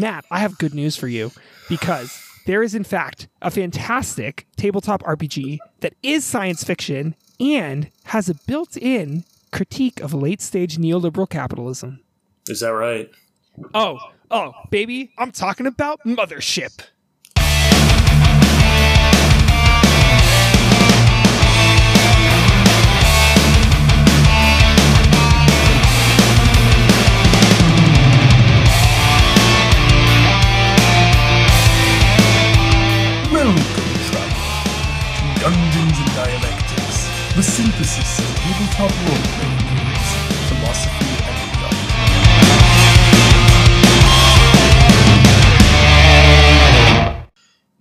Matt, 0.00 0.24
I 0.30 0.38
have 0.38 0.56
good 0.56 0.74
news 0.74 0.96
for 0.96 1.08
you 1.08 1.30
because 1.68 2.18
there 2.46 2.62
is, 2.62 2.74
in 2.74 2.84
fact, 2.84 3.28
a 3.42 3.50
fantastic 3.50 4.46
tabletop 4.56 5.02
RPG 5.02 5.58
that 5.80 5.92
is 6.02 6.24
science 6.24 6.64
fiction 6.64 7.14
and 7.38 7.90
has 8.04 8.30
a 8.30 8.34
built 8.46 8.76
in 8.78 9.24
critique 9.52 10.00
of 10.00 10.14
late 10.14 10.40
stage 10.40 10.78
neoliberal 10.78 11.28
capitalism. 11.28 12.00
Is 12.48 12.60
that 12.60 12.70
right? 12.70 13.10
Oh, 13.74 13.98
oh, 14.30 14.52
baby, 14.70 15.12
I'm 15.18 15.32
talking 15.32 15.66
about 15.66 16.00
Mothership. 16.06 16.80
The 37.40 37.44
synthesis 37.46 38.18
of 38.18 38.36
tabletop 38.36 38.90
role-playing 39.08 39.58
games, 39.72 40.08
philosophy, 40.50 41.06
and 41.24 41.38
theology. 41.56 42.90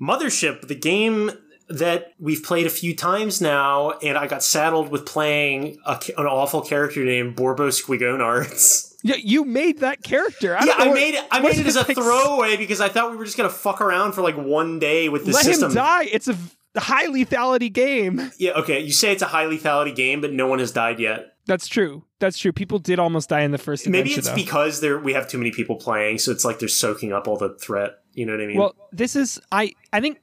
Mothership, 0.01 0.67
the 0.69 0.75
game 0.75 1.29
that 1.67 2.13
we've 2.19 2.41
played 2.41 2.65
a 2.65 2.69
few 2.69 2.95
times 2.95 3.41
now, 3.41 3.91
and 4.01 4.17
I 4.17 4.27
got 4.27 4.41
saddled 4.43 4.89
with 4.89 5.05
playing 5.05 5.77
a, 5.85 5.99
an 6.17 6.25
awful 6.25 6.61
character 6.61 7.03
named 7.03 7.35
Borbo 7.35 7.67
Squigonards. 7.67 8.85
Yeah, 9.03 9.15
you 9.15 9.45
made 9.45 9.79
that 9.79 10.03
character. 10.03 10.57
I 10.57 10.65
Yeah, 10.65 10.73
know 10.73 10.91
I 10.91 10.93
made 10.93 11.15
it. 11.15 11.23
I 11.31 11.39
made 11.39 11.57
it 11.57 11.65
as 11.65 11.75
a 11.77 11.87
makes- 11.87 11.93
throwaway 11.99 12.57
because 12.57 12.81
I 12.81 12.89
thought 12.89 13.11
we 13.11 13.17
were 13.17 13.23
just 13.23 13.37
gonna 13.37 13.47
fuck 13.49 13.79
around 13.81 14.11
for 14.13 14.21
like 14.21 14.35
one 14.35 14.77
day 14.79 15.07
with 15.07 15.25
the 15.25 15.31
system. 15.31 15.47
Let 15.47 15.53
system. 15.55 15.69
him 15.71 15.75
die. 15.75 16.03
It's 16.11 16.27
a 16.27 16.35
v- 16.75 16.79
high 16.81 17.07
lethality 17.07 17.71
game. 17.71 18.31
Yeah, 18.37 18.51
okay. 18.51 18.79
You 18.79 18.91
say 18.91 19.11
it's 19.11 19.21
a 19.21 19.27
high 19.27 19.45
lethality 19.45 19.95
game, 19.95 20.21
but 20.21 20.31
no 20.33 20.47
one 20.47 20.59
has 20.59 20.71
died 20.71 20.99
yet. 20.99 21.35
That's 21.45 21.67
true. 21.67 22.03
That's 22.19 22.37
true. 22.37 22.51
People 22.51 22.77
did 22.79 22.99
almost 22.99 23.29
die 23.29 23.41
in 23.41 23.51
the 23.51 23.57
first 23.57 23.87
Maybe 23.87 24.11
it's 24.13 24.27
though. 24.29 24.35
because 24.35 24.81
there 24.81 24.99
we 24.99 25.13
have 25.13 25.27
too 25.27 25.37
many 25.37 25.51
people 25.51 25.77
playing, 25.77 26.19
so 26.19 26.31
it's 26.31 26.45
like 26.45 26.59
they're 26.59 26.67
soaking 26.69 27.11
up 27.13 27.27
all 27.27 27.37
the 27.37 27.55
threat. 27.59 27.99
You 28.13 28.25
know 28.25 28.33
what 28.33 28.41
I 28.41 28.45
mean? 28.47 28.57
Well, 28.57 28.75
this 28.91 29.15
is 29.15 29.39
I. 29.51 29.73
I 29.93 29.99
think 30.01 30.19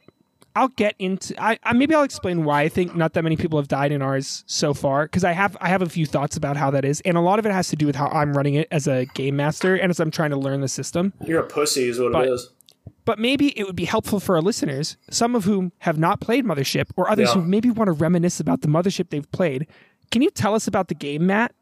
I'll 0.54 0.68
get 0.68 0.94
into. 0.98 1.34
I, 1.42 1.58
I 1.64 1.72
maybe 1.72 1.94
I'll 1.94 2.02
explain 2.04 2.44
why 2.44 2.62
I 2.62 2.68
think 2.68 2.94
not 2.94 3.14
that 3.14 3.22
many 3.24 3.36
people 3.36 3.58
have 3.58 3.66
died 3.68 3.90
in 3.92 4.02
ours 4.02 4.44
so 4.46 4.72
far 4.72 5.04
because 5.06 5.24
I 5.24 5.32
have 5.32 5.56
I 5.60 5.68
have 5.68 5.82
a 5.82 5.88
few 5.88 6.06
thoughts 6.06 6.36
about 6.36 6.56
how 6.56 6.70
that 6.70 6.84
is, 6.84 7.00
and 7.02 7.16
a 7.16 7.20
lot 7.20 7.38
of 7.38 7.46
it 7.46 7.52
has 7.52 7.68
to 7.68 7.76
do 7.76 7.86
with 7.86 7.96
how 7.96 8.06
I'm 8.08 8.34
running 8.36 8.54
it 8.54 8.68
as 8.70 8.86
a 8.86 9.06
game 9.06 9.36
master 9.36 9.74
and 9.74 9.90
as 9.90 9.98
I'm 9.98 10.10
trying 10.10 10.30
to 10.30 10.36
learn 10.36 10.60
the 10.60 10.68
system. 10.68 11.12
You're 11.24 11.40
a 11.40 11.46
pussy, 11.46 11.88
is 11.88 11.98
what 11.98 12.12
but- 12.12 12.26
it 12.28 12.32
is. 12.32 12.50
But 13.06 13.18
maybe 13.18 13.58
it 13.58 13.64
would 13.64 13.76
be 13.76 13.86
helpful 13.86 14.20
for 14.20 14.36
our 14.36 14.42
listeners, 14.42 14.98
some 15.10 15.34
of 15.34 15.44
whom 15.44 15.72
have 15.78 15.96
not 15.96 16.20
played 16.20 16.44
Mothership, 16.44 16.90
or 16.96 17.08
others 17.08 17.28
Yeah. 17.28 17.40
who 17.40 17.48
maybe 17.48 17.70
want 17.70 17.88
to 17.88 17.92
reminisce 17.92 18.40
about 18.40 18.60
the 18.60 18.68
Mothership 18.68 19.08
they've 19.08 19.30
played. 19.32 19.66
Can 20.10 20.20
you 20.22 20.30
tell 20.30 20.54
us 20.54 20.66
about 20.66 20.88
the 20.88 20.94
game, 20.94 21.24
Matt? 21.26 21.54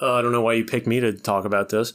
Uh, 0.00 0.14
I 0.14 0.22
don't 0.22 0.32
know 0.32 0.40
why 0.40 0.54
you 0.54 0.64
picked 0.64 0.86
me 0.86 0.98
to 1.00 1.12
talk 1.12 1.44
about 1.44 1.68
this. 1.68 1.92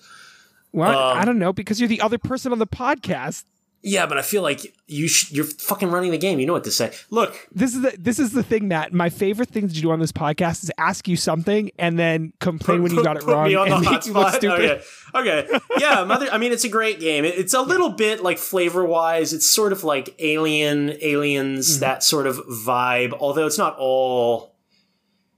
Well, 0.74 1.12
Um, 1.12 1.18
I 1.18 1.26
don't 1.26 1.40
know 1.40 1.54
because 1.54 1.80
you're 1.80 1.88
the 1.90 2.02
other 2.02 2.18
person 2.18 2.52
on 2.52 2.60
the 2.60 2.68
podcast. 2.68 3.46
Yeah, 3.88 4.08
but 4.08 4.18
I 4.18 4.24
feel 4.24 4.42
like 4.42 4.74
you 4.88 5.08
sh- 5.08 5.32
you're 5.32 5.46
fucking 5.46 5.90
running 5.92 6.10
the 6.10 6.18
game. 6.18 6.40
You 6.40 6.48
know 6.48 6.54
what 6.54 6.64
to 6.64 6.72
say. 6.72 6.92
Look, 7.12 7.48
This 7.52 7.76
is 7.76 7.82
the 7.84 7.96
this 8.00 8.18
is 8.18 8.32
the 8.32 8.42
thing, 8.42 8.68
Matt. 8.68 8.94
My 8.94 9.10
favorite 9.12 9.50
thing 9.50 9.68
to 9.68 9.74
do 9.76 9.92
on 9.92 10.00
this 10.00 10.12
podcast 10.12 10.64
is 10.64 10.72
ask 10.80 11.08
you 11.08 11.16
something 11.16 11.70
and 11.78 12.00
then 12.00 12.34
complain 12.40 12.82
when 12.82 12.96
you 12.96 13.04
got 13.04 13.16
it 13.18 13.24
put 13.24 13.32
wrong 13.34 13.48
me 13.48 13.54
on 13.54 13.68
and 13.72 13.76
the 13.78 13.80
make 13.82 13.90
hot 13.90 14.08
you 14.08 14.14
look 14.14 14.28
spot. 14.30 14.36
stupid. 14.42 14.82
Okay, 15.14 15.46
okay, 15.46 15.60
yeah. 15.78 16.04
Mother. 16.04 16.28
I 16.32 16.40
mean, 16.40 16.52
it's 16.52 16.64
a 16.64 16.70
great 16.70 17.00
game. 17.00 17.26
It- 17.26 17.36
It's 17.38 17.54
a 17.54 17.62
little 17.62 17.90
bit 17.90 18.24
like 18.24 18.40
flavor 18.40 18.84
wise. 18.84 19.34
It's 19.34 19.48
sort 19.48 19.72
of 19.72 19.84
like 19.84 20.16
Alien, 20.18 20.98
Aliens, 21.02 21.74
Mm-hmm. 21.74 21.80
that 21.82 22.02
sort 22.04 22.26
of 22.26 22.38
vibe. 22.48 23.14
Although 23.20 23.46
it's 23.46 23.60
not 23.60 23.76
all 23.78 24.56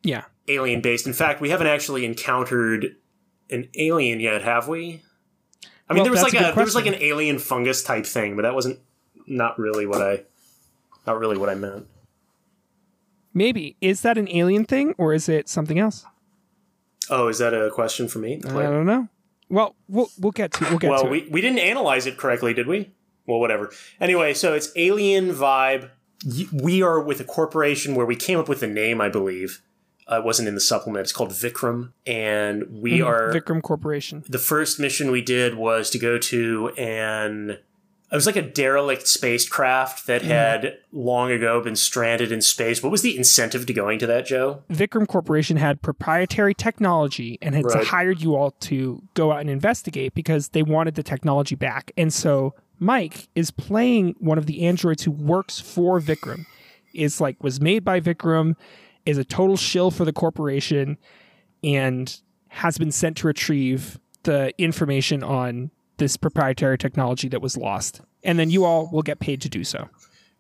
Yeah. 0.03 0.23
alien 0.47 0.79
based. 0.79 1.05
In 1.05 1.11
fact, 1.11 1.41
we 1.41 1.49
haven't 1.49 1.67
actually 1.67 2.05
encountered 2.05 2.95
an 3.49 3.67
alien 3.77 4.21
yet, 4.21 4.41
have 4.43 4.69
we? 4.69 5.01
I 5.89 5.93
mean, 5.93 6.03
Well, 6.03 6.05
there 6.05 6.11
was 6.11 6.21
like 6.21 6.33
a 6.33 6.51
a, 6.51 6.55
there 6.55 6.65
was 6.65 6.75
like 6.75 6.85
an 6.85 6.95
alien 6.95 7.39
fungus 7.39 7.83
type 7.83 8.05
thing, 8.05 8.35
but 8.35 8.41
that 8.41 8.53
wasn't 8.53 8.79
not 9.25 9.57
really 9.57 9.85
what 9.85 10.01
I 10.01 10.23
not 11.05 11.19
really 11.19 11.37
what 11.37 11.49
I 11.49 11.55
meant. 11.55 11.87
Maybe 13.33 13.77
is 13.81 14.01
that 14.01 14.17
an 14.17 14.27
alien 14.29 14.65
thing 14.65 14.95
or 14.97 15.13
is 15.13 15.29
it 15.29 15.47
something 15.47 15.79
else? 15.79 16.05
Oh, 17.09 17.27
is 17.27 17.37
that 17.37 17.53
a 17.53 17.69
question 17.69 18.07
for 18.07 18.19
me? 18.19 18.41
I 18.45 18.63
don't 18.63 18.85
know. 18.85 19.07
Well, 19.49 19.75
we'll 19.87 20.09
we'll 20.19 20.31
get 20.31 20.51
to 20.53 20.65
we'll 20.65 20.79
get 20.79 20.89
well, 20.89 21.03
to 21.03 21.09
we, 21.09 21.19
it. 21.19 21.31
we 21.31 21.39
didn't 21.39 21.59
analyze 21.59 22.05
it 22.05 22.17
correctly, 22.17 22.53
did 22.53 22.67
we? 22.67 22.91
Well, 23.25 23.39
whatever. 23.39 23.71
Anyway, 23.99 24.33
so 24.33 24.53
it's 24.53 24.71
alien 24.75 25.29
vibe. 25.29 25.89
We 26.51 26.81
are 26.81 26.99
with 26.99 27.19
a 27.19 27.23
corporation 27.23 27.95
where 27.95 28.05
we 28.05 28.15
came 28.15 28.39
up 28.39 28.49
with 28.49 28.59
the 28.59 28.67
name, 28.67 28.99
I 28.99 29.09
believe. 29.09 29.61
Uh, 30.09 30.19
it 30.19 30.23
wasn't 30.23 30.47
in 30.47 30.55
the 30.55 30.61
supplement. 30.61 31.03
It's 31.03 31.11
called 31.11 31.31
Vikram, 31.31 31.91
and 32.05 32.81
we 32.81 33.01
are 33.01 33.31
Vikram 33.33 33.61
Corporation. 33.61 34.23
the 34.29 34.39
first 34.39 34.79
mission 34.79 35.11
we 35.11 35.21
did 35.21 35.55
was 35.55 35.89
to 35.89 35.97
go 35.99 36.17
to 36.17 36.69
an 36.77 37.57
it 38.09 38.15
was 38.15 38.25
like 38.25 38.37
a 38.37 38.41
derelict 38.41 39.05
spacecraft 39.05 40.07
that 40.07 40.21
had 40.21 40.77
long 40.93 41.29
ago 41.29 41.59
been 41.61 41.75
stranded 41.75 42.31
in 42.31 42.41
space. 42.41 42.81
What 42.81 42.89
was 42.89 43.01
the 43.01 43.17
incentive 43.17 43.65
to 43.65 43.73
going 43.73 43.99
to 43.99 44.07
that, 44.07 44.25
Joe? 44.25 44.63
Vikram 44.71 45.05
Corporation 45.09 45.57
had 45.57 45.81
proprietary 45.81 46.53
technology 46.53 47.37
and 47.41 47.53
had 47.53 47.65
Right. 47.65 47.85
hired 47.85 48.21
you 48.21 48.33
all 48.37 48.51
to 48.61 49.03
go 49.13 49.33
out 49.33 49.41
and 49.41 49.49
investigate 49.49 50.13
because 50.13 50.49
they 50.49 50.63
wanted 50.63 50.95
the 50.95 51.03
technology 51.03 51.55
back. 51.55 51.91
And 51.97 52.13
so 52.13 52.53
Mike 52.79 53.27
is 53.35 53.51
playing 53.51 54.15
one 54.19 54.37
of 54.37 54.45
the 54.45 54.61
androids 54.65 55.03
who 55.03 55.11
works 55.11 55.59
for 55.59 55.99
Vikram. 55.99 56.45
Is 56.93 57.19
like 57.19 57.43
was 57.43 57.59
made 57.59 57.83
by 57.83 57.99
Vikram, 57.99 58.55
is 59.07 59.17
a 59.17 59.23
total 59.23 59.57
shill 59.57 59.89
for 59.89 60.05
the 60.05 60.13
corporation, 60.13 60.97
and 61.63 62.19
has 62.49 62.77
been 62.77 62.91
sent 62.91 63.17
to 63.17 63.27
retrieve 63.27 63.99
the 64.23 64.53
information 64.61 65.23
on 65.23 65.71
this 65.97 66.17
proprietary 66.17 66.77
technology 66.77 67.27
that 67.29 67.41
was 67.41 67.57
lost. 67.57 68.01
And 68.23 68.37
then 68.37 68.49
you 68.49 68.65
all 68.65 68.89
will 68.91 69.01
get 69.01 69.19
paid 69.19 69.41
to 69.41 69.49
do 69.49 69.63
so 69.63 69.89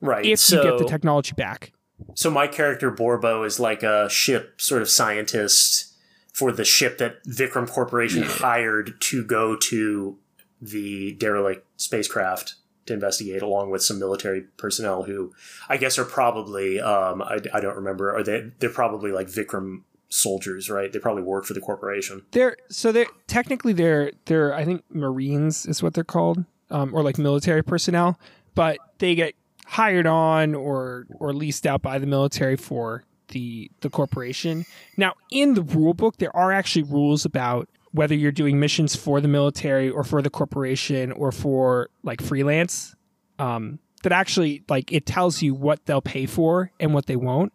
Right. 0.01 0.25
if 0.25 0.39
so, 0.39 0.57
you 0.57 0.69
get 0.69 0.77
the 0.77 0.85
technology 0.85 1.33
back. 1.35 1.71
so 2.13 2.29
my 2.29 2.47
character 2.47 2.91
Borbo 2.91 3.45
is 3.45 3.59
like 3.59 3.81
a 3.83 4.09
ship 4.09 4.59
sort 4.61 4.81
of 4.81 4.89
scientist 4.89 5.93
for 6.33 6.51
the 6.51 6.65
ship 6.65 6.97
that 6.99 7.23
Vikram 7.25 7.67
Corporation 7.67 8.23
hired 8.23 8.99
to 9.01 9.23
go 9.23 9.55
to 9.55 10.17
the 10.61 11.13
derelict 11.13 11.65
spacecraft 11.77 12.55
to 12.87 12.93
investigate, 12.93 13.41
along 13.41 13.69
with 13.69 13.83
some 13.83 13.99
military 13.99 14.41
personnel 14.57 15.03
who 15.03 15.33
I 15.69 15.77
guess 15.77 15.97
are 15.97 16.05
probably 16.05 16.79
um, 16.79 17.21
I, 17.21 17.39
I 17.53 17.59
don't 17.59 17.75
remember 17.75 18.15
are 18.15 18.23
they 18.23 18.51
they're 18.59 18.69
probably 18.69 19.11
like 19.11 19.27
Vikram 19.27 19.83
soldiers, 20.09 20.69
right? 20.69 20.91
They 20.91 20.99
probably 20.99 21.23
work 21.23 21.45
for 21.45 21.53
the 21.53 21.61
corporation. 21.61 22.23
They're 22.31 22.57
so 22.69 22.91
they're 22.91 23.07
technically 23.27 23.73
they're 23.73 24.11
they're 24.25 24.53
I 24.53 24.65
think 24.65 24.83
Marines 24.89 25.65
is 25.65 25.83
what 25.83 25.93
they're 25.93 26.03
called, 26.03 26.45
um, 26.69 26.93
or 26.93 27.03
like 27.03 27.17
military 27.17 27.63
personnel, 27.63 28.19
but 28.55 28.77
they 28.99 29.15
get 29.15 29.35
hired 29.65 30.07
on 30.07 30.55
or 30.55 31.07
or 31.19 31.33
leased 31.33 31.67
out 31.67 31.81
by 31.81 31.99
the 31.99 32.07
military 32.07 32.55
for 32.55 33.03
the 33.29 33.69
the 33.81 33.89
corporation. 33.89 34.65
Now, 34.95 35.13
in 35.31 35.53
the 35.53 35.61
rule 35.61 35.93
book, 35.93 36.17
there 36.17 36.35
are 36.35 36.51
actually 36.51 36.83
rules 36.83 37.25
about 37.25 37.67
whether 37.97 38.13
you're 38.13 38.31
doing 38.31 38.59
missions 38.59 38.95
for 38.95 39.19
the 39.19 39.27
military 39.27 39.89
or 39.89 40.03
for 40.03 40.21
the 40.21 40.29
corporation 40.29 41.11
or 41.11 41.31
for 41.31 41.89
like 42.03 42.21
freelance. 42.21 42.95
Um, 43.39 43.79
that 44.03 44.11
actually 44.11 44.63
like 44.69 44.91
it 44.91 45.05
tells 45.05 45.41
you 45.41 45.53
what 45.55 45.85
they'll 45.85 46.01
pay 46.01 46.27
for 46.27 46.71
and 46.79 46.93
what 46.93 47.07
they 47.07 47.15
won't. 47.15 47.51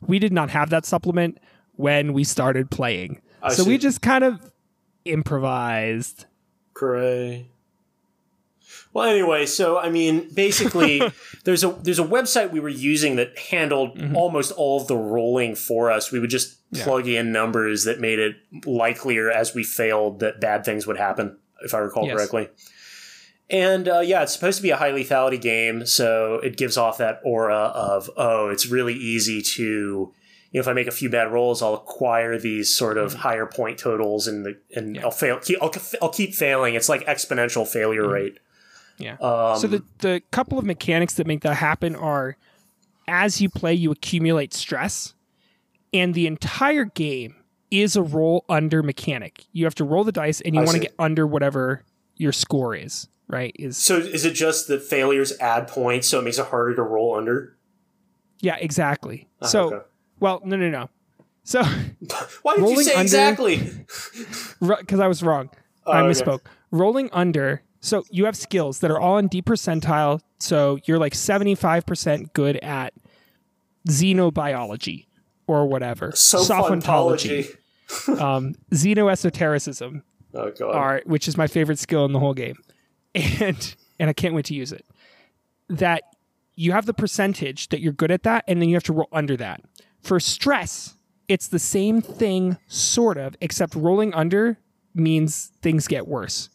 We 0.00 0.18
did 0.18 0.32
not 0.32 0.50
have 0.50 0.70
that 0.70 0.84
supplement 0.84 1.38
when 1.72 2.12
we 2.12 2.22
started 2.22 2.70
playing. 2.70 3.22
I 3.42 3.52
so 3.52 3.62
see. 3.62 3.70
we 3.70 3.78
just 3.78 4.02
kind 4.02 4.22
of 4.22 4.52
improvised. 5.04 6.26
Cray. 6.74 7.48
Well, 8.92 9.08
anyway, 9.08 9.46
so 9.46 9.78
I 9.78 9.90
mean, 9.90 10.28
basically, 10.32 11.02
there's 11.44 11.64
a 11.64 11.70
there's 11.82 11.98
a 11.98 12.04
website 12.04 12.50
we 12.50 12.60
were 12.60 12.68
using 12.68 13.16
that 13.16 13.38
handled 13.38 13.98
mm-hmm. 13.98 14.16
almost 14.16 14.52
all 14.52 14.80
of 14.80 14.88
the 14.88 14.96
rolling 14.96 15.54
for 15.54 15.90
us. 15.90 16.10
We 16.10 16.18
would 16.18 16.30
just 16.30 16.56
plug 16.72 17.06
in 17.06 17.32
numbers 17.32 17.84
that 17.84 18.00
made 18.00 18.18
it 18.18 18.36
likelier 18.64 19.30
as 19.30 19.54
we 19.54 19.64
failed 19.64 20.20
that 20.20 20.40
bad 20.40 20.64
things 20.64 20.86
would 20.86 20.96
happen, 20.96 21.38
if 21.62 21.74
I 21.74 21.78
recall 21.78 22.06
Yes. 22.06 22.16
correctly. 22.16 22.48
And 23.48 23.88
uh, 23.88 24.00
yeah, 24.00 24.22
it's 24.22 24.32
supposed 24.32 24.56
to 24.56 24.62
be 24.62 24.70
a 24.70 24.76
high 24.76 24.90
lethality 24.90 25.40
game, 25.40 25.86
so 25.86 26.40
it 26.42 26.56
gives 26.56 26.76
off 26.76 26.98
that 26.98 27.20
aura 27.24 27.54
of 27.54 28.10
oh, 28.16 28.48
it's 28.48 28.66
really 28.66 28.94
easy 28.94 29.40
to 29.40 29.62
you 29.62 30.12
know 30.54 30.60
if 30.60 30.68
I 30.68 30.72
make 30.72 30.88
a 30.88 30.92
few 30.92 31.08
bad 31.08 31.30
rolls, 31.30 31.62
I'll 31.62 31.74
acquire 31.74 32.38
these 32.38 32.74
sort 32.74 32.98
of 32.98 33.12
mm-hmm. 33.12 33.20
higher 33.20 33.46
point 33.46 33.78
totals, 33.78 34.26
and 34.26 34.44
the 34.44 34.58
and 34.74 34.98
I'll 34.98 35.12
fail. 35.12 35.40
I'll, 35.62 35.72
I'll 36.02 36.08
keep 36.08 36.34
failing. 36.34 36.74
It's 36.74 36.88
like 36.88 37.06
exponential 37.06 37.68
failure 37.68 38.02
mm-hmm. 38.02 38.12
rate. 38.12 38.38
Yeah. 38.98 39.16
Um, 39.20 39.58
so 39.58 39.66
the 39.66 39.82
the 39.98 40.22
couple 40.30 40.58
of 40.58 40.64
mechanics 40.64 41.14
that 41.14 41.26
make 41.26 41.42
that 41.42 41.54
happen 41.56 41.94
are 41.96 42.36
as 43.08 43.40
you 43.40 43.48
play 43.48 43.74
you 43.74 43.90
accumulate 43.90 44.52
stress 44.54 45.14
and 45.92 46.14
the 46.14 46.26
entire 46.26 46.84
game 46.86 47.36
is 47.70 47.96
a 47.96 48.02
roll 48.02 48.44
under 48.48 48.82
mechanic. 48.82 49.44
You 49.52 49.64
have 49.64 49.74
to 49.76 49.84
roll 49.84 50.04
the 50.04 50.12
dice 50.12 50.40
and 50.40 50.54
you 50.54 50.60
want 50.60 50.72
to 50.72 50.78
get 50.80 50.94
under 50.98 51.26
whatever 51.26 51.82
your 52.16 52.32
score 52.32 52.74
is. 52.74 53.08
right? 53.28 53.54
Is 53.58 53.76
So 53.76 53.96
is 53.98 54.24
it 54.24 54.32
just 54.32 54.68
that 54.68 54.82
failures 54.82 55.32
add 55.40 55.68
points, 55.68 56.08
so 56.08 56.18
it 56.20 56.22
makes 56.22 56.38
it 56.38 56.46
harder 56.46 56.74
to 56.76 56.82
roll 56.82 57.16
under? 57.16 57.56
yeah, 58.40 58.56
exactly. 58.60 59.28
Ah, 59.42 59.46
so, 59.46 59.74
okay. 59.74 59.86
well, 60.20 60.40
no, 60.44 60.56
no, 60.56 60.68
no. 60.68 60.88
So, 61.44 61.62
Why 62.42 62.56
did 62.56 62.68
you 62.68 62.82
say 62.82 62.92
under- 62.92 63.02
exactly? 63.02 63.56
because 64.60 65.00
I 65.00 65.06
was 65.06 65.22
wrong, 65.22 65.50
I 65.86 66.00
Oh, 66.00 66.06
okay. 66.06 66.20
misspoke. 66.20 66.40
Rolling 66.70 67.08
under. 67.12 67.62
So 67.80 68.04
you 68.10 68.24
have 68.24 68.36
skills 68.36 68.80
that 68.80 68.90
are 68.90 68.98
all 68.98 69.18
in 69.18 69.28
D 69.28 69.42
percentile. 69.42 70.20
So 70.40 70.78
you're 70.84 70.98
like 70.98 71.14
seventy 71.14 71.54
five 71.54 71.86
percent 71.86 72.32
good 72.32 72.56
at 72.58 72.92
xenobiology 73.88 75.06
or 75.46 75.66
whatever. 75.66 76.12
So 76.14 76.38
Sophontology, 76.38 77.56
um, 78.20 78.54
xenoesotericism, 78.72 80.02
Oh 80.34 80.50
god. 80.58 80.74
are 80.74 81.02
which 81.06 81.28
is 81.28 81.36
my 81.36 81.46
favorite 81.46 81.78
skill 81.78 82.04
in 82.04 82.12
the 82.12 82.18
whole 82.18 82.34
game, 82.34 82.56
and 83.14 83.74
and 83.98 84.10
I 84.10 84.12
can't 84.12 84.34
wait 84.34 84.46
to 84.46 84.54
use 84.54 84.72
it. 84.72 84.84
That 85.68 86.02
you 86.54 86.72
have 86.72 86.86
the 86.86 86.94
percentage 86.94 87.68
that 87.68 87.80
you're 87.80 87.92
good 87.92 88.10
at 88.10 88.22
that, 88.24 88.44
and 88.48 88.60
then 88.60 88.68
you 88.68 88.76
have 88.76 88.84
to 88.84 88.92
roll 88.92 89.08
under 89.12 89.36
that. 89.36 89.60
For 90.02 90.20
stress, 90.20 90.94
it's 91.28 91.48
the 91.48 91.58
same 91.58 92.00
thing, 92.00 92.56
sort 92.68 93.18
of, 93.18 93.36
except 93.40 93.74
rolling 93.74 94.14
under 94.14 94.58
means 94.94 95.52
things 95.60 95.86
get 95.88 96.06
worse. 96.06 96.48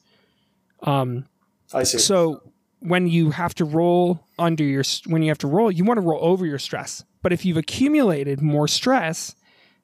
Um, 0.81 1.25
I 1.73 1.83
see. 1.83 1.97
So 1.97 2.41
when 2.79 3.07
you 3.07 3.29
have 3.31 3.53
to 3.55 3.65
roll 3.65 4.25
under 4.39 4.63
your 4.63 4.83
when 5.05 5.21
you 5.21 5.29
have 5.29 5.37
to 5.39 5.47
roll, 5.47 5.71
you 5.71 5.83
want 5.83 5.97
to 5.97 6.01
roll 6.01 6.23
over 6.23 6.45
your 6.45 6.59
stress. 6.59 7.03
But 7.21 7.31
if 7.31 7.45
you've 7.45 7.57
accumulated 7.57 8.41
more 8.41 8.67
stress, 8.67 9.35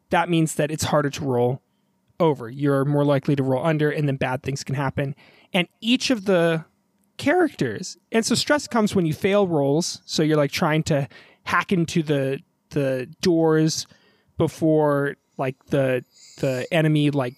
that 0.09 0.29
means 0.29 0.55
that 0.55 0.71
it's 0.71 0.85
harder 0.85 1.09
to 1.11 1.23
roll 1.23 1.61
over. 2.19 2.49
You're 2.49 2.85
more 2.85 3.05
likely 3.05 3.35
to 3.35 3.43
roll 3.43 3.65
under, 3.65 3.89
and 3.91 4.07
then 4.07 4.17
bad 4.17 4.43
things 4.43 4.63
can 4.63 4.75
happen. 4.75 5.15
And 5.53 5.67
each 5.79 6.09
of 6.09 6.25
the 6.25 6.65
characters, 7.17 7.97
and 8.11 8.25
so 8.25 8.35
stress 8.35 8.67
comes 8.67 8.95
when 8.95 9.05
you 9.05 9.13
fail 9.13 9.47
rolls. 9.47 10.01
So 10.05 10.23
you're 10.23 10.37
like 10.37 10.51
trying 10.51 10.83
to 10.83 11.07
hack 11.43 11.71
into 11.71 12.03
the 12.03 12.39
the 12.71 13.07
doors 13.21 13.87
before 14.37 15.15
like 15.37 15.55
the 15.67 16.03
the 16.39 16.67
enemy 16.71 17.11
like 17.11 17.35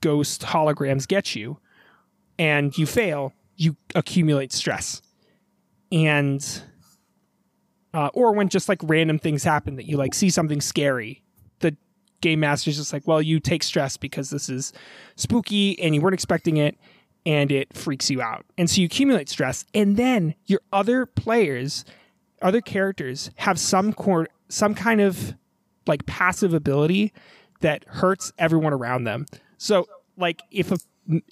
ghost 0.00 0.42
holograms 0.42 1.06
get 1.06 1.34
you 1.34 1.58
and 2.40 2.76
you 2.78 2.86
fail, 2.86 3.34
you 3.56 3.76
accumulate 3.94 4.50
stress. 4.50 5.02
And 5.92 6.62
uh, 7.92 8.08
or 8.14 8.32
when 8.32 8.48
just 8.48 8.66
like 8.68 8.80
random 8.84 9.18
things 9.18 9.44
happen 9.44 9.76
that 9.76 9.84
you 9.84 9.98
like 9.98 10.14
see 10.14 10.30
something 10.30 10.62
scary, 10.62 11.22
the 11.58 11.76
game 12.22 12.40
master's 12.40 12.78
just 12.78 12.94
like, 12.94 13.06
well, 13.06 13.20
you 13.20 13.40
take 13.40 13.62
stress 13.62 13.98
because 13.98 14.30
this 14.30 14.48
is 14.48 14.72
spooky 15.16 15.78
and 15.80 15.94
you 15.94 16.00
weren't 16.00 16.14
expecting 16.14 16.56
it 16.56 16.78
and 17.26 17.52
it 17.52 17.76
freaks 17.76 18.08
you 18.08 18.22
out. 18.22 18.46
And 18.56 18.70
so 18.70 18.80
you 18.80 18.86
accumulate 18.86 19.28
stress 19.28 19.66
and 19.74 19.98
then 19.98 20.34
your 20.46 20.62
other 20.72 21.04
players, 21.04 21.84
other 22.40 22.62
characters 22.62 23.30
have 23.36 23.58
some 23.58 23.92
cor- 23.92 24.28
some 24.48 24.74
kind 24.74 25.02
of 25.02 25.34
like 25.86 26.06
passive 26.06 26.54
ability 26.54 27.12
that 27.60 27.84
hurts 27.86 28.32
everyone 28.38 28.72
around 28.72 29.04
them. 29.04 29.26
So 29.58 29.86
like 30.16 30.40
if 30.50 30.72
a 30.72 30.78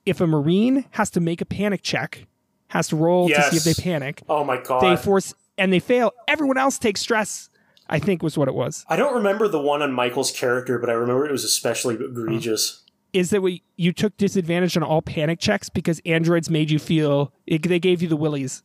if 0.05 0.21
a 0.21 0.27
marine 0.27 0.85
has 0.93 1.11
to 1.11 1.21
make 1.21 1.41
a 1.41 1.45
panic 1.45 1.83
check, 1.83 2.27
has 2.69 2.89
to 2.89 2.97
roll 2.97 3.29
to 3.29 3.43
see 3.51 3.57
if 3.57 3.65
they 3.65 3.75
panic, 3.75 4.23
oh 4.29 4.45
my 4.45 4.61
god. 4.61 4.83
they 4.83 4.97
force 4.97 5.35
and 5.57 5.73
they 5.73 5.81
fail, 5.81 6.13
everyone 6.27 6.57
else 6.57 6.79
takes 6.79 7.01
stress. 7.01 7.51
I 7.91 7.99
think 7.99 8.23
was 8.23 8.37
what 8.37 8.49
it 8.49 8.55
was. 8.55 8.85
I 8.89 8.97
don't 8.97 9.15
remember 9.15 9.49
the 9.49 9.61
one 9.61 9.81
on 9.81 9.93
Michael's 9.93 10.31
character, 10.31 10.79
but 10.79 10.91
I 10.91 10.93
remember 10.93 11.27
it 11.27 11.33
was 11.33 11.45
especially 11.45 11.97
hmm. 11.97 12.05
egregious. 12.05 12.83
Is 13.15 13.31
that 13.31 13.41
we 13.41 13.63
you 13.77 13.93
took 13.93 14.17
disadvantage 14.19 14.77
on 14.77 14.83
all 14.83 15.01
panic 15.01 15.41
checks 15.41 15.71
because 15.71 16.01
androids 16.05 16.51
made 16.51 16.71
you 16.71 16.79
feel 16.79 17.33
it, 17.47 17.63
they 17.63 17.79
gave 17.79 18.03
you 18.03 18.09
the 18.09 18.17
willies. 18.17 18.63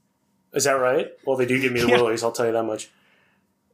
Is 0.54 0.66
that 0.66 0.74
right? 0.74 1.12
Well, 1.25 1.38
they 1.38 1.45
do 1.45 1.59
give 1.59 1.71
me 1.71 1.80
the 1.80 1.88
Yeah. 1.89 2.01
willies, 2.01 2.24
I'll 2.24 2.33
tell 2.33 2.45
you 2.45 2.51
that 2.51 2.63
much. 2.63 2.89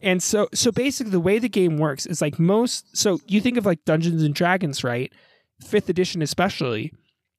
And 0.01 0.21
so 0.21 0.47
so 0.53 0.71
basically 0.71 1.11
the 1.11 1.19
way 1.19 1.39
the 1.39 1.49
game 1.49 1.77
works 1.77 2.05
is 2.05 2.21
like 2.21 2.37
most 2.37 2.95
so 2.95 3.19
you 3.27 3.41
think 3.41 3.57
of 3.57 3.65
like 3.65 3.83
Dungeons 3.85 4.21
and 4.21 4.35
Dragons, 4.35 4.83
right? 4.83 5.11
5th 5.63 5.89
edition 5.89 6.21
especially 6.21 6.93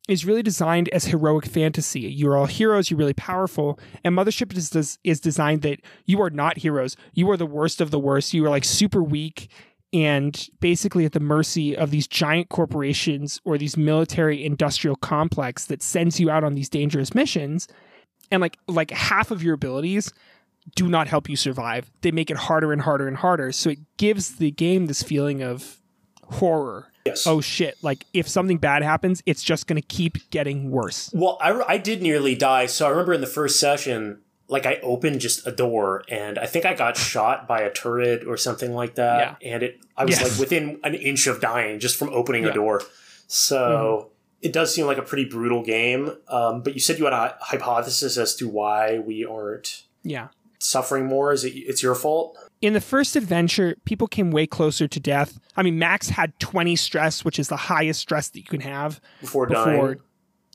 is 0.09 0.25
really 0.25 0.43
designed 0.43 0.89
as 0.89 1.07
heroic 1.07 1.47
fantasy. 1.47 2.01
You're 2.01 2.37
all 2.37 2.47
heroes, 2.47 2.91
you're 2.91 2.99
really 2.99 3.15
powerful, 3.15 3.79
and 4.05 4.17
Mothership 4.17 4.57
is 4.57 4.71
des- 4.71 4.99
is 5.05 5.21
designed 5.21 5.63
that 5.63 5.81
you 6.05 6.21
are 6.21 6.31
not 6.31 6.59
heroes. 6.59 6.97
You 7.15 7.31
are 7.31 7.37
the 7.37 7.47
worst 7.47 7.81
of 7.81 7.91
the 7.91 7.99
worst. 7.99 8.35
You 8.35 8.45
are 8.47 8.51
like 8.51 8.65
super 8.65 9.03
weak 9.03 9.51
and 9.93 10.49
basically 10.61 11.05
at 11.05 11.13
the 11.13 11.21
mercy 11.21 11.77
of 11.77 11.91
these 11.91 12.07
giant 12.07 12.49
corporations 12.49 13.41
or 13.45 13.59
these 13.59 13.77
military 13.77 14.45
industrial 14.45 14.97
complex 14.97 15.65
that 15.67 15.83
sends 15.83 16.21
you 16.21 16.31
out 16.31 16.45
on 16.45 16.55
these 16.55 16.69
dangerous 16.69 17.15
missions 17.15 17.67
and 18.31 18.41
like 18.41 18.57
like 18.69 18.91
half 18.93 19.31
of 19.31 19.43
your 19.43 19.55
abilities 19.55 20.13
do 20.77 20.89
not 20.89 21.09
help 21.09 21.29
you 21.29 21.37
survive. 21.37 21.91
They 22.03 22.13
make 22.13 22.31
it 22.31 22.37
harder 22.37 22.73
and 22.73 22.83
harder 22.83 23.09
and 23.09 23.17
harder. 23.17 23.51
So 23.51 23.71
it 23.71 23.79
gives 23.97 24.37
the 24.37 24.51
game 24.51 24.87
this 24.87 25.03
feeling 25.03 25.43
of 25.43 25.81
horror. 26.25 26.89
Yes. 27.11 27.27
Oh 27.27 27.41
shit, 27.41 27.77
like 27.83 28.07
if 28.15 28.29
something 28.29 28.59
bad 28.59 28.83
happens, 28.83 29.23
it's 29.27 29.43
just 29.43 29.67
going 29.67 29.81
to 29.81 29.87
keep 29.87 30.31
getting 30.31 30.71
worse. 30.71 31.11
Well, 31.13 31.39
I, 31.41 31.63
I 31.75 31.79
did 31.79 32.03
nearly 32.03 32.35
die. 32.35 32.67
So 32.67 32.87
I 32.87 32.91
remember 32.91 33.13
in 33.13 33.21
the 33.21 33.27
first 33.27 33.61
session, 33.61 34.21
like 34.49 34.67
I 34.67 34.77
opened 34.83 35.21
just 35.21 35.47
a 35.47 35.53
door 35.53 36.03
and 36.09 36.39
I 36.39 36.47
think 36.47 36.65
I 36.65 36.75
got 36.75 36.97
shot 37.13 37.47
by 37.47 37.61
a 37.61 37.71
turret 37.73 38.27
or 38.27 38.37
something 38.37 38.73
like 38.75 38.97
that. 38.97 39.39
Yeah. 39.43 39.53
And 39.55 39.63
it, 39.63 39.81
I 39.97 40.05
was 40.05 40.19
Yes. 40.21 40.31
like 40.33 40.41
within 40.41 40.81
an 40.83 40.95
inch 40.95 41.27
of 41.27 41.41
dying 41.41 41.79
just 41.79 41.97
from 41.97 42.09
opening 42.11 42.43
Yeah. 42.43 42.49
Mm-hmm. 42.51 42.59
a 42.59 42.63
door. 42.63 42.83
So 43.29 44.11
it 44.43 44.53
does 44.53 44.75
seem 44.75 44.87
like 44.87 44.99
a 44.99 45.03
pretty 45.03 45.25
brutal 45.25 45.63
game. 45.63 46.17
Um, 46.29 46.63
but 46.63 46.75
you 46.75 46.81
said 46.81 46.99
you 46.99 47.05
had 47.05 47.13
a 47.15 47.37
hypothesis 47.41 48.17
as 48.17 48.35
to 48.37 48.49
why 48.49 48.99
we 48.99 49.25
aren't 49.25 49.85
Yeah. 50.03 50.29
suffering 50.59 51.07
more. 51.07 51.33
Is 51.33 51.45
it? 51.45 51.51
It's 51.51 51.83
your 51.83 51.95
fault. 51.95 52.37
In 52.61 52.75
the 52.75 52.81
first 52.81 53.17
adventure, 53.17 53.77
people 53.87 54.07
came 54.07 54.31
way 54.31 54.47
closer 54.47 54.87
to 54.87 55.01
death. 55.01 55.39
I 55.57 55.63
mean, 55.63 55.79
Max 55.79 56.11
had 56.11 56.39
20 56.41 56.77
stress, 56.77 57.25
which 57.25 57.39
is 57.39 57.49
the 57.49 57.57
highest 57.57 58.01
stress 58.01 58.29
that 58.31 58.39
you 58.41 58.45
can 58.47 58.61
have. 58.61 59.01
Before, 59.21 59.47
before 59.47 59.95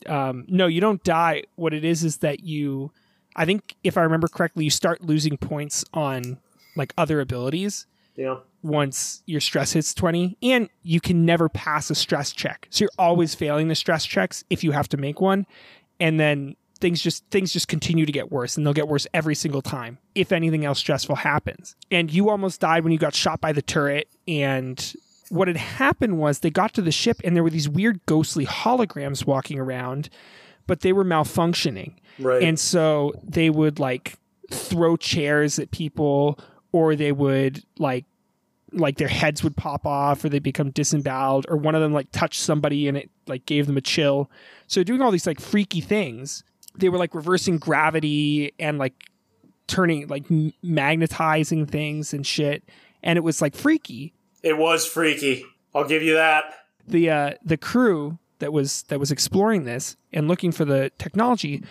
dying. 0.06 0.30
um, 0.30 0.46
no 0.48 0.68
you 0.68 0.80
don't 0.82 1.04
die 1.04 1.44
what 1.56 1.74
it 1.74 1.84
is 1.84 2.04
is 2.04 2.18
that 2.18 2.42
you 2.44 2.92
i 3.36 3.46
think 3.46 3.76
if 3.84 3.98
i 3.98 4.02
remember 4.02 4.28
correctly 4.28 4.64
you 4.66 4.70
start 4.70 5.02
losing 5.02 5.36
points 5.38 5.84
on 5.94 6.38
like 6.76 6.94
other 6.98 7.22
abilities 7.22 7.88
Yeah. 8.16 8.38
once 8.62 9.24
your 9.26 9.40
stress 9.42 9.72
hits 9.72 9.94
20 9.96 10.38
and 10.44 10.70
you 10.84 11.00
can 11.00 11.26
never 11.26 11.48
pass 11.50 11.90
a 11.90 11.96
stress 11.96 12.34
check 12.34 12.68
so 12.70 12.84
you're 12.84 12.92
always 13.00 13.34
failing 13.34 13.68
the 13.70 13.74
stress 13.76 14.06
checks 14.06 14.44
if 14.50 14.64
you 14.64 14.74
have 14.74 14.90
to 14.90 14.98
make 14.98 15.22
one 15.22 15.48
and 16.00 16.20
then 16.20 16.56
things 16.80 17.02
just 17.02 17.26
things 17.32 17.54
just 17.54 17.68
continue 17.68 18.06
to 18.06 18.12
get 18.12 18.32
worse 18.32 18.58
and 18.58 18.66
they'll 18.66 18.74
get 18.74 18.88
worse 18.88 19.08
every 19.14 19.36
single 19.36 19.62
time 19.62 19.98
if 20.14 20.32
anything 20.32 20.66
else 20.66 20.80
stressful 20.80 21.16
happens. 21.16 21.76
And 21.92 22.12
you 22.12 22.30
almost 22.30 22.62
died 22.62 22.84
when 22.84 22.94
you 22.94 23.00
got 23.00 23.16
shot 23.16 23.42
by 23.42 23.54
the 23.54 23.62
turret. 23.62 24.08
And 24.28 24.94
what 25.30 25.48
had 25.48 25.58
happened 25.58 26.20
was 26.20 26.40
they 26.40 26.50
got 26.50 26.74
to 26.74 26.82
the 26.82 26.92
ship 26.92 27.22
and 27.24 27.36
there 27.36 27.44
were 27.44 27.50
these 27.50 27.70
weird 27.70 28.06
ghostly 28.06 28.46
holograms 28.46 29.26
walking 29.26 29.60
around 29.60 30.10
but 30.68 30.82
they 30.82 30.94
were 30.94 31.06
malfunctioning. 31.06 31.94
Right. 32.18 32.44
and 32.44 32.58
so 32.58 33.14
they 33.24 33.50
would 33.50 33.78
like 33.80 34.18
throw 34.50 34.96
chairs 34.96 35.60
at 35.60 35.72
people 35.72 36.40
or 36.72 36.96
they 36.96 37.12
would 37.12 37.64
like 37.78 38.06
like 38.72 38.98
their 38.98 39.08
heads 39.08 39.44
would 39.44 39.56
pop 39.56 39.86
off 39.86 40.24
or 40.24 40.30
they 40.30 40.40
become 40.40 40.70
disemboweled 40.72 41.46
or 41.50 41.58
one 41.58 41.76
of 41.76 41.82
them 41.82 41.94
like 41.94 42.12
touched 42.12 42.42
somebody 42.42 42.88
and 42.88 42.98
it 42.98 43.10
like 43.28 43.46
gave 43.46 43.68
them 43.68 43.78
a 43.78 43.82
chill. 43.82 44.30
So 44.68 44.84
doing 44.84 45.02
all 45.02 45.12
these 45.12 45.28
like 45.28 45.40
freaky 45.40 45.82
things 45.82 46.44
they 46.78 46.90
were 46.90 46.98
like 46.98 47.16
reversing 47.16 47.58
gravity 47.58 48.54
and 48.60 48.78
like 48.78 48.94
turning 49.68 50.08
like 50.08 50.26
magnetizing 50.64 51.66
things 51.66 52.14
and 52.14 52.26
shit 52.26 52.64
and 53.02 53.18
it 53.18 53.22
was 53.22 53.42
like 53.42 53.56
freaky 53.56 54.14
it 54.46 54.60
was 54.60 54.86
freaky. 54.86 55.44
I'll 55.74 55.88
give 55.88 56.04
you 56.04 56.14
that. 56.14 56.46
the 56.88 57.10
uh, 57.10 57.32
the 57.44 57.58
crew 57.58 58.20
that 58.40 58.54
was 58.54 58.84
that 58.84 59.00
was 59.00 59.12
exploring 59.12 59.64
this 59.64 59.98
and 60.14 60.28
looking 60.28 60.52
for 60.52 60.66
the 60.66 60.92
technology 61.00 61.64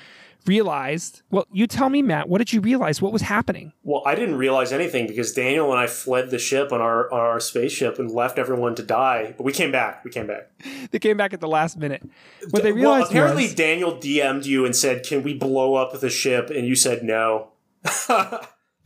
realized 0.46 1.22
well 1.30 1.46
you 1.52 1.66
tell 1.66 1.88
me 1.88 2.02
matt 2.02 2.28
what 2.28 2.38
did 2.38 2.52
you 2.52 2.60
realize 2.60 3.00
what 3.00 3.12
was 3.12 3.22
happening 3.22 3.72
Well, 3.82 4.02
I 4.04 4.14
didn't 4.14 4.36
realize 4.36 4.72
anything 4.72 5.06
because 5.06 5.32
Daniel 5.32 5.70
and 5.70 5.80
I 5.80 5.86
fled 5.86 6.30
the 6.30 6.38
ship 6.38 6.72
on 6.72 6.80
our 6.80 7.10
on 7.12 7.20
our 7.20 7.40
spaceship 7.40 7.98
and 7.98 8.10
left 8.10 8.38
everyone 8.38 8.74
to 8.76 8.82
die. 8.82 9.34
But 9.36 9.44
we 9.44 9.52
came 9.52 9.72
back. 9.72 10.04
We 10.04 10.10
came 10.10 10.26
back. 10.26 10.50
they 10.90 10.98
came 10.98 11.16
back 11.16 11.32
at 11.32 11.40
the 11.40 11.48
last 11.48 11.78
minute 11.78 12.02
what 12.50 12.62
they 12.62 12.72
well, 12.72 12.94
realized 12.94 13.10
apparently 13.10 13.44
was, 13.44 13.54
Daniel 13.54 13.92
DM'd 13.96 14.46
you 14.46 14.64
and 14.64 14.74
said, 14.76 15.04
"Can 15.04 15.22
we 15.22 15.34
blow 15.34 15.74
up 15.74 15.98
the 15.98 16.10
ship?" 16.10 16.50
And 16.50 16.66
you 16.66 16.74
said 16.74 17.02
no. 17.02 17.48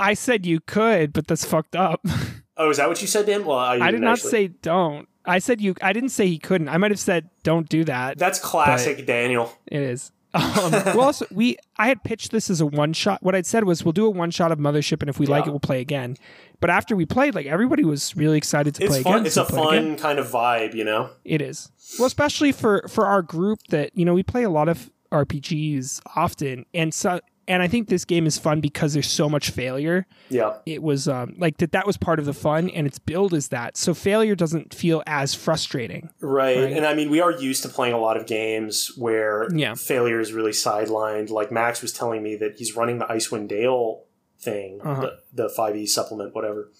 i 0.01 0.13
said 0.15 0.45
you 0.45 0.59
could 0.61 1.13
but 1.13 1.27
that's 1.29 1.45
fucked 1.45 1.77
up 1.77 2.01
oh, 2.57 2.71
is 2.71 2.79
that 2.79 2.89
what 2.89 3.01
you 3.01 3.07
said 3.07 3.27
to 3.27 3.33
him? 3.33 3.45
Well, 3.45 3.59
I, 3.59 3.77
i 3.79 3.91
did 3.93 4.01
not 4.01 4.15
actually. 4.15 4.31
say 4.31 4.47
don't 4.49 5.09
i 5.25 5.39
said 5.39 5.61
you 5.61 5.75
i 5.83 5.93
didn't 5.93 6.09
say 6.11 6.27
he 6.27 6.39
couldn't 6.39 6.69
i 6.69 6.77
might 6.79 6.91
have 6.91 6.99
said 6.99 7.31
don't 7.45 7.69
do 7.69 7.85
that 7.85 8.19
That's 8.19 8.41
classic 8.41 9.07
Daniel. 9.07 9.53
It 9.67 9.83
is. 9.83 10.11
Um, 10.35 10.43
well, 10.73 11.01
also, 11.03 11.27
we 11.33 11.57
I 11.77 11.89
had 11.89 12.05
pitched 12.05 12.31
this 12.31 12.51
as 12.51 12.61
a 12.61 12.67
one 12.67 12.93
shot. 12.93 13.23
What 13.23 13.35
I'd 13.35 13.47
said 13.47 13.65
was 13.65 13.85
we'll 13.85 13.93
do 13.93 14.07
a 14.07 14.11
one 14.11 14.31
shot 14.31 14.53
of 14.53 14.59
Mothership, 14.59 15.01
and 15.01 15.09
if 15.09 15.19
we 15.19 15.27
like 15.27 15.47
it, 15.47 15.51
we'll 15.51 15.61
play 15.61 15.81
again. 15.81 16.17
But 16.61 16.71
after 16.71 16.95
we 16.97 17.07
played, 17.07 17.35
like 17.35 17.47
everybody 17.47 17.85
was 17.85 18.17
really 18.17 18.37
excited 18.39 18.75
to 18.77 18.85
It's 18.85 18.93
play 18.93 19.03
fun. 19.03 19.15
again. 19.15 19.27
It's 19.27 19.35
so 19.37 19.43
a 19.43 19.47
played 19.47 19.79
again. 19.79 19.89
fun 19.91 19.97
kind 19.99 20.19
of 20.19 20.27
vibe, 20.29 20.75
you 20.75 20.85
know. 20.85 21.11
It 21.25 21.41
is. 21.41 21.71
Well, 21.99 22.07
especially 22.07 22.53
for 22.53 22.87
for 22.89 23.07
our 23.07 23.23
group 23.23 23.61
that 23.71 23.91
you 23.97 24.05
know 24.05 24.15
we 24.15 24.23
play 24.23 24.43
a 24.43 24.51
lot 24.51 24.69
of 24.69 24.91
RPGs 25.11 26.01
often, 26.17 26.67
and 26.75 26.93
so 26.93 27.21
and 27.49 27.63
I 27.63 27.69
think 27.69 27.89
this 27.89 28.05
game 28.05 28.27
is 28.27 28.39
fun 28.39 28.61
because 28.61 28.93
there's 28.93 29.11
so 29.11 29.29
much 29.29 29.51
failure. 29.51 30.07
Yeah. 30.29 30.59
It 30.67 30.83
was 30.83 31.09
um, 31.09 31.35
like 31.39 31.57
that. 31.59 31.73
That 31.73 31.87
was 31.87 31.97
part 31.97 32.19
of 32.21 32.25
the 32.27 32.33
fun, 32.35 32.71
and 32.71 32.87
its 32.87 32.99
build 32.99 33.35
is 33.35 33.49
that. 33.49 33.77
So 33.77 33.95
failure 33.95 34.35
doesn't 34.37 34.75
feel 34.75 35.03
as 35.07 35.35
frustrating. 35.35 36.11
Right. 36.21 36.59
Right. 36.59 36.73
And 36.77 36.87
I 36.87 36.95
mean, 36.95 37.11
we 37.11 37.21
are 37.21 37.33
used 37.33 37.63
to 37.65 37.69
playing 37.69 37.95
a 37.95 37.99
lot 37.99 38.17
of 38.17 38.27
games 38.27 38.93
where 38.97 39.49
Yeah. 39.55 39.75
failure 39.75 40.21
is 40.21 40.33
really 40.33 40.53
sidelined. 40.53 41.31
Like 41.31 41.51
Max 41.51 41.83
was 41.83 41.93
telling 41.93 42.23
me 42.23 42.37
that 42.37 42.57
he's 42.59 42.77
running 42.77 42.99
the 42.99 43.07
Icewind 43.07 43.49
Dale 43.49 44.05
thing, 44.39 44.81
Uh-huh. 44.85 45.01
the, 45.33 45.43
the 45.45 45.49
5e 45.57 45.89
supplement, 45.89 46.35
whatever. 46.35 46.71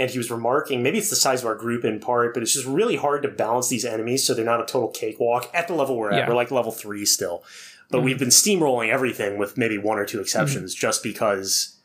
And 0.00 0.08
he 0.08 0.16
was 0.18 0.30
remarking, 0.30 0.80
maybe 0.84 0.98
it's 0.98 1.10
the 1.10 1.16
size 1.16 1.40
of 1.40 1.46
our 1.48 1.56
group 1.56 1.84
in 1.84 1.98
part, 1.98 2.32
but 2.34 2.42
it's 2.44 2.52
just 2.52 2.66
really 2.66 2.94
hard 2.94 3.22
to 3.22 3.28
balance 3.28 3.68
these 3.68 3.84
enemies 3.84 4.24
so 4.24 4.32
they're 4.32 4.44
not 4.44 4.60
a 4.60 4.64
total 4.64 4.90
cakewalk 4.90 5.50
at 5.52 5.66
the 5.66 5.74
level 5.74 5.96
we're 5.96 6.12
at. 6.12 6.18
Yeah. 6.18 6.28
We're 6.28 6.36
like 6.36 6.52
level 6.52 6.70
three 6.70 7.04
still. 7.04 7.42
But 7.90 8.00
Mhm. 8.00 8.04
we've 8.04 8.18
been 8.18 8.28
steamrolling 8.28 8.90
everything 8.90 9.38
with 9.38 9.56
maybe 9.56 9.78
one 9.78 9.98
or 9.98 10.04
two 10.04 10.20
exceptions 10.20 10.74
Mm-hmm. 10.74 10.80
just 10.80 11.02
because, 11.02 11.78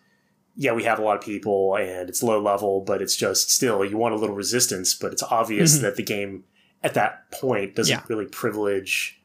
yeah, 0.56 0.74
we 0.74 0.84
have 0.84 1.00
a 1.00 1.02
lot 1.02 1.18
of 1.18 1.24
people 1.24 1.76
and 1.78 2.10
it's 2.10 2.22
low 2.22 2.42
level, 2.42 2.82
but 2.82 3.02
it's 3.02 3.16
just 3.16 3.50
still, 3.52 3.84
you 3.86 3.98
want 3.98 4.14
a 4.14 4.18
little 4.18 4.36
resistance, 4.36 4.94
but 4.94 5.14
it's 5.14 5.24
obvious 5.24 5.78
Mhm. 5.78 5.82
that 5.82 5.96
the 5.96 6.04
game 6.04 6.44
at 6.84 6.94
that 6.96 7.32
point 7.32 7.76
doesn't 7.76 7.92
Yeah. 7.92 8.04
really 8.10 8.26
privilege 8.26 9.22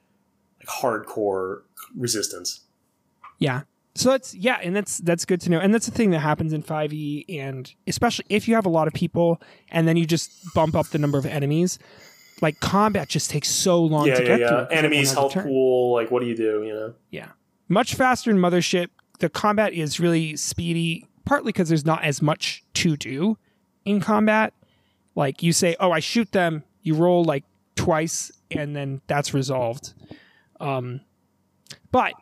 like 0.60 0.68
hardcore 0.68 1.62
resistance. 1.96 2.60
Yeah. 3.38 3.62
So 3.94 4.10
that's 4.10 4.32
yeah, 4.34 4.58
and 4.62 4.76
that's 4.76 4.98
that's 4.98 5.24
good 5.24 5.40
to 5.40 5.50
know. 5.50 5.58
And 5.58 5.74
that's 5.74 5.86
the 5.86 5.92
thing 5.92 6.10
that 6.10 6.20
happens 6.20 6.52
in 6.52 6.62
5e 6.62 7.24
and 7.28 7.72
especially 7.88 8.26
if 8.28 8.46
you 8.46 8.54
have 8.54 8.64
a 8.66 8.68
lot 8.68 8.86
of 8.86 8.94
people 8.94 9.40
and 9.72 9.88
then 9.88 9.96
you 9.96 10.06
just 10.06 10.30
bump 10.54 10.76
up 10.76 10.86
the 10.90 10.98
number 10.98 11.18
of 11.18 11.26
enemies, 11.26 11.80
like 12.40 12.60
combat 12.60 13.08
just 13.08 13.30
takes 13.30 13.48
so 13.48 13.82
long 13.82 14.06
yeah, 14.06 14.14
to 14.14 14.22
yeah, 14.22 14.28
get 14.28 14.40
yeah. 14.40 14.48
through. 14.48 14.76
Enemies, 14.76 15.12
health 15.12 15.34
pool, 15.34 15.92
like 15.92 16.10
what 16.10 16.20
do 16.20 16.28
you 16.28 16.36
do, 16.36 16.62
you 16.64 16.72
know? 16.72 16.94
Yeah. 17.10 17.28
Much 17.68 17.94
faster 17.94 18.30
in 18.30 18.38
Mothership. 18.38 18.88
The 19.18 19.28
combat 19.28 19.72
is 19.72 19.98
really 19.98 20.36
speedy, 20.36 21.06
partly 21.24 21.52
because 21.52 21.68
there's 21.68 21.84
not 21.84 22.04
as 22.04 22.22
much 22.22 22.62
to 22.74 22.96
do 22.96 23.36
in 23.84 24.00
combat. 24.00 24.54
Like 25.14 25.42
you 25.42 25.52
say, 25.52 25.76
oh, 25.80 25.90
I 25.90 26.00
shoot 26.00 26.30
them, 26.32 26.62
you 26.82 26.94
roll 26.94 27.24
like 27.24 27.44
twice, 27.74 28.30
and 28.50 28.76
then 28.76 29.00
that's 29.06 29.34
resolved. 29.34 29.92
Um, 30.60 31.00
but 31.90 32.12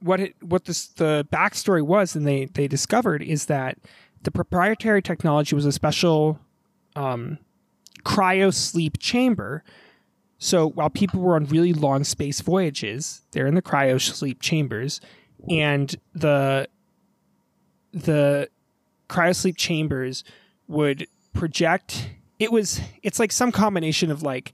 what 0.00 0.20
it 0.20 0.34
what 0.40 0.64
this 0.64 0.88
the 0.88 1.26
backstory 1.32 1.82
was, 1.82 2.16
and 2.16 2.26
they 2.26 2.46
they 2.46 2.66
discovered 2.66 3.22
is 3.22 3.46
that 3.46 3.78
the 4.22 4.30
proprietary 4.30 5.02
technology 5.02 5.54
was 5.54 5.64
a 5.64 5.72
special 5.72 6.40
um, 6.96 7.38
cryo 8.06 8.54
sleep 8.54 8.98
chamber 8.98 9.64
so 10.38 10.68
while 10.68 10.90
people 10.90 11.20
were 11.20 11.34
on 11.34 11.46
really 11.46 11.72
long 11.72 12.04
space 12.04 12.40
voyages, 12.40 13.22
they're 13.32 13.46
in 13.46 13.54
the 13.54 13.62
cryo 13.62 14.00
sleep 14.00 14.40
chambers, 14.40 15.00
and 15.48 15.94
the 16.14 16.68
the 17.92 18.48
cryo 19.08 19.34
sleep 19.34 19.56
chambers 19.56 20.24
would 20.68 21.06
project. 21.32 22.10
It 22.38 22.52
was 22.52 22.80
it's 23.02 23.18
like 23.18 23.32
some 23.32 23.50
combination 23.50 24.10
of 24.10 24.22
like 24.22 24.52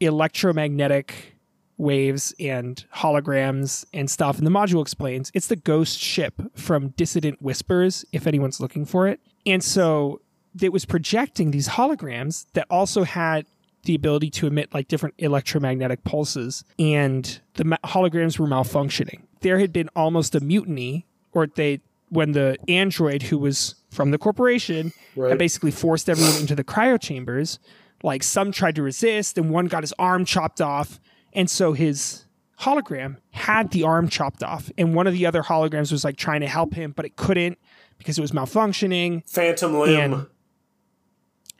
electromagnetic 0.00 1.36
waves 1.78 2.34
and 2.38 2.84
holograms 2.94 3.84
and 3.94 4.10
stuff. 4.10 4.36
And 4.38 4.46
the 4.46 4.50
module 4.50 4.82
explains 4.82 5.30
it's 5.32 5.46
the 5.46 5.56
ghost 5.56 5.98
ship 5.98 6.40
from 6.54 6.90
Dissident 6.90 7.40
Whispers, 7.40 8.04
if 8.12 8.26
anyone's 8.26 8.60
looking 8.60 8.84
for 8.84 9.08
it. 9.08 9.20
And 9.46 9.64
so 9.64 10.20
it 10.60 10.72
was 10.72 10.84
projecting 10.84 11.50
these 11.50 11.68
holograms 11.68 12.46
that 12.52 12.66
also 12.70 13.04
had 13.04 13.46
the 13.84 13.94
ability 13.94 14.30
to 14.30 14.46
emit 14.46 14.72
like 14.72 14.88
different 14.88 15.14
electromagnetic 15.18 16.04
pulses, 16.04 16.64
and 16.78 17.40
the 17.54 17.64
holograms 17.84 18.38
were 18.38 18.46
malfunctioning. 18.46 19.22
There 19.40 19.58
had 19.58 19.72
been 19.72 19.90
almost 19.94 20.34
a 20.34 20.40
mutiny, 20.40 21.06
or 21.32 21.46
they 21.46 21.80
when 22.08 22.32
the 22.32 22.56
android 22.68 23.24
who 23.24 23.38
was 23.38 23.74
from 23.90 24.10
the 24.10 24.18
corporation 24.18 24.92
Right. 25.16 25.30
had 25.30 25.38
basically 25.38 25.70
forced 25.70 26.08
everyone 26.08 26.36
into 26.40 26.54
the 26.54 26.64
cryo 26.64 27.00
chambers. 27.00 27.58
Like 28.02 28.22
some 28.22 28.52
tried 28.52 28.74
to 28.76 28.82
resist, 28.82 29.36
and 29.38 29.50
one 29.50 29.66
got 29.66 29.82
his 29.82 29.92
arm 29.98 30.24
chopped 30.24 30.60
off, 30.60 31.00
and 31.32 31.48
so 31.50 31.72
his 31.72 32.24
hologram 32.60 33.16
had 33.32 33.70
the 33.70 33.82
arm 33.82 34.08
chopped 34.08 34.42
off, 34.42 34.70
and 34.78 34.94
one 34.94 35.06
of 35.06 35.12
the 35.12 35.26
other 35.26 35.42
holograms 35.42 35.90
was 35.90 36.04
like 36.04 36.16
trying 36.16 36.40
to 36.40 36.46
help 36.46 36.74
him, 36.74 36.92
but 36.96 37.04
it 37.04 37.16
couldn't 37.16 37.58
because 37.98 38.16
it 38.18 38.20
was 38.22 38.32
malfunctioning 38.32 39.28
Phantom 39.28 39.78
limb. 39.78 40.26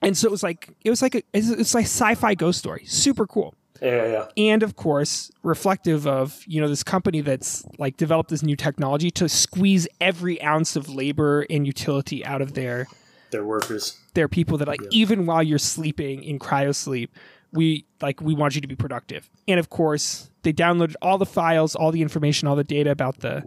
And- 0.06 0.16
so 0.16 0.26
it 0.28 0.30
was 0.30 0.42
like 0.42 0.68
it 0.84 0.90
was 0.90 1.02
like 1.02 1.14
a 1.14 1.22
it's, 1.32 1.74
like 1.74 1.84
sci-fi 1.86 2.34
ghost 2.34 2.58
story 2.58 2.84
super 2.86 3.26
cool 3.26 3.54
yeah, 3.82 4.06
yeah. 4.06 4.26
and 4.36 4.62
of 4.62 4.76
course 4.76 5.30
reflective 5.42 6.06
of 6.06 6.42
you 6.46 6.60
know 6.60 6.68
this 6.68 6.82
company 6.84 7.20
that's 7.20 7.64
like 7.78 7.96
developed 7.96 8.30
this 8.30 8.42
new 8.42 8.56
technology 8.56 9.10
to 9.10 9.28
squeeze 9.28 9.86
every 10.00 10.40
ounce 10.42 10.76
of 10.76 10.88
labor 10.88 11.44
and 11.50 11.66
utility 11.66 12.24
out 12.24 12.40
of 12.40 12.54
their 12.54 12.86
They're 13.30 13.44
workers. 13.44 13.98
their 14.14 14.28
people 14.28 14.58
that 14.58 14.68
like 14.68 14.80
even 14.90 15.26
while 15.26 15.42
you're 15.42 15.58
sleeping 15.58 16.22
in 16.22 16.38
cryo 16.38 16.74
sleep 16.74 17.10
we 17.52 17.84
like 18.00 18.20
we 18.20 18.34
want 18.34 18.54
you 18.54 18.60
to 18.60 18.68
be 18.68 18.76
productive 18.76 19.28
and 19.48 19.58
of 19.60 19.70
course 19.70 20.30
they 20.42 20.52
downloaded 20.52 20.94
all 21.02 21.18
the 21.18 21.26
files 21.26 21.74
all 21.74 21.90
the 21.92 22.02
information 22.02 22.46
all 22.48 22.56
the 22.56 22.64
data 22.64 22.90
about 22.90 23.20
the 23.20 23.42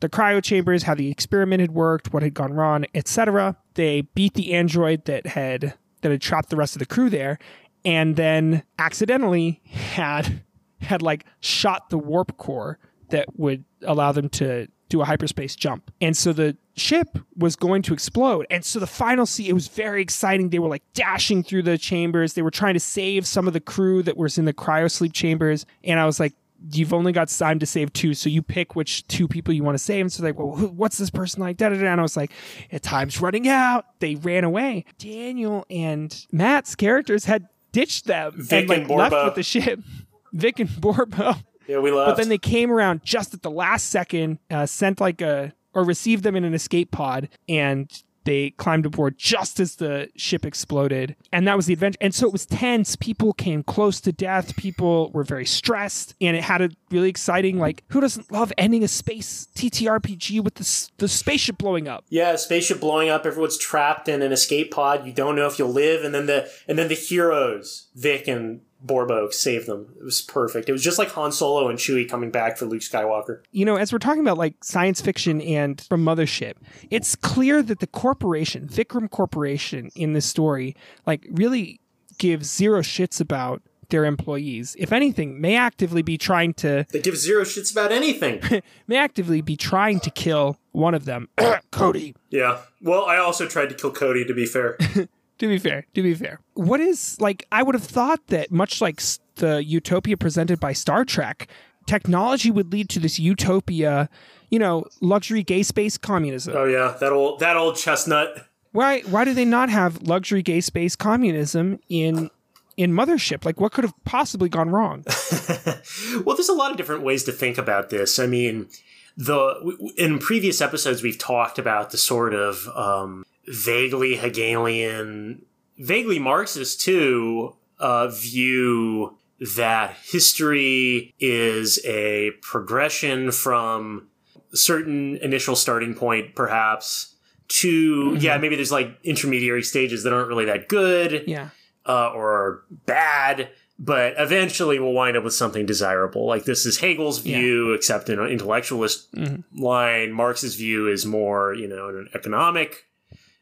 the 0.00 0.08
cryo 0.08 0.42
chambers 0.42 0.82
how 0.84 0.94
the 0.94 1.10
experiment 1.10 1.60
had 1.60 1.72
worked 1.72 2.12
what 2.12 2.22
had 2.22 2.34
gone 2.34 2.52
wrong 2.52 2.84
etc 2.94 3.56
they 3.74 4.02
beat 4.14 4.34
the 4.34 4.52
android 4.52 5.04
that 5.04 5.26
had 5.26 5.74
that 6.00 6.10
had 6.10 6.20
trapped 6.20 6.50
the 6.50 6.56
rest 6.56 6.74
of 6.74 6.80
the 6.80 6.86
crew 6.86 7.10
there 7.10 7.38
and 7.84 8.16
then 8.16 8.62
accidentally 8.78 9.60
had 9.66 10.42
had 10.80 11.02
like 11.02 11.24
shot 11.40 11.90
the 11.90 11.98
warp 11.98 12.36
core 12.36 12.78
that 13.10 13.26
would 13.38 13.64
allow 13.82 14.12
them 14.12 14.28
to 14.28 14.66
do 14.88 15.00
a 15.00 15.04
hyperspace 15.04 15.54
jump. 15.54 15.90
And 16.00 16.16
so 16.16 16.32
the 16.32 16.56
ship 16.76 17.18
was 17.36 17.54
going 17.56 17.82
to 17.82 17.92
explode. 17.92 18.46
And 18.50 18.64
so 18.64 18.80
the 18.80 18.86
final 18.86 19.24
scene, 19.24 19.46
it 19.46 19.52
was 19.52 19.68
very 19.68 20.02
exciting. 20.02 20.50
They 20.50 20.58
were 20.58 20.68
like 20.68 20.82
dashing 20.94 21.42
through 21.42 21.62
the 21.62 21.78
chambers. 21.78 22.34
They 22.34 22.42
were 22.42 22.50
trying 22.50 22.74
to 22.74 22.80
save 22.80 23.26
some 23.26 23.46
of 23.46 23.52
the 23.52 23.60
crew 23.60 24.02
that 24.02 24.16
was 24.16 24.36
in 24.36 24.46
the 24.46 24.52
cryosleep 24.52 25.12
chambers. 25.12 25.64
And 25.84 26.00
I 26.00 26.06
was 26.06 26.18
like, 26.18 26.34
You've 26.72 26.92
only 26.92 27.12
got 27.12 27.28
time 27.28 27.58
to 27.58 27.66
save 27.66 27.92
two, 27.92 28.14
so 28.14 28.28
you 28.28 28.42
pick 28.42 28.76
which 28.76 29.06
two 29.08 29.26
people 29.26 29.54
you 29.54 29.64
want 29.64 29.76
to 29.76 29.82
save. 29.82 30.02
And 30.02 30.12
so 30.12 30.22
like, 30.22 30.38
well, 30.38 30.54
who, 30.54 30.68
what's 30.68 30.98
this 30.98 31.10
person 31.10 31.40
like? 31.40 31.56
Da, 31.56 31.70
da, 31.70 31.76
da. 31.76 31.86
And 31.86 32.00
I 32.00 32.02
was 32.02 32.16
like, 32.16 32.32
"At 32.70 32.82
time's 32.82 33.20
running 33.20 33.48
out. 33.48 33.86
They 34.00 34.14
ran 34.16 34.44
away. 34.44 34.84
Daniel 34.98 35.64
and 35.70 36.26
Matt's 36.32 36.74
characters 36.74 37.24
had 37.24 37.48
ditched 37.72 38.06
them 38.06 38.32
Vic 38.36 38.60
and 38.60 38.68
like 38.68 38.78
and 38.80 38.90
left 38.90 39.24
with 39.24 39.34
the 39.36 39.42
ship. 39.42 39.80
Vic 40.32 40.60
and 40.60 40.68
Borbo. 40.68 41.42
Yeah, 41.66 41.78
we 41.78 41.90
left. 41.90 42.10
But 42.10 42.16
then 42.16 42.28
they 42.28 42.38
came 42.38 42.70
around 42.70 43.04
just 43.04 43.32
at 43.32 43.42
the 43.42 43.50
last 43.50 43.88
second, 43.88 44.38
uh, 44.50 44.66
sent 44.66 45.00
like 45.00 45.20
a 45.20 45.52
or 45.72 45.84
received 45.84 46.24
them 46.24 46.34
in 46.34 46.44
an 46.44 46.52
escape 46.52 46.90
pod, 46.90 47.28
and 47.48 47.90
they 48.24 48.50
climbed 48.50 48.86
aboard 48.86 49.16
just 49.16 49.60
as 49.60 49.76
the 49.76 50.08
ship 50.16 50.44
exploded. 50.44 51.16
And 51.32 51.46
that 51.48 51.56
was 51.56 51.66
the 51.66 51.72
adventure. 51.72 51.98
And 52.00 52.14
so 52.14 52.26
it 52.26 52.32
was 52.32 52.46
tense. 52.46 52.96
People 52.96 53.32
came 53.32 53.62
close 53.62 54.00
to 54.02 54.12
death. 54.12 54.56
People 54.56 55.10
were 55.12 55.24
very 55.24 55.46
stressed, 55.46 56.14
and 56.20 56.36
it 56.36 56.42
had 56.42 56.62
a 56.62 56.70
really 56.90 57.08
exciting 57.08 57.58
like 57.58 57.84
who 57.88 58.00
doesn't 58.00 58.30
love 58.32 58.52
ending 58.58 58.82
a 58.82 58.88
space 58.88 59.48
TTRPG 59.54 60.42
with 60.42 60.54
the 60.54 60.90
the 60.98 61.08
spaceship 61.08 61.58
blowing 61.58 61.88
up? 61.88 62.04
Yeah, 62.08 62.36
spaceship 62.36 62.80
blowing 62.80 63.08
up. 63.08 63.26
Everyone's 63.26 63.58
trapped 63.58 64.08
in 64.08 64.22
an 64.22 64.32
escape 64.32 64.70
pod. 64.70 65.06
You 65.06 65.12
don't 65.12 65.36
know 65.36 65.46
if 65.46 65.58
you'll 65.58 65.72
live, 65.72 66.04
and 66.04 66.14
then 66.14 66.26
the 66.26 66.50
and 66.68 66.78
then 66.78 66.88
the 66.88 66.94
heroes, 66.94 67.88
Vic 67.94 68.28
and 68.28 68.60
Borbo, 68.84 69.30
save 69.32 69.66
them. 69.66 69.94
It 69.98 70.04
was 70.04 70.20
perfect. 70.22 70.68
It 70.68 70.72
was 70.72 70.82
just 70.82 70.98
like 70.98 71.08
Han 71.10 71.32
Solo 71.32 71.68
and 71.68 71.78
Chewie 71.78 72.08
coming 72.08 72.30
back 72.30 72.56
for 72.56 72.66
Luke 72.66 72.80
Skywalker. 72.82 73.40
you 73.52 73.64
know, 73.64 73.76
as 73.76 73.92
we're 73.92 73.98
talking 73.98 74.20
about 74.22 74.38
like 74.38 74.62
science 74.64 75.00
fiction 75.00 75.40
and 75.42 75.80
from 75.88 76.04
Mothership, 76.04 76.54
it's 76.90 77.14
clear 77.16 77.62
that 77.62 77.80
the 77.80 77.86
corporation, 77.86 78.66
Vikram 78.68 79.10
Corporation, 79.10 79.90
in 79.94 80.12
this 80.14 80.26
story, 80.26 80.74
like 81.06 81.26
really 81.30 81.80
gives 82.18 82.50
zero 82.50 82.80
shits 82.80 83.20
about 83.20 83.62
their 83.90 84.04
employees. 84.04 84.76
If 84.78 84.92
anything, 84.92 85.40
may 85.40 85.56
actively 85.56 86.02
be 86.02 86.16
trying 86.16 86.54
to 86.54 86.86
They 86.90 87.00
give 87.00 87.16
zero 87.16 87.42
shits 87.42 87.72
about 87.72 87.90
anything. 87.90 88.40
may 88.86 88.96
actively 88.96 89.40
be 89.42 89.56
trying 89.56 89.98
to 90.00 90.10
kill 90.10 90.58
one 90.72 90.94
of 90.94 91.04
them, 91.06 91.28
Cody. 91.72 92.14
yeah. 92.30 92.60
Well, 92.80 93.04
I 93.04 93.16
also 93.16 93.46
tried 93.48 93.68
to 93.70 93.74
kill 93.74 93.90
Cody. 93.90 94.24
To 94.24 94.32
be 94.32 94.46
fair, 94.46 94.78
To 95.40 95.48
be 95.48 95.58
fair, 95.58 95.86
to 95.94 96.02
be 96.02 96.14
fair, 96.14 96.38
what 96.52 96.80
is 96.80 97.18
like? 97.18 97.46
I 97.50 97.62
would 97.62 97.74
have 97.74 97.84
thought 97.84 98.26
that 98.26 98.52
much 98.52 98.82
like 98.82 99.00
the 99.36 99.64
utopia 99.64 100.18
presented 100.18 100.60
by 100.60 100.74
Star 100.74 101.02
Trek, 101.04 101.48
technology 101.86 102.50
would 102.50 102.70
lead 102.70 102.90
to 102.90 103.00
this 103.00 103.18
utopia, 103.18 104.10
you 104.50 104.58
know, 104.58 104.84
luxury 105.00 105.42
gay 105.42 105.62
space 105.62 105.96
communism. 105.96 106.54
oh 106.54 106.64
yeah, 106.64 106.94
that 107.00 107.12
old 107.12 107.40
that 107.40 107.56
old 107.56 107.76
chestnut. 107.76 108.48
Why 108.72 109.00
why 109.00 109.24
do 109.24 109.32
they 109.32 109.46
not 109.46 109.70
have 109.70 110.02
luxury 110.02 110.42
gay 110.42 110.60
space 110.60 110.94
communism 110.94 111.80
in 111.88 112.30
in 112.76 112.92
Mothership? 112.92 113.46
Like 113.46 113.60
what 113.60 113.72
could 113.72 113.84
have 113.84 113.94
possibly 114.04 114.50
gone 114.50 114.68
wrong? 114.68 115.04
well, 116.24 116.36
there's 116.36 116.50
a 116.50 116.54
lot 116.54 116.70
of 116.70 116.76
different 116.76 117.02
ways 117.02 117.24
to 117.24 117.32
think 117.32 117.56
about 117.56 117.88
this. 117.88 118.18
I 118.18 118.26
mean, 118.26 118.68
the 119.16 119.92
in 119.96 120.18
previous 120.18 120.60
episodes 120.60 121.02
we've 121.02 121.18
talked 121.18 121.58
about 121.58 121.92
the 121.92 121.98
sort 121.98 122.34
of 122.34 122.68
um, 122.76 123.24
vaguely 123.46 124.16
Hegelian, 124.16 125.42
vaguely 125.78 126.18
Marxist 126.18 126.80
too 126.80 127.56
uh, 127.78 128.08
view 128.08 129.16
that 129.56 129.96
history 130.04 131.14
is 131.18 131.80
a 131.86 132.32
progression 132.42 133.32
from 133.32 134.08
certain 134.52 135.16
initial 135.18 135.56
starting 135.56 135.94
point, 135.94 136.34
perhaps, 136.34 137.14
to, 137.48 138.16
yeah, 138.20 138.36
maybe 138.36 138.54
there's 138.56 138.70
like 138.72 138.98
intermediary 139.02 139.62
stages 139.62 140.02
that 140.02 140.12
aren't 140.12 140.28
really 140.28 140.44
that 140.44 140.68
good 140.68 141.24
Yeah. 141.26 141.48
uh, 141.86 142.10
or 142.10 142.64
bad, 142.86 143.48
but 143.78 144.14
eventually 144.18 144.78
we'll 144.78 144.92
wind 144.92 145.16
up 145.16 145.24
with 145.24 145.32
something 145.34 145.64
desirable. 145.66 146.26
Like 146.26 146.44
this 146.44 146.66
is 146.66 146.78
Hegel's 146.78 147.24
Yeah. 147.24 147.38
view, 147.40 147.72
except 147.72 148.08
in 148.10 148.18
an 148.20 148.28
intellectualist 148.28 149.10
Mhm. 149.14 149.44
line. 149.56 150.12
Marx's 150.12 150.54
view 150.54 150.86
is 150.86 151.06
more, 151.06 151.54
you 151.54 151.66
know, 151.66 151.88
in 151.88 151.96
an 151.96 152.08
economic 152.14 152.84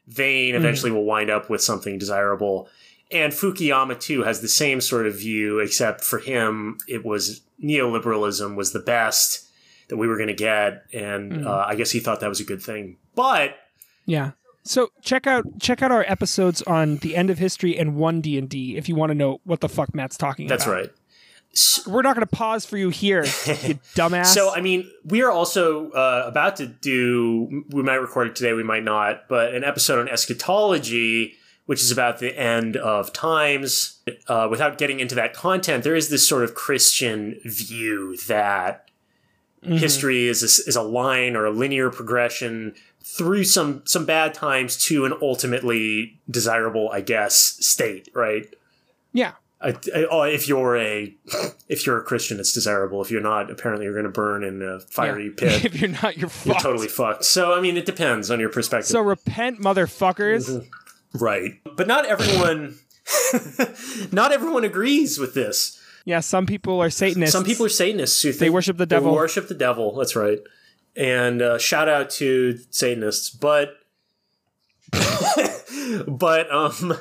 vein. 0.09 0.55
Eventually 0.55 0.91
we'll 0.91 1.03
wind 1.03 1.29
up 1.29 1.49
with 1.49 1.61
something 1.61 1.97
desirable. 1.97 2.67
And 3.11 3.33
Fukuyama 3.33 3.99
too 3.99 4.23
has 4.23 4.41
the 4.41 4.47
same 4.47 4.81
sort 4.81 5.07
of 5.07 5.17
view, 5.17 5.59
except 5.59 6.03
for 6.03 6.19
him, 6.19 6.77
it 6.87 7.03
was 7.05 7.41
neoliberalism 7.63 8.55
was 8.55 8.71
the 8.71 8.79
best 8.79 9.47
that 9.87 9.97
we 9.97 10.07
were 10.07 10.17
going 10.17 10.27
to 10.27 10.33
get, 10.35 10.83
and 10.93 11.31
Mhm. 11.31 11.45
uh, 11.47 11.65
I 11.67 11.75
guess 11.75 11.89
he 11.91 11.99
thought 11.99 12.19
that 12.19 12.29
was 12.29 12.39
a 12.39 12.43
good 12.43 12.61
thing. 12.61 12.97
But 13.15 13.55
Yeah. 14.05 14.31
So 14.63 14.89
check 15.01 15.25
out 15.25 15.45
check 15.59 15.81
out 15.81 15.91
our 15.91 16.03
episodes 16.07 16.61
on 16.63 16.97
the 16.97 17.15
end 17.15 17.29
of 17.31 17.39
history 17.39 17.77
and 17.77 17.95
one 17.95 18.21
D 18.21 18.37
and 18.37 18.47
D 18.49 18.75
if 18.77 18.87
you 18.89 18.93
want 18.95 19.09
to 19.09 19.15
know 19.15 19.39
what 19.43 19.61
the 19.61 19.69
fuck 19.69 19.95
Matt's 19.95 20.17
talking 20.17 20.47
that's 20.47 20.65
about. 20.65 20.75
right. 20.75 20.89
We're 21.87 22.03
not 22.03 22.15
going 22.15 22.25
to 22.27 22.35
pause 22.35 22.65
for 22.65 22.77
you 22.77 22.89
here, 22.89 23.23
you 23.23 23.29
dumbass. 23.95 24.27
So, 24.27 24.53
I 24.53 24.61
mean, 24.61 24.89
we 25.03 25.21
are 25.23 25.31
also 25.31 25.89
uh, 25.91 26.23
about 26.25 26.55
to 26.57 26.67
do, 26.67 27.65
we 27.69 27.81
might 27.83 27.95
record 27.95 28.27
it 28.27 28.35
today, 28.35 28.53
we 28.53 28.63
might 28.63 28.83
not, 28.83 29.27
but 29.27 29.53
an 29.55 29.63
episode 29.63 29.99
on 29.99 30.07
eschatology, 30.07 31.35
which 31.65 31.81
is 31.81 31.91
about 31.91 32.19
the 32.19 32.37
end 32.37 32.77
of 32.77 33.11
times. 33.13 33.99
Uh, 34.27 34.47
without 34.49 34.77
getting 34.77 34.99
into 34.99 35.15
that 35.15 35.33
content, 35.33 35.83
there 35.83 35.95
is 35.95 36.09
this 36.09 36.27
sort 36.27 36.43
of 36.43 36.53
Christian 36.55 37.39
view 37.43 38.15
that 38.27 38.85
Mhm. 39.65 39.77
history 39.77 40.27
is 40.27 40.41
a, 40.41 40.69
is 40.69 40.75
a 40.77 40.81
line 40.81 41.35
or 41.35 41.43
a 41.45 41.51
linear 41.51 41.89
progression 41.89 42.73
through 43.03 43.43
some 43.43 43.81
some 43.85 44.05
bad 44.05 44.33
times 44.33 44.77
to 44.85 45.03
an 45.03 45.13
ultimately 45.21 46.17
desirable, 46.31 46.89
I 46.93 47.01
guess, 47.01 47.57
state, 47.59 48.07
right? 48.13 48.47
Yeah. 49.11 49.33
I, 49.61 49.69
I, 49.93 50.05
oh, 50.09 50.21
if 50.23 50.47
you're 50.47 50.77
a 50.77 51.13
if 51.67 51.85
you're 51.85 51.97
a 51.99 52.03
Christian, 52.03 52.39
it's 52.39 52.53
desirable. 52.53 53.01
If 53.01 53.11
you're 53.11 53.21
not, 53.21 53.51
apparently 53.51 53.85
you're 53.85 53.93
going 53.93 54.05
to 54.05 54.09
burn 54.11 54.43
in 54.43 54.61
a 54.61 54.79
fiery 54.79 55.25
Yeah. 55.25 55.31
pit. 55.59 55.65
if 55.65 55.81
you're 55.81 55.89
not, 55.89 56.15
you're 56.15 56.29
You're 56.45 56.53
fucked. 56.55 56.61
totally 56.61 56.87
fucked. 56.87 57.25
So 57.25 57.53
I 57.53 57.59
mean, 57.61 57.75
it 57.77 57.85
depends 57.85 58.31
on 58.31 58.39
your 58.39 58.49
perspective, 58.49 58.87
So 58.87 59.01
repent, 59.01 59.59
motherfuckers. 59.59 60.65
right? 61.13 61.53
But 61.75 61.87
not 61.87 62.05
everyone, 62.05 62.75
not 64.11 64.31
everyone 64.31 64.63
agrees 64.63 65.17
with 65.19 65.33
this. 65.33 65.75
Yeah, 66.05 66.21
some 66.21 66.45
people 66.45 66.81
are 66.81 66.89
Satanists. 66.89 67.33
Some 67.33 67.43
people 67.43 67.65
are 67.65 67.69
Satanists 67.69 68.21
who 68.23 68.31
think 68.31 68.39
They 68.39 68.49
worship 68.49 68.77
the 68.77 68.85
they 68.85 68.95
devil. 68.95 69.13
worship 69.13 69.47
the 69.49 69.53
devil. 69.55 69.93
That's 69.95 70.15
right. 70.15 70.39
And 70.95 71.41
uh, 71.41 71.57
shout 71.59 71.87
out 71.89 72.09
to 72.11 72.59
Satanists, 72.71 73.29
but 73.29 73.75
but 76.07 76.51
um, 76.51 76.97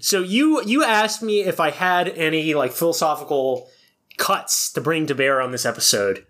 so 0.00 0.20
you 0.22 0.62
you 0.64 0.84
asked 0.84 1.22
me 1.22 1.40
if 1.42 1.60
I 1.60 1.70
had 1.70 2.08
any 2.08 2.54
like 2.54 2.72
philosophical 2.72 3.68
cuts 4.16 4.72
to 4.72 4.80
bring 4.80 5.06
to 5.06 5.14
bear 5.14 5.40
on 5.40 5.50
this 5.52 5.64
episode, 5.64 6.26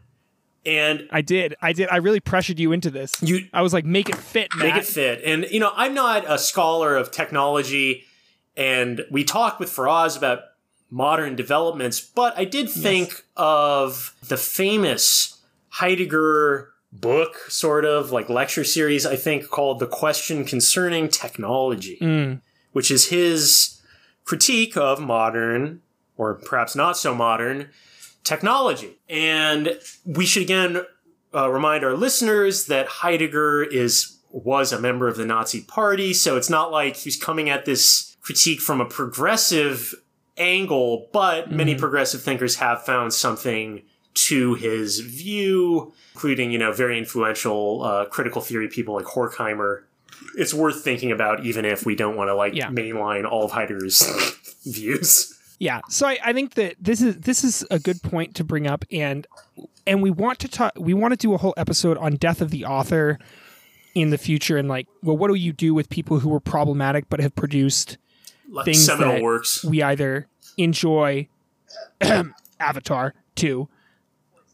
and 0.67 1.09
I 1.11 1.23
did. 1.23 1.55
I 1.63 1.73
did. 1.73 1.89
I 1.91 1.97
really 1.97 2.21
pressured 2.21 2.59
you 2.59 2.73
into 2.73 2.91
this. 2.91 3.15
you 3.23 3.47
I 3.53 3.63
was 3.63 3.73
like, 3.73 3.85
make 3.85 4.09
it 4.09 4.17
fit, 4.17 4.49
Matt. 4.55 4.67
make 4.67 4.77
it 4.77 4.87
fit. 4.87 5.23
And 5.25 5.47
you 5.51 5.61
know, 5.61 5.73
I'm 5.75 5.95
not 5.95 6.25
a 6.31 6.39
scholar 6.39 6.97
of 6.97 7.11
technology, 7.11 8.05
and 8.57 9.05
we 9.11 9.25
talked 9.25 9.61
with 9.61 9.71
Faraz 9.71 10.17
about 10.17 10.41
modern 10.91 11.37
developments, 11.37 12.01
but 12.01 12.37
I 12.39 12.45
did 12.45 12.71
think 12.71 13.25
of 13.37 14.15
the 14.27 14.37
famous 14.39 15.39
Heidegger 15.71 16.71
book, 16.93 17.37
sort 17.51 17.85
of 17.85 18.11
like 18.11 18.29
lecture 18.31 18.65
series, 18.65 19.05
I 19.07 19.17
think 19.17 19.49
called 19.51 19.79
"The 19.81 19.87
Question 19.87 20.45
Concerning 20.45 21.09
Technology," 21.09 21.99
Mm. 22.01 22.41
Which 22.79 22.93
is 22.93 23.09
his 23.09 23.83
critique 24.23 24.77
of 24.77 25.01
modern, 25.01 25.83
or 26.17 26.35
perhaps 26.35 26.77
not 26.77 26.97
so 26.97 27.13
modern, 27.13 27.71
technology. 28.23 29.01
And 29.09 29.81
we 30.07 30.25
should 30.25 30.45
again 30.45 30.83
uh, 31.35 31.51
remind 31.51 31.83
our 31.83 31.95
listeners 31.95 32.67
that 32.67 32.87
Heidegger 32.87 33.65
is 33.65 34.21
was 34.31 34.73
a 34.73 34.81
member 34.81 35.09
of 35.09 35.17
the 35.17 35.27
Nazi 35.27 35.63
Party, 35.63 36.15
so 36.15 36.37
it's 36.37 36.49
not 36.49 36.71
like 36.71 36.95
he's 36.95 37.21
coming 37.21 37.51
at 37.51 37.65
this 37.65 38.17
critique 38.21 38.61
from 38.61 38.81
a 38.81 38.85
progressive 38.85 39.93
angle, 40.37 41.09
but 41.13 41.51
many 41.51 41.75
progressive 41.75 42.23
thinkers 42.23 42.55
have 42.57 42.85
found 42.85 43.13
something 43.13 43.83
to 44.15 44.55
his 44.55 45.01
view, 45.01 45.93
including, 46.15 46.53
you 46.53 46.59
know, 46.59 46.71
very 46.71 46.97
influential 46.97 47.83
uh, 47.83 48.05
critical 48.05 48.41
theory 48.41 48.69
people 48.69 48.95
like 48.95 49.07
Horkheimer. 49.07 49.83
It's 50.39 50.55
worth 50.55 50.83
thinking 50.85 51.11
about, 51.13 51.45
even 51.45 51.65
if 51.65 51.85
we 51.85 51.95
don't 51.97 52.17
want 52.17 52.29
to 52.29 52.35
like 52.35 52.55
Yeah. 52.55 52.69
mainline 52.71 53.31
all 53.31 53.45
of 53.45 53.51
Heidegger's 53.53 54.03
views. 54.65 55.35
Yeah. 55.59 55.81
So 55.89 56.07
I, 56.07 56.19
I 56.25 56.33
think 56.33 56.55
that 56.55 56.77
this 56.81 57.03
is 57.03 57.17
this 57.19 57.43
is 57.45 57.67
a 57.71 57.79
good 57.79 58.01
point 58.03 58.35
to 58.37 58.45
bring 58.45 58.67
up, 58.67 58.85
and 58.93 59.27
and 59.87 60.03
we 60.03 60.11
want 60.11 60.39
to 60.41 60.49
talk. 60.49 60.73
We 60.79 60.95
want 60.95 61.13
to 61.13 61.17
do 61.17 61.35
a 61.35 61.37
whole 61.39 61.55
episode 61.57 61.99
on 61.99 62.15
death 62.17 62.41
of 62.41 62.51
the 62.51 62.65
author 62.65 63.19
in 63.95 64.11
the 64.11 64.19
future, 64.19 64.57
and 64.57 64.69
like, 64.69 64.87
well, 65.03 65.17
what 65.17 65.29
do 65.29 65.35
you 65.35 65.53
do 65.53 65.75
with 65.75 65.89
people 65.91 66.21
who 66.21 66.29
were 66.29 66.39
problematic 66.41 67.09
but 67.09 67.19
have 67.21 67.35
produced 67.35 67.99
Like 68.49 68.67
Things 68.67 68.85
seminal 68.87 69.15
that- 69.15 69.23
works. 69.23 69.65
we 69.65 69.83
either 69.83 70.29
enjoy 70.57 71.27
Avatar 72.61 73.15
2, 73.37 73.69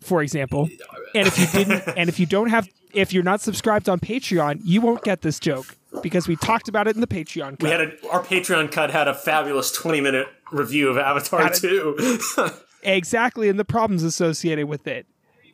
for 0.05 0.23
example. 0.23 0.69
And 1.15 1.27
if 1.27 1.39
you 1.39 1.47
didn't 1.47 1.83
and 1.97 2.09
if 2.09 2.21
you 2.21 2.27
don't 2.27 2.51
have 2.51 2.69
if 2.93 3.13
you're 3.13 3.25
not 3.25 3.41
subscribed 3.41 3.89
on 3.89 3.99
Patreon, 3.99 4.61
you 4.65 4.81
won't 4.81 5.03
get 5.03 5.23
this 5.23 5.41
joke 5.41 5.77
because 6.03 6.29
we 6.29 6.37
talked 6.37 6.69
about 6.69 6.87
it 6.87 6.95
in 6.95 7.01
the 7.01 7.07
Patreon. 7.07 7.61
We 7.63 7.69
had 7.71 7.81
a, 7.81 8.09
our 8.11 8.23
Patreon 8.23 8.71
cut 8.71 8.91
had 8.91 9.09
a 9.09 9.15
fabulous 9.15 9.73
20 9.73 10.01
minute 10.01 10.27
review 10.53 10.89
of 10.89 10.99
Avatar 10.99 11.49
it. 11.51 11.55
2. 11.55 12.51
exactly 12.83 13.49
and 13.49 13.59
the 13.59 13.65
problems 13.65 14.03
associated 14.03 14.67
with 14.69 14.87
it. 14.87 15.07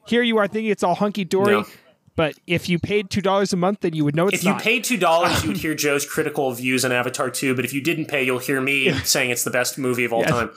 Here 0.06 0.22
you 0.22 0.38
are 0.38 0.48
thinking 0.48 0.70
it's 0.70 0.82
all 0.82 0.94
hunky 0.96 1.24
dory, 1.24 1.52
No. 1.52 1.66
but 2.16 2.34
if 2.46 2.68
you 2.68 2.78
paid 2.78 3.10
two 3.10 3.20
dollars 3.20 3.52
a 3.52 3.56
month, 3.56 3.80
then 3.80 3.94
you 3.94 4.04
would 4.04 4.16
know 4.16 4.26
it's 4.28 4.38
if 4.38 4.44
you 4.44 4.50
not. 4.50 4.62
paid 4.62 4.84
$2, 4.84 5.42
you 5.42 5.48
would 5.50 5.56
hear 5.64 5.74
Joe's 5.74 6.04
critical 6.06 6.50
views 6.52 6.84
on 6.84 6.90
Avatar 6.92 7.30
2, 7.30 7.54
but 7.54 7.64
if 7.64 7.72
you 7.72 7.80
didn't 7.82 8.06
pay, 8.06 8.22
you'll 8.24 8.38
hear 8.38 8.60
me 8.60 8.92
saying 9.04 9.30
it's 9.30 9.44
the 9.44 9.50
best 9.50 9.78
movie 9.78 10.04
of 10.04 10.12
all 10.12 10.20
Yes. 10.22 10.30
time. 10.30 10.50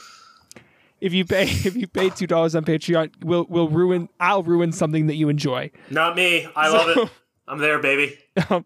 If 1.04 1.14
you 1.14 1.26
pay 1.26 1.44
if 1.70 1.76
you 1.76 1.86
pay 1.88 2.10
two 2.10 2.26
dollars 2.26 2.56
on 2.56 2.64
Patreon, 2.64 3.12
we'll 3.24 3.46
we'll 3.50 3.68
ruin 3.68 4.10
I'll 4.20 4.42
ruin 4.42 4.72
something 4.72 5.08
that 5.08 5.16
you 5.16 5.30
enjoy. 5.30 5.70
Not 5.90 6.16
me. 6.16 6.48
I 6.56 6.70
love 6.70 6.98
it. 6.98 7.10
I'm 7.48 7.60
there, 7.60 7.78
baby. 7.80 8.18
Um, 8.50 8.66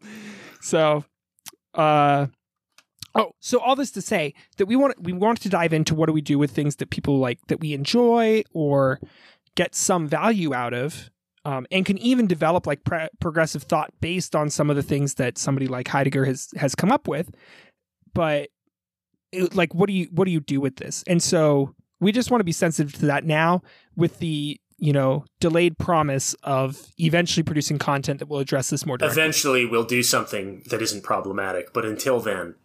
so, 0.61 1.03
uh, 1.73 2.27
oh, 3.15 3.31
so 3.39 3.59
all 3.59 3.75
this 3.75 3.89
to 3.91 4.01
say 4.01 4.35
that 4.57 4.67
we 4.67 4.75
want 4.75 5.01
we 5.01 5.13
want 5.13 5.41
to 5.41 5.49
dive 5.49 5.73
into 5.73 5.95
what 5.95 6.05
do 6.05 6.13
we 6.13 6.21
do 6.21 6.37
with 6.37 6.51
things 6.51 6.75
that 6.75 6.91
people 6.91 7.17
like 7.17 7.39
that 7.47 7.59
we 7.59 7.73
enjoy 7.73 8.43
or 8.53 8.99
get 9.55 9.73
some 9.73 10.07
value 10.07 10.53
out 10.53 10.75
of, 10.75 11.09
um, 11.43 11.65
and 11.71 11.87
can 11.87 11.97
even 11.97 12.27
develop 12.27 12.67
like 12.67 12.83
pre- 12.83 13.09
progressive 13.19 13.63
thought 13.63 13.91
based 13.99 14.35
on 14.35 14.51
some 14.51 14.69
of 14.69 14.75
the 14.75 14.83
things 14.83 15.15
that 15.15 15.39
somebody 15.39 15.67
like 15.67 15.87
Heidegger 15.87 16.25
has 16.25 16.49
has 16.55 16.75
come 16.75 16.91
up 16.91 17.07
with. 17.07 17.31
But 18.13 18.49
it- 19.31 19.55
like, 19.55 19.73
what 19.73 19.87
do 19.87 19.93
you 19.93 20.07
what 20.11 20.25
do 20.25 20.31
you 20.31 20.39
do 20.39 20.61
with 20.61 20.75
this? 20.75 21.03
And 21.07 21.21
so 21.23 21.73
we 21.99 22.11
just 22.11 22.29
want 22.31 22.39
to 22.39 22.45
be 22.45 22.51
sensitive 22.51 22.93
to 22.99 23.05
that 23.07 23.23
now 23.25 23.61
with 23.95 24.19
the 24.19 24.59
you 24.79 24.93
know 24.93 25.25
delayed 25.39 25.77
promise 25.77 26.35
of 26.43 26.87
eventually 26.99 27.43
producing 27.43 27.77
content 27.79 28.19
that 28.19 28.27
will 28.27 28.39
address 28.39 28.69
this 28.69 28.85
more 28.85 28.97
directly. 28.97 29.21
Eventually, 29.21 29.65
we'll 29.65 29.83
do 29.83 30.03
something 30.03 30.63
that 30.69 30.81
isn't 30.81 31.03
problematic, 31.03 31.73
but 31.73 31.85
until 31.85 32.19
then, 32.19 32.55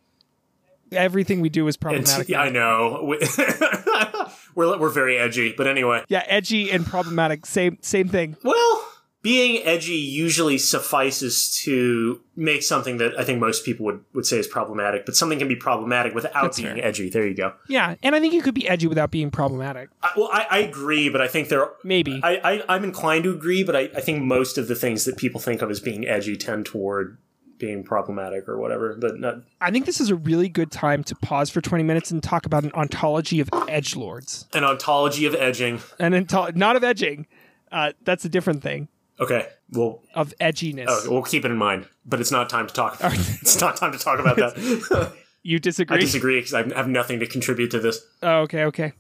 everything 0.92 1.40
we 1.40 1.48
do 1.48 1.66
is 1.68 1.76
problematic. 1.76 2.28
yeah, 2.28 2.40
I 2.42 2.50
know. 2.50 3.00
We- 3.08 3.18
we're, 4.54 4.78
we're 4.78 4.90
very 4.90 5.16
edgy, 5.18 5.54
but 5.56 5.66
anyway. 5.66 6.04
yeah, 6.08 6.24
edgy 6.26 6.70
and 6.70 6.84
problematic. 6.86 7.46
Same 7.46 7.78
same 7.80 8.08
thing. 8.08 8.36
Well, 8.44 8.81
being 9.22 9.62
edgy 9.64 9.92
usually 9.94 10.58
suffices 10.58 11.56
to 11.62 12.20
make 12.34 12.62
something 12.62 12.96
that 12.98 13.16
I 13.18 13.24
think 13.24 13.38
most 13.38 13.64
people 13.64 13.86
would, 13.86 14.04
would 14.14 14.26
say 14.26 14.38
is 14.38 14.48
problematic, 14.48 15.06
but 15.06 15.14
something 15.14 15.38
can 15.38 15.46
be 15.48 15.54
problematic 15.54 16.12
without 16.14 16.42
That's 16.42 16.60
being 16.60 16.74
fair. 16.74 16.84
edgy. 16.84 17.08
There 17.08 17.26
you 17.26 17.34
go. 17.34 17.52
Yeah, 17.68 17.94
and 18.02 18.16
I 18.16 18.20
think 18.20 18.34
you 18.34 18.42
could 18.42 18.54
be 18.54 18.68
edgy 18.68 18.88
without 18.88 19.12
being 19.12 19.30
problematic. 19.30 19.90
I, 20.02 20.10
well, 20.16 20.28
I, 20.32 20.46
I 20.50 20.58
agree, 20.58 21.08
but 21.08 21.20
I 21.20 21.28
think 21.28 21.48
there. 21.48 21.62
are, 21.62 21.72
Maybe. 21.84 22.20
I, 22.22 22.36
I 22.42 22.62
I'm 22.74 22.82
inclined 22.84 23.24
to 23.24 23.30
agree, 23.32 23.62
but 23.62 23.76
I, 23.76 23.82
I 23.94 24.00
think 24.00 24.22
most 24.22 24.58
of 24.58 24.66
the 24.66 24.74
things 24.74 25.04
that 25.04 25.16
people 25.16 25.40
think 25.40 25.62
of 25.62 25.70
as 25.70 25.78
being 25.78 26.06
edgy 26.06 26.36
tend 26.36 26.66
toward 26.66 27.16
being 27.58 27.84
problematic 27.84 28.48
or 28.48 28.58
whatever. 28.58 28.96
But 28.98 29.20
not, 29.20 29.36
I 29.60 29.70
think 29.70 29.86
this 29.86 30.00
is 30.00 30.10
a 30.10 30.16
really 30.16 30.48
good 30.48 30.72
time 30.72 31.04
to 31.04 31.14
pause 31.14 31.48
for 31.48 31.60
20 31.60 31.84
minutes 31.84 32.10
and 32.10 32.20
talk 32.20 32.44
about 32.44 32.64
an 32.64 32.72
ontology 32.72 33.38
of 33.38 33.48
edge 33.68 33.94
lords. 33.94 34.48
an 34.52 34.64
ontology 34.64 35.26
of 35.26 35.36
edging. 35.36 35.80
An 36.00 36.12
onto- 36.12 36.58
not 36.58 36.74
of 36.74 36.82
edging. 36.82 37.28
Uh, 37.70 37.92
that's 38.02 38.24
a 38.24 38.28
different 38.28 38.64
thing. 38.64 38.88
Okay, 39.22 39.46
well, 39.70 40.02
Of 40.14 40.34
edginess. 40.40 40.86
oh, 40.88 41.10
we'll 41.10 41.22
keep 41.22 41.44
it 41.44 41.50
in 41.50 41.56
mind. 41.56 41.86
But 42.04 42.20
it's 42.20 42.30
not 42.30 42.50
time 42.50 42.66
to 42.66 42.74
talk. 42.74 42.98
it's 43.02 43.60
not 43.60 43.76
time 43.76 43.92
to 43.92 43.98
talk 43.98 44.18
about 44.18 44.36
that. 44.36 45.12
you 45.42 45.58
disagree? 45.58 45.96
I 45.96 46.00
disagree? 46.00 46.38
because 46.38 46.54
I 46.54 46.74
have 46.74 46.88
nothing 46.88 47.20
to 47.20 47.26
contribute 47.26 47.70
to 47.70 47.80
this. 47.80 48.04
Oh, 48.22 48.40
okay, 48.40 48.64
okay. 48.64 48.92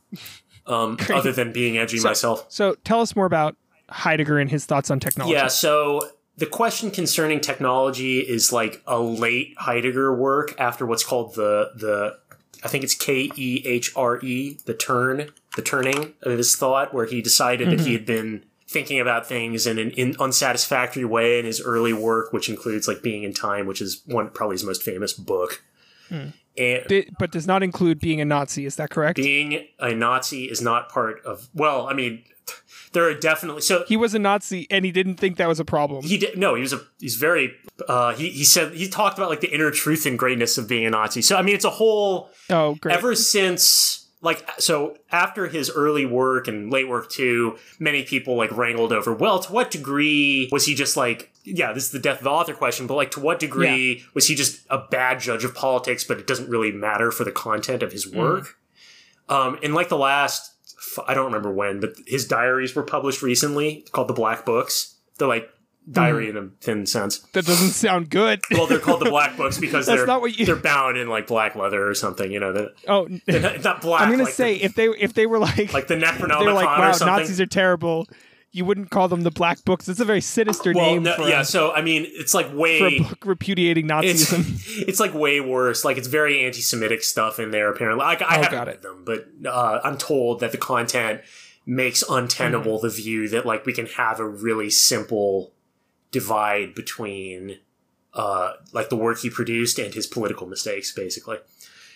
Um, 0.66 0.96
other 1.12 1.32
than 1.32 1.52
being 1.52 1.76
edgy 1.78 2.00
myself. 2.00 2.46
So 2.48 2.74
tell 2.84 3.00
us 3.00 3.16
more 3.16 3.26
about 3.26 3.56
Heidegger 3.90 4.38
and 4.38 4.50
his 4.50 4.64
thoughts 4.64 4.90
on 4.90 5.00
technology. 5.00 5.34
Yeah, 5.34 5.48
so 5.48 6.08
the 6.36 6.46
question 6.46 6.90
concerning 6.90 7.40
technology 7.40 8.20
is 8.20 8.52
like 8.52 8.82
a 8.86 8.98
late 9.00 9.54
Heidegger 9.58 10.14
work 10.14 10.54
after 10.58 10.86
what's 10.86 11.04
called 11.04 11.34
the 11.34 11.72
the 11.74 12.18
I 12.64 12.68
think 12.68 12.84
it's 12.84 12.94
K 12.94 13.28
E 13.34 13.62
H 13.64 13.92
R 13.96 14.20
E, 14.20 14.58
the 14.66 14.74
turn, 14.74 15.30
the 15.56 15.62
turning 15.62 16.14
of 16.22 16.38
his 16.38 16.54
thought, 16.54 16.94
where 16.94 17.06
he 17.06 17.20
decided 17.20 17.70
that 17.70 17.80
he 17.80 17.92
had 17.92 18.06
been 18.06 18.44
thinking 18.72 18.98
about 18.98 19.26
things 19.26 19.66
in 19.66 19.78
an 19.78 19.90
in 19.92 20.16
unsatisfactory 20.18 21.04
way 21.04 21.38
in 21.38 21.44
his 21.44 21.60
early 21.60 21.92
work, 21.92 22.32
which 22.32 22.48
includes 22.48 22.88
like 22.88 23.02
Being 23.02 23.24
and 23.24 23.36
Time, 23.36 23.66
which 23.66 23.80
is 23.80 24.02
one 24.06 24.30
probably 24.30 24.54
his 24.54 24.64
most 24.64 24.82
famous 24.82 25.12
book. 25.12 25.62
And 26.10 26.84
Di- 26.86 27.08
but 27.18 27.32
does 27.32 27.46
not 27.46 27.62
include 27.62 27.98
being 27.98 28.20
a 28.20 28.24
Nazi. 28.24 28.66
Is 28.66 28.76
that 28.76 28.90
correct? 28.90 29.16
being 29.16 29.66
a 29.78 29.94
Nazi 29.94 30.44
is 30.44 30.60
not 30.60 30.88
part 30.90 31.24
of 31.24 31.48
well, 31.54 31.86
I 31.86 31.94
mean, 31.94 32.24
there 32.92 33.04
are 33.04 33.14
definitely 33.14 33.62
so 33.62 33.84
he 33.86 33.96
was 33.96 34.14
a 34.14 34.18
Nazi 34.18 34.66
and 34.70 34.84
he 34.84 34.92
didn't 34.92 35.16
think 35.16 35.36
that 35.38 35.48
was 35.48 35.60
a 35.60 35.64
problem. 35.64 36.04
he 36.04 36.18
did 36.18 36.36
no 36.36 36.54
he 36.54 36.60
was 36.60 36.72
a 36.72 36.80
he's 36.98 37.16
very 37.16 37.54
uh 37.88 38.14
he, 38.14 38.30
he 38.30 38.44
said 38.44 38.74
he 38.74 38.88
talked 38.88 39.16
about 39.18 39.30
like 39.30 39.40
the 39.40 39.52
inner 39.52 39.70
truth 39.70 40.04
and 40.06 40.18
greatness 40.18 40.58
of 40.58 40.68
being 40.68 40.84
a 40.84 40.90
nazi 40.90 41.22
so 41.22 41.36
i 41.36 41.42
mean 41.42 41.54
it's 41.54 41.64
a 41.64 41.70
whole 41.70 42.30
oh, 42.50 42.74
great. 42.76 42.94
ever 42.94 43.14
since 43.14 44.01
like 44.22 44.48
so 44.58 44.96
after 45.10 45.48
his 45.48 45.70
early 45.70 46.06
work 46.06 46.48
and 46.48 46.72
late 46.72 46.88
work 46.88 47.10
too 47.10 47.58
many 47.78 48.02
people 48.04 48.36
like 48.36 48.50
wrangled 48.56 48.92
over 48.92 49.12
well 49.12 49.38
to 49.40 49.52
what 49.52 49.70
degree 49.70 50.48
was 50.50 50.64
he 50.64 50.74
just 50.74 50.96
like 50.96 51.32
yeah 51.44 51.72
this 51.72 51.84
is 51.84 51.90
the 51.90 51.98
death 51.98 52.18
of 52.18 52.24
the 52.24 52.30
author 52.30 52.54
question 52.54 52.86
but 52.86 52.94
like 52.94 53.10
to 53.10 53.20
what 53.20 53.38
degree 53.38 54.02
was 54.14 54.28
he 54.28 54.34
just 54.34 54.64
a 54.70 54.78
bad 54.78 55.20
judge 55.20 55.44
of 55.44 55.54
politics 55.54 56.04
but 56.04 56.18
it 56.18 56.26
doesn't 56.26 56.48
really 56.48 56.72
matter 56.72 57.10
for 57.10 57.24
the 57.24 57.32
content 57.32 57.82
of 57.82 57.92
his 57.92 58.10
work? 58.10 58.56
Um 59.28 59.58
in 59.62 59.74
like 59.74 59.88
the 59.88 59.98
last 59.98 60.50
i 61.06 61.14
don't 61.14 61.26
remember 61.26 61.52
when 61.52 61.80
but 61.80 61.94
his 62.06 62.26
diaries 62.26 62.74
were 62.74 62.82
published 62.82 63.22
recently 63.22 63.84
called 63.92 64.08
the 64.08 64.14
black 64.14 64.46
books. 64.46 64.96
They're 65.18 65.28
like 65.28 65.50
diary 65.90 66.28
in 66.30 66.36
a 66.36 66.48
thin 66.60 66.86
sense 66.86 67.18
that 67.32 67.44
doesn't 67.44 67.70
sound 67.70 68.08
good. 68.08 68.40
well 68.52 68.66
they're 68.66 68.78
called 68.78 69.00
the 69.00 69.10
black 69.10 69.36
books 69.36 69.58
because 69.60 69.86
That's 69.86 69.98
they're 70.00 70.06
not 70.06 70.20
what 70.20 70.38
you- 70.38 70.46
they're 70.46 70.56
bound 70.56 70.96
in 70.96 71.08
like 71.08 71.26
black 71.26 71.56
leather 71.56 71.86
or 71.88 71.94
something 71.94 72.30
you 72.30 72.38
know 72.40 72.52
that 72.52 72.68
oh, 72.88 73.08
it's 73.26 73.64
not 73.64 73.80
black 73.80 74.02
I'm 74.02 74.10
gonna 74.10 74.24
like 74.24 74.32
say 74.32 74.58
the, 74.58 74.64
if 74.64 74.74
they 74.74 74.86
if 74.86 75.14
they 75.14 75.26
were 75.26 75.38
like, 75.40 75.72
like 75.72 75.88
the 75.88 75.96
Necronomicon 75.96 76.38
they 76.40 76.46
were 76.46 76.52
like, 76.52 76.78
or 76.78 76.82
wow, 76.82 76.92
something. 76.92 77.16
Nazis 77.18 77.40
are 77.40 77.46
terrible. 77.46 78.06
You 78.54 78.66
wouldn't 78.66 78.90
call 78.90 79.08
them 79.08 79.22
the 79.22 79.30
Black 79.30 79.64
Books. 79.64 79.88
It's 79.88 79.98
a 79.98 80.04
very 80.04 80.20
sinister 80.20 80.74
well, 80.74 80.84
name 80.90 81.04
no, 81.04 81.14
for, 81.16 81.26
yeah. 81.26 81.42
So 81.42 81.72
I 81.72 81.80
mean, 81.80 82.04
it's 82.06 82.34
like 82.34 82.52
way 82.52 82.78
for 82.78 82.86
a 82.88 82.98
book 83.08 83.24
repudiating 83.24 83.88
Nazism. 83.88 84.62
it's 84.86 85.00
like 85.00 85.14
way 85.14 85.40
worse. 85.40 85.86
Like 85.86 85.96
it's 85.96 86.06
very 86.06 86.44
anti-Semitic 86.44 87.02
stuff 87.02 87.38
in 87.38 87.50
there. 87.50 87.70
Apparently, 87.72 88.04
like, 88.04 88.20
I 88.20 88.36
Oh, 88.38 88.42
haven't 88.42 88.66
read 88.66 88.82
them, 88.82 89.04
but 89.06 89.26
uh, 89.50 89.80
I'm 89.82 89.96
told 89.96 90.40
that 90.40 90.52
the 90.52 90.58
content 90.58 91.22
makes 91.64 92.04
untenable 92.06 92.76
Mm-hmm. 92.76 92.86
the 92.88 92.92
view 92.92 93.28
that 93.30 93.46
like 93.46 93.64
we 93.64 93.72
can 93.72 93.86
have 93.86 94.20
a 94.20 94.26
really 94.28 94.68
simple 94.68 95.52
divide 96.12 96.74
between 96.74 97.58
uh, 98.14 98.52
like 98.72 98.90
the 98.90 98.96
work 98.96 99.18
he 99.20 99.30
produced 99.30 99.78
and 99.78 99.94
his 99.94 100.06
political 100.06 100.46
mistakes, 100.46 100.92
basically. 100.92 101.38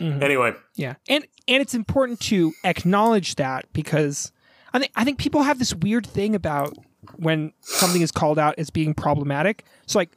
Mhm. 0.00 0.22
Anyway, 0.22 0.54
Yeah, 0.74 0.94
and 1.08 1.26
and 1.46 1.60
it's 1.62 1.74
important 1.74 2.20
to 2.20 2.52
acknowledge 2.64 3.34
that 3.36 3.66
because 3.72 4.32
I 4.72 4.78
think 4.78 4.92
I 4.96 5.04
think 5.04 5.18
people 5.18 5.42
have 5.42 5.58
this 5.58 5.74
weird 5.74 6.06
thing 6.06 6.34
about 6.34 6.74
when 7.16 7.52
something 7.60 8.00
is 8.02 8.10
called 8.10 8.38
out 8.38 8.54
as 8.58 8.70
being 8.70 8.94
problematic. 8.94 9.64
So 9.86 9.98
like 9.98 10.10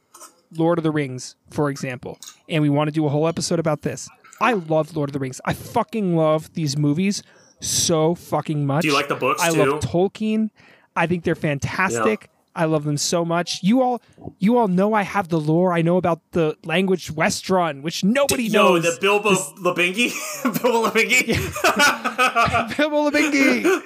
Lord 0.56 0.78
of 0.78 0.84
the 0.84 0.90
Rings, 0.90 1.36
for 1.50 1.70
example, 1.70 2.18
and 2.48 2.62
we 2.62 2.68
want 2.68 2.88
to 2.88 2.92
do 2.92 3.06
a 3.06 3.08
whole 3.10 3.28
episode 3.28 3.58
about 3.58 3.82
this. 3.82 4.08
I 4.40 4.54
love 4.54 4.96
Lord 4.96 5.10
of 5.10 5.12
the 5.12 5.18
Rings. 5.18 5.40
I 5.44 5.52
fucking 5.52 6.16
love 6.16 6.52
these 6.54 6.76
movies 6.78 7.22
so 7.60 8.14
fucking 8.14 8.66
much. 8.66 8.82
do 8.82 8.88
you 8.88 8.94
like 8.94 9.08
the 9.08 9.14
books 9.14 9.42
I 9.42 9.50
too? 9.52 9.58
love 9.64 9.80
Tolkien. 9.80 10.48
I 10.96 11.06
think 11.06 11.24
they're 11.24 11.34
fantastic. 11.34 12.30
I 12.54 12.64
love 12.64 12.84
them 12.84 12.96
so 12.96 13.24
much. 13.24 13.62
You 13.62 13.80
all, 13.82 14.02
you 14.38 14.58
all 14.58 14.66
know 14.68 14.92
I 14.92 15.02
have 15.02 15.28
the 15.28 15.38
lore. 15.40 15.72
I 15.72 15.82
know 15.82 15.96
about 15.96 16.20
the 16.32 16.56
language 16.64 17.12
Westron, 17.14 17.82
which 17.82 18.02
nobody 18.02 18.44
Yo, 18.44 18.74
knows. 18.74 18.82
the 18.82 19.00
Bilbo 19.00 19.30
Labingi, 19.30 20.10
Bilbo 20.62 20.88
Labingi. 20.90 22.76
Bilbo 22.76 23.10
Labingi. 23.10 23.82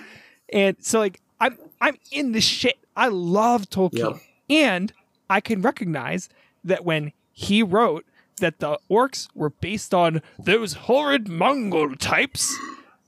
and 0.53 0.77
so 0.81 0.99
like 0.99 1.21
I'm 1.41 1.59
I'm 1.81 1.97
in 2.11 2.33
the 2.33 2.41
shit. 2.41 2.79
I 2.97 3.09
love 3.09 3.69
Tolkien. 3.69 4.21
And 4.49 4.93
I 5.29 5.41
can 5.41 5.63
recognize 5.63 6.29
that 6.63 6.85
when 6.85 7.13
he 7.33 7.63
wrote 7.63 8.05
that 8.41 8.61
the 8.61 8.79
orcs 8.91 9.29
were 9.35 9.51
based 9.51 9.93
on 9.95 10.23
those 10.39 10.75
horrid 10.75 11.29
Mongol 11.29 11.97
types, 11.97 12.57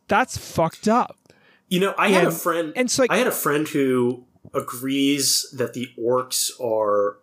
that's 0.09 0.37
fucked 0.37 0.88
up. 0.88 1.16
You 1.69 1.81
know, 1.81 1.95
I 1.99 2.09
had 2.11 2.27
a 2.27 2.31
friend, 2.31 2.73
and 2.77 2.90
so, 2.90 3.03
like- 3.03 3.11
I 3.11 3.16
had 3.19 3.27
a 3.27 3.33
friend 3.33 3.66
who 3.69 4.25
agrees 4.55 5.47
that 5.57 5.73
the 5.75 5.89
orcs 5.99 6.51
are 6.61 7.19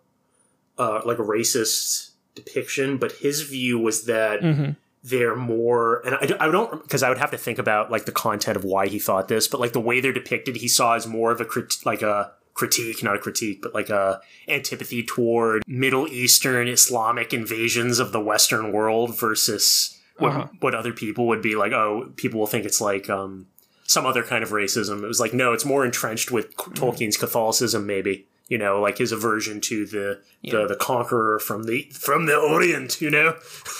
uh, 0.78 1.00
like 1.04 1.18
a 1.18 1.22
racist 1.22 2.10
depiction, 2.34 2.96
but 2.98 3.12
his 3.12 3.42
view 3.42 3.78
was 3.78 4.06
that 4.06 4.40
Mm-hmm. 4.40 4.72
they're 5.02 5.36
more, 5.36 6.00
and 6.06 6.14
I, 6.16 6.46
I 6.46 6.50
don't 6.50 6.82
because 6.82 7.02
I 7.02 7.08
would 7.08 7.18
have 7.18 7.30
to 7.30 7.38
think 7.38 7.58
about 7.58 7.90
like 7.90 8.06
the 8.06 8.12
content 8.12 8.56
of 8.56 8.64
why 8.64 8.88
he 8.88 8.98
thought 8.98 9.28
this, 9.28 9.46
but 9.48 9.60
like 9.60 9.72
the 9.72 9.80
way 9.80 10.00
they're 10.00 10.12
depicted, 10.12 10.56
he 10.56 10.68
saw 10.68 10.94
as 10.94 11.06
more 11.06 11.30
of 11.30 11.40
a 11.40 11.44
crit- 11.44 11.84
like 11.84 12.02
a 12.02 12.32
critique, 12.54 13.02
not 13.02 13.16
a 13.16 13.18
critique, 13.18 13.60
but 13.62 13.74
like 13.74 13.90
a 13.90 14.20
antipathy 14.48 15.02
toward 15.02 15.62
Middle 15.66 16.06
Eastern 16.08 16.68
Islamic 16.68 17.32
invasions 17.34 17.98
of 17.98 18.12
the 18.12 18.20
Western 18.20 18.72
world 18.72 19.18
versus 19.18 20.00
what, 20.18 20.30
Uh-huh. 20.32 20.46
what 20.60 20.74
other 20.74 20.92
people 20.92 21.26
would 21.26 21.42
be 21.42 21.56
like. 21.56 21.72
Oh, 21.72 22.12
people 22.16 22.38
will 22.40 22.46
think 22.46 22.64
it's 22.64 22.80
like 22.80 23.10
um, 23.10 23.46
some 23.86 24.06
other 24.06 24.22
kind 24.22 24.42
of 24.42 24.50
racism. 24.50 25.02
It 25.02 25.06
was 25.06 25.20
like 25.20 25.32
no, 25.32 25.52
it's 25.52 25.64
more 25.64 25.84
entrenched 25.84 26.30
with 26.30 26.56
mm-hmm. 26.56 26.72
Tolkien's 26.74 27.16
Catholicism, 27.16 27.86
maybe. 27.86 28.26
You 28.48 28.58
know, 28.58 28.78
like 28.80 28.98
his 28.98 29.10
aversion 29.10 29.60
to 29.62 29.86
the 29.86 30.20
the, 30.42 30.66
the 30.66 30.76
conqueror 30.76 31.38
from 31.38 31.64
the 31.64 31.90
from 31.92 32.26
the 32.26 32.36
Orient. 32.36 33.00
You 33.00 33.10
know, 33.10 33.36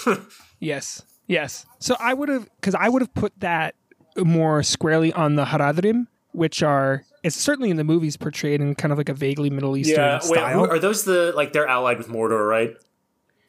Yes. 0.65 1.03
Yes. 1.27 1.67
So 1.79 1.97
I 2.01 2.15
would 2.15 2.29
have 2.29 2.49
because 2.57 2.75
I 2.75 2.89
would 2.89 3.03
have 3.03 3.15
put 3.15 3.39
that 3.41 3.75
more 4.17 4.63
squarely 4.63 5.13
on 5.13 5.37
the 5.37 5.45
Haradrim, 5.45 6.07
which 6.33 6.63
are 6.63 7.05
it's 7.23 7.37
certainly 7.37 7.71
in 7.71 7.77
the 7.77 7.85
movies 7.85 8.17
portrayed 8.17 8.61
in 8.61 8.75
kind 8.75 8.93
of 8.93 8.99
like 8.99 9.09
a 9.09 9.15
vaguely 9.15 9.51
Middle 9.51 9.77
Eastern 9.77 9.97
yeah. 9.97 10.21
Wait, 10.25 10.39
style. 10.39 10.67
are 10.67 10.79
those 10.79 11.05
the 11.05 11.33
like 11.37 11.53
they're 11.53 11.67
allied 11.67 11.99
with 11.99 12.09
Mordor, 12.09 12.49
right? 12.49 12.75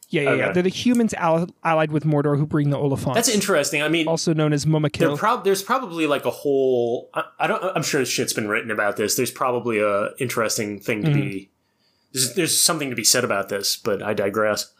Yeah, 0.08 0.22
yeah, 0.22 0.34
yeah. 0.34 0.52
They're 0.52 0.62
the 0.62 0.68
humans 0.68 1.14
al- 1.14 1.48
allied 1.64 1.90
with 1.90 2.04
Mordor 2.04 2.38
who 2.38 2.46
bring 2.46 2.70
the 2.70 2.76
Oliphaunts. 2.76 3.14
That's 3.14 3.28
interesting. 3.28 3.82
I 3.82 3.88
mean, 3.88 4.06
also 4.06 4.32
known 4.32 4.52
as 4.52 4.64
Mumakil. 4.64 5.18
prob- 5.18 5.42
there's 5.44 5.62
probably 5.62 6.06
like 6.06 6.24
a 6.24 6.30
whole. 6.30 7.10
I, 7.12 7.24
I 7.40 7.46
don't. 7.48 7.62
I'm 7.76 7.82
sure 7.82 8.04
shit's 8.04 8.32
been 8.32 8.46
written 8.48 8.70
about 8.70 8.96
this. 8.96 9.16
There's 9.16 9.32
probably 9.32 9.80
a 9.80 10.10
interesting 10.18 10.78
thing 10.78 11.02
to 11.02 11.10
be. 11.12 11.50
There's, 12.12 12.34
there's 12.34 12.62
something 12.62 12.88
to 12.90 12.96
be 12.96 13.04
said 13.04 13.24
about 13.24 13.48
this, 13.48 13.76
but 13.76 14.00
I 14.02 14.14
digress. 14.14 14.72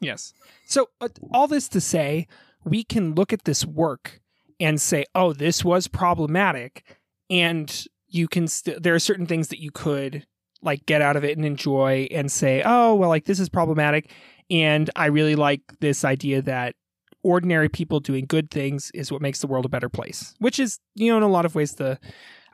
Yes. 0.00 0.34
So 0.66 0.88
uh, 1.00 1.08
all 1.32 1.46
this 1.46 1.68
to 1.68 1.80
say, 1.80 2.26
we 2.64 2.82
can 2.84 3.14
look 3.14 3.32
at 3.32 3.44
this 3.44 3.64
work 3.64 4.20
and 4.58 4.80
say, 4.80 5.04
"Oh, 5.14 5.32
this 5.32 5.64
was 5.64 5.86
problematic," 5.86 6.84
and 7.30 7.84
you 8.08 8.26
can. 8.26 8.48
St- 8.48 8.82
there 8.82 8.94
are 8.96 8.98
certain 9.00 9.26
things 9.26 9.48
that 9.48 9.60
you 9.60 9.70
could 9.70 10.26
like 10.60 10.84
get 10.86 11.00
out 11.00 11.16
of 11.16 11.24
it 11.24 11.36
and 11.36 11.46
enjoy, 11.46 12.08
and 12.10 12.30
say, 12.32 12.62
"Oh, 12.64 12.94
well, 12.96 13.08
like 13.08 13.24
this 13.26 13.40
is 13.40 13.48
problematic," 13.48 14.10
and 14.50 14.90
I 14.96 15.06
really 15.06 15.36
like 15.36 15.62
this 15.80 16.04
idea 16.04 16.42
that 16.42 16.74
ordinary 17.22 17.68
people 17.68 18.00
doing 18.00 18.24
good 18.26 18.50
things 18.50 18.90
is 18.94 19.12
what 19.12 19.20
makes 19.20 19.40
the 19.40 19.46
world 19.46 19.64
a 19.64 19.68
better 19.68 19.88
place, 19.88 20.34
which 20.38 20.58
is, 20.58 20.78
you 20.94 21.10
know, 21.10 21.16
in 21.18 21.22
a 21.22 21.28
lot 21.28 21.44
of 21.44 21.54
ways 21.54 21.74
the 21.74 21.98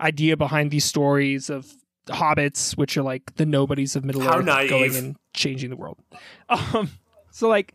idea 0.00 0.37
behind 0.37 0.70
these 0.70 0.85
stories 0.85 1.48
of 1.48 1.72
hobbits, 2.09 2.76
which 2.76 2.96
are 2.96 3.02
like 3.02 3.35
the 3.37 3.46
nobodies 3.46 3.96
of 3.96 4.04
Middle 4.04 4.22
How 4.22 4.38
Earth 4.38 4.44
naive. 4.44 4.70
going 4.70 4.96
and 4.96 5.16
changing 5.35 5.70
the 5.70 5.76
world. 5.76 5.98
Um, 6.48 6.90
so 7.30 7.48
like, 7.48 7.74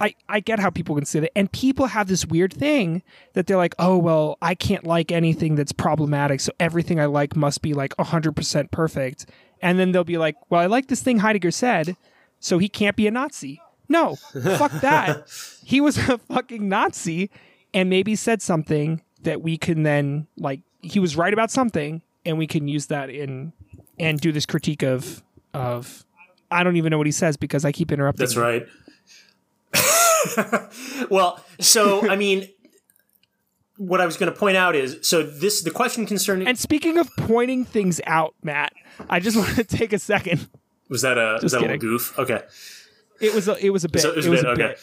I 0.00 0.14
I 0.28 0.40
get 0.40 0.58
how 0.58 0.70
people 0.70 0.94
can 0.94 1.04
say 1.04 1.20
that, 1.20 1.30
and 1.36 1.50
people 1.52 1.86
have 1.86 2.08
this 2.08 2.26
weird 2.26 2.52
thing 2.52 3.02
that 3.34 3.46
they're 3.46 3.56
like, 3.56 3.74
oh 3.78 3.98
well, 3.98 4.36
I 4.42 4.54
can't 4.54 4.84
like 4.84 5.12
anything 5.12 5.54
that's 5.54 5.72
problematic, 5.72 6.40
so 6.40 6.52
everything 6.58 6.98
I 6.98 7.06
like 7.06 7.36
must 7.36 7.62
be 7.62 7.72
like 7.74 7.94
hundred 7.98 8.34
percent 8.34 8.70
perfect, 8.70 9.26
and 9.62 9.78
then 9.78 9.92
they'll 9.92 10.04
be 10.04 10.18
like, 10.18 10.36
well, 10.48 10.60
I 10.60 10.66
like 10.66 10.88
this 10.88 11.02
thing 11.02 11.18
Heidegger 11.18 11.50
said, 11.50 11.96
so 12.40 12.58
he 12.58 12.68
can't 12.68 12.96
be 12.96 13.06
a 13.06 13.10
Nazi. 13.10 13.60
No, 13.88 14.16
fuck 14.16 14.72
that. 14.80 15.28
He 15.64 15.80
was 15.80 15.96
a 15.98 16.18
fucking 16.18 16.68
Nazi, 16.68 17.30
and 17.72 17.88
maybe 17.88 18.16
said 18.16 18.42
something 18.42 19.02
that 19.22 19.40
we 19.40 19.56
can 19.56 19.84
then 19.84 20.26
like. 20.36 20.62
He 20.82 20.98
was 20.98 21.14
right 21.14 21.32
about 21.32 21.52
something, 21.52 22.02
and 22.26 22.38
we 22.38 22.48
can 22.48 22.66
use 22.66 22.86
that 22.86 23.08
in 23.08 23.52
and 24.00 24.20
do 24.20 24.32
this 24.32 24.46
critique 24.46 24.82
of 24.82 25.22
of. 25.54 26.04
I 26.50 26.64
don't 26.64 26.74
even 26.76 26.90
know 26.90 26.98
what 26.98 27.06
he 27.06 27.12
says 27.12 27.36
because 27.36 27.64
I 27.64 27.70
keep 27.70 27.92
interrupting. 27.92 28.24
That's 28.24 28.36
right. 28.36 28.66
well, 31.10 31.44
so 31.60 32.08
I 32.10 32.16
mean, 32.16 32.48
what 33.76 34.00
I 34.00 34.06
was 34.06 34.16
going 34.16 34.32
to 34.32 34.38
point 34.38 34.56
out 34.56 34.74
is 34.74 34.98
so 35.02 35.22
this 35.22 35.62
the 35.62 35.70
question 35.70 36.04
concerning 36.06 36.46
And 36.46 36.58
speaking 36.58 36.98
of 36.98 37.08
pointing 37.16 37.64
things 37.64 38.00
out, 38.06 38.34
Matt, 38.42 38.72
I 39.08 39.20
just 39.20 39.36
want 39.38 39.54
to 39.56 39.64
take 39.64 39.92
a 39.92 39.98
second. 39.98 40.48
Was 40.90 41.02
that 41.02 41.16
a 41.16 41.38
was 41.42 41.52
that 41.52 41.58
a 41.58 41.60
little 41.62 41.76
kidding. 41.76 41.80
goof? 41.80 42.18
Okay. 42.18 42.42
It 43.20 43.34
was 43.34 43.48
a, 43.48 43.64
it 43.64 43.70
was 43.70 43.84
a 43.84 43.88
bit. 43.88 44.02
So 44.02 44.10
it 44.10 44.26
was 44.26 44.26
a 44.26 44.54
bit, 44.54 44.60
okay. 44.60 44.74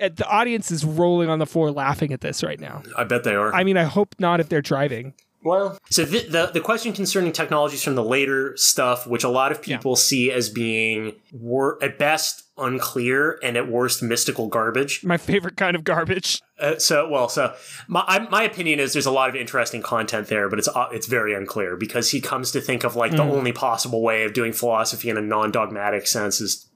And 0.00 0.12
uh, 0.12 0.24
the 0.24 0.26
audience 0.28 0.70
is 0.70 0.84
rolling 0.84 1.28
on 1.28 1.38
the 1.38 1.46
floor 1.46 1.70
laughing 1.70 2.12
at 2.12 2.20
this 2.20 2.42
right 2.42 2.58
now. 2.58 2.82
I 2.96 3.04
bet 3.04 3.24
they 3.24 3.34
are. 3.34 3.54
I 3.54 3.64
mean, 3.64 3.76
I 3.76 3.84
hope 3.84 4.14
not 4.18 4.40
if 4.40 4.48
they're 4.48 4.62
driving. 4.62 5.14
Well, 5.44 5.76
so 5.90 6.04
the, 6.04 6.20
the 6.28 6.46
the 6.54 6.60
question 6.60 6.92
concerning 6.92 7.32
technologies 7.32 7.82
from 7.82 7.96
the 7.96 8.04
later 8.04 8.56
stuff, 8.56 9.06
which 9.06 9.24
a 9.24 9.28
lot 9.28 9.50
of 9.50 9.60
people 9.60 9.96
see 9.96 10.30
as 10.30 10.48
being 10.48 11.14
wor- 11.32 11.82
at 11.82 11.98
best 11.98 12.44
unclear 12.58 13.38
and 13.42 13.56
at 13.56 13.68
worst 13.68 14.02
mystical 14.02 14.48
garbage. 14.48 15.02
My 15.04 15.16
favorite 15.16 15.56
kind 15.56 15.76
of 15.76 15.84
garbage. 15.84 16.40
Uh, 16.62 16.78
so, 16.78 17.08
well, 17.08 17.28
so 17.28 17.52
my 17.88 18.04
I, 18.06 18.20
my 18.28 18.44
opinion 18.44 18.78
is 18.78 18.92
there's 18.92 19.04
a 19.04 19.10
lot 19.10 19.28
of 19.28 19.34
interesting 19.34 19.82
content 19.82 20.28
there, 20.28 20.48
but 20.48 20.60
it's 20.60 20.68
uh, 20.68 20.86
it's 20.92 21.08
very 21.08 21.34
unclear 21.34 21.74
because 21.74 22.12
he 22.12 22.20
comes 22.20 22.52
to 22.52 22.60
think 22.60 22.84
of 22.84 22.94
like 22.94 23.10
the 23.10 23.22
only 23.24 23.50
possible 23.50 24.00
way 24.00 24.22
of 24.22 24.32
doing 24.32 24.52
philosophy 24.52 25.10
in 25.10 25.16
a 25.16 25.20
non 25.20 25.50
dogmatic 25.50 26.06
sense 26.06 26.40
is 26.40 26.68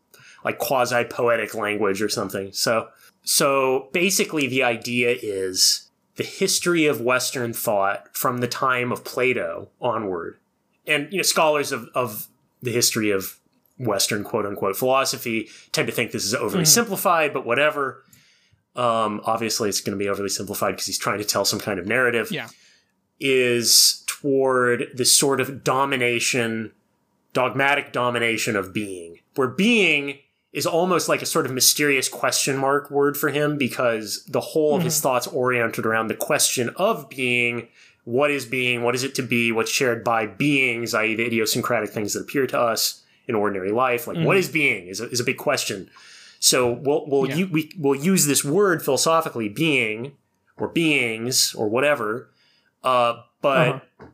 like 0.44 0.58
quasi 0.58 1.04
poetic 1.04 1.54
language 1.54 2.02
or 2.02 2.08
something. 2.08 2.50
So, 2.52 2.88
so 3.22 3.88
basically, 3.92 4.48
the 4.48 4.64
idea 4.64 5.16
is 5.22 5.88
the 6.16 6.24
history 6.24 6.86
of 6.86 7.00
Western 7.00 7.52
thought 7.52 8.08
from 8.16 8.38
the 8.38 8.48
time 8.48 8.90
of 8.90 9.04
Plato 9.04 9.68
onward, 9.80 10.36
and 10.84 11.06
you 11.12 11.18
know 11.18 11.22
scholars 11.22 11.70
of 11.70 11.88
of 11.94 12.26
the 12.60 12.72
history 12.72 13.12
of 13.12 13.38
Western 13.78 14.24
quote 14.24 14.46
unquote 14.46 14.76
philosophy 14.76 15.48
tend 15.72 15.86
to 15.86 15.92
think 15.92 16.12
this 16.12 16.24
is 16.24 16.34
overly 16.34 16.64
simplified, 16.64 17.32
but 17.32 17.44
whatever. 17.44 18.02
Um, 18.74 19.20
obviously, 19.24 19.68
it's 19.68 19.80
going 19.80 19.98
to 19.98 20.02
be 20.02 20.08
overly 20.08 20.28
simplified 20.28 20.72
because 20.72 20.86
he's 20.86 20.98
trying 20.98 21.18
to 21.18 21.24
tell 21.24 21.44
some 21.44 21.60
kind 21.60 21.78
of 21.78 21.86
narrative. 21.86 22.30
Yeah. 22.30 22.48
Is 23.18 24.04
toward 24.06 24.88
this 24.94 25.10
sort 25.10 25.40
of 25.40 25.64
domination, 25.64 26.72
dogmatic 27.32 27.92
domination 27.92 28.56
of 28.56 28.74
being, 28.74 29.20
where 29.34 29.48
being 29.48 30.18
is 30.56 30.66
almost 30.66 31.06
like 31.06 31.20
a 31.20 31.26
sort 31.26 31.44
of 31.44 31.52
mysterious 31.52 32.08
question 32.08 32.56
mark 32.56 32.90
word 32.90 33.16
for 33.16 33.28
him 33.28 33.58
because 33.58 34.24
the 34.24 34.40
whole 34.40 34.76
of 34.76 34.82
his 34.82 35.00
thoughts 35.02 35.26
oriented 35.26 35.84
around 35.84 36.08
the 36.08 36.14
question 36.14 36.70
of 36.76 37.10
being 37.10 37.68
what 38.04 38.30
is 38.30 38.46
being 38.46 38.82
what 38.82 38.94
is 38.94 39.04
it 39.04 39.14
to 39.14 39.22
be 39.22 39.52
what's 39.52 39.70
shared 39.70 40.02
by 40.02 40.26
beings 40.26 40.94
i.e 40.94 41.14
the 41.14 41.26
idiosyncratic 41.26 41.90
things 41.90 42.14
that 42.14 42.20
appear 42.20 42.46
to 42.46 42.58
us 42.58 43.04
in 43.28 43.34
ordinary 43.34 43.70
life 43.72 44.06
like 44.06 44.18
what 44.18 44.36
is 44.36 44.48
being 44.48 44.86
is 44.88 45.00
a, 45.00 45.08
is 45.10 45.20
a 45.20 45.24
big 45.24 45.36
question 45.38 45.88
so 46.38 46.70
we'll 46.72 47.04
we'll, 47.08 47.28
Yeah. 47.28 47.36
u- 47.36 47.48
we, 47.50 47.70
we'll 47.78 47.94
use 48.00 48.26
this 48.26 48.44
word 48.44 48.82
philosophically 48.84 49.48
being 49.48 50.12
or 50.58 50.68
beings 50.68 51.54
or 51.54 51.68
whatever 51.68 52.28
uh, 52.84 53.22
but 53.42 53.68
Uh-huh. 53.68 54.06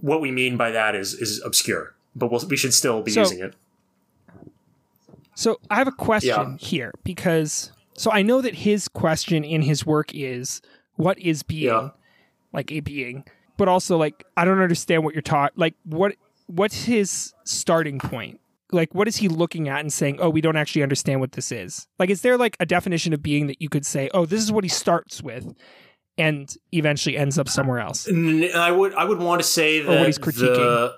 what 0.00 0.20
we 0.20 0.30
mean 0.30 0.56
by 0.56 0.70
that 0.70 0.94
is 0.94 1.14
is 1.14 1.42
obscure 1.44 1.94
but 2.14 2.30
we'll, 2.30 2.44
we 2.48 2.56
should 2.56 2.74
still 2.74 3.02
be 3.02 3.10
So- 3.12 3.20
using 3.20 3.40
it 3.40 3.54
So 5.34 5.58
I 5.70 5.76
have 5.76 5.88
a 5.88 5.92
question 5.92 6.58
Yeah. 6.60 6.66
here 6.66 6.92
because 7.04 7.70
so 7.94 8.10
I 8.10 8.22
know 8.22 8.40
that 8.42 8.54
his 8.54 8.88
question 8.88 9.44
in 9.44 9.62
his 9.62 9.84
work 9.86 10.10
is 10.14 10.60
what 10.96 11.18
is 11.18 11.42
being 11.42 11.64
Yeah. 11.64 11.90
like 12.52 12.70
a 12.72 12.80
being, 12.80 13.24
but 13.56 13.68
also 13.68 13.96
like 13.96 14.24
I 14.36 14.44
don't 14.44 14.60
understand 14.60 15.04
what 15.04 15.14
you're 15.14 15.22
taught. 15.22 15.52
Like 15.56 15.74
what 15.84 16.14
what's 16.46 16.84
his 16.84 17.32
starting 17.44 17.98
point? 17.98 18.40
Like 18.72 18.94
what 18.94 19.06
is 19.06 19.16
he 19.16 19.28
looking 19.28 19.68
at 19.68 19.80
and 19.80 19.92
saying, 19.92 20.18
"Oh, 20.20 20.28
we 20.30 20.40
don't 20.40 20.56
actually 20.56 20.82
understand 20.82 21.20
what 21.20 21.32
this 21.32 21.52
is." 21.52 21.86
Like 21.98 22.10
is 22.10 22.22
there 22.22 22.36
like 22.36 22.56
a 22.60 22.66
definition 22.66 23.12
of 23.12 23.22
being 23.22 23.46
that 23.46 23.62
you 23.62 23.68
could 23.68 23.86
say, 23.86 24.10
"Oh, 24.12 24.26
this 24.26 24.42
is 24.42 24.50
what 24.50 24.64
he 24.64 24.68
starts 24.68 25.22
with," 25.22 25.54
and 26.18 26.52
eventually 26.72 27.16
ends 27.16 27.38
up 27.38 27.48
somewhere 27.48 27.78
else? 27.78 28.08
I 28.08 28.70
would 28.72 28.94
I 28.94 29.04
would 29.04 29.18
want 29.18 29.40
to 29.40 29.46
say 29.46 29.80
that 29.80 29.88
what 29.98 30.06
he's 30.06 30.18
critiquing. 30.18 30.56
the- 30.56 30.94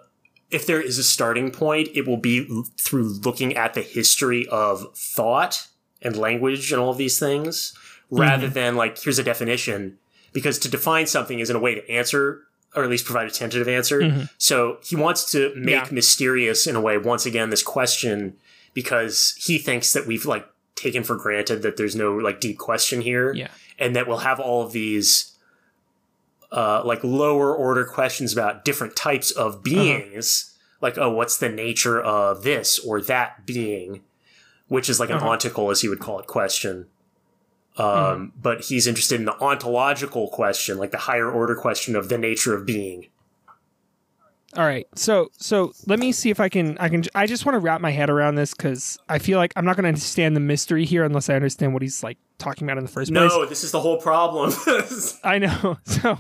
if 0.51 0.67
there 0.67 0.81
is 0.81 0.97
a 0.97 1.03
starting 1.05 1.51
point, 1.51 1.91
it 1.93 2.07
will 2.07 2.17
be 2.17 2.49
through 2.81 3.03
looking 3.23 3.55
at 3.55 3.75
the 3.75 3.83
history 3.83 4.47
of 4.49 4.97
thought 4.97 5.67
and 6.01 6.17
language 6.17 6.73
and 6.73 6.81
all 6.81 6.89
of 6.91 6.97
these 6.97 7.19
things, 7.19 7.75
rather 8.11 8.47
Mm-hmm. 8.47 8.55
than 8.55 8.75
like 8.77 8.99
here's 8.99 9.19
a 9.19 9.23
definition. 9.23 9.99
Because 10.33 10.59
to 10.61 10.71
define 10.71 11.07
something 11.07 11.39
isn't 11.39 11.55
a 11.55 11.59
way 11.59 11.75
to 11.75 11.91
answer, 11.91 12.45
or 12.77 12.85
at 12.85 12.91
least 12.91 13.05
provide 13.07 13.27
a 13.27 13.31
tentative 13.31 13.67
answer. 13.69 14.29
So 14.39 14.79
he 14.83 14.95
wants 14.97 15.31
to 15.33 15.53
make 15.55 15.57
Mm-hmm. 15.57 15.69
Yeah. 15.69 15.89
mysterious 15.91 16.67
in 16.67 16.77
a 16.77 16.81
way. 16.81 16.99
Once 16.99 17.25
again, 17.27 17.51
this 17.51 17.63
question 17.63 18.37
because 18.75 19.35
he 19.39 19.59
thinks 19.59 19.93
that 19.95 20.07
we've 20.07 20.27
like 20.27 20.47
taken 20.77 21.03
for 21.03 21.17
granted 21.17 21.63
that 21.63 21.77
there's 21.77 21.97
no 21.97 22.15
like 22.15 22.41
deep 22.41 22.59
question 22.59 23.01
here 23.01 23.33
Yeah. 23.35 23.49
and 23.79 23.97
that 23.97 24.07
we'll 24.07 24.19
have 24.19 24.39
all 24.39 24.63
of 24.65 24.73
these 24.73 25.37
uh, 26.53 26.83
like 26.85 27.03
lower 27.05 27.55
order 27.55 27.85
questions 27.85 28.33
about 28.33 28.65
different 28.65 28.95
types 28.97 29.31
of 29.31 29.63
beings 29.63 30.55
like 30.81 30.97
oh 30.97 31.11
what's 31.11 31.37
the 31.39 31.49
nature 31.49 32.01
of 32.01 32.43
this 32.43 32.79
or 32.79 33.01
that 33.03 33.45
being 33.45 34.01
which 34.69 34.89
is 34.89 35.01
like 35.01 35.11
an 35.11 35.17
Uh-huh. 35.17 35.31
ontical 35.31 35.71
as 35.71 35.81
he 35.81 35.89
would 35.89 35.99
call 35.99 36.19
it 36.21 36.27
question 36.27 36.87
um, 37.79 38.33
but 38.41 38.65
he's 38.65 38.87
interested 38.87 39.21
in 39.21 39.27
the 39.27 39.39
ontological 39.41 40.29
question 40.29 40.79
like 40.79 40.91
the 40.91 40.99
higher 40.99 41.31
order 41.31 41.55
question 41.55 41.95
of 41.97 42.09
the 42.09 42.19
nature 42.19 42.55
of 42.55 42.67
being 42.67 43.07
All 44.57 44.65
right. 44.65 44.87
So 44.95 45.31
so 45.37 45.73
let 45.87 45.99
me 45.99 46.11
see 46.11 46.31
if 46.31 46.41
I 46.41 46.49
can 46.49 46.79
I 46.79 46.89
can 46.89 47.05
I 47.15 47.27
just 47.27 47.45
want 47.45 47.55
to 47.55 47.61
wrap 47.61 47.81
my 47.81 47.91
head 47.91 48.11
around 48.11 48.37
this 48.37 48.55
cuz 48.55 48.99
I 49.09 49.19
feel 49.19 49.39
like 49.39 49.53
I'm 49.57 49.65
not 49.65 49.77
going 49.77 49.85
to 49.85 49.89
understand 49.89 50.35
the 50.35 50.41
mystery 50.41 50.85
here 50.85 51.05
unless 51.05 51.29
I 51.29 51.35
understand 51.35 51.75
what 51.75 51.83
he's 51.83 52.03
like 52.03 52.19
talking 52.39 52.67
about 52.67 52.79
in 52.79 52.85
the 52.85 52.91
first 52.91 53.13
place. 53.13 53.31
no 53.31 53.45
this 53.45 53.63
is 53.63 53.73
the 53.73 53.81
whole 53.81 54.01
problem 54.01 54.53
I 55.25 55.39
know. 55.39 55.79
So 55.85 56.19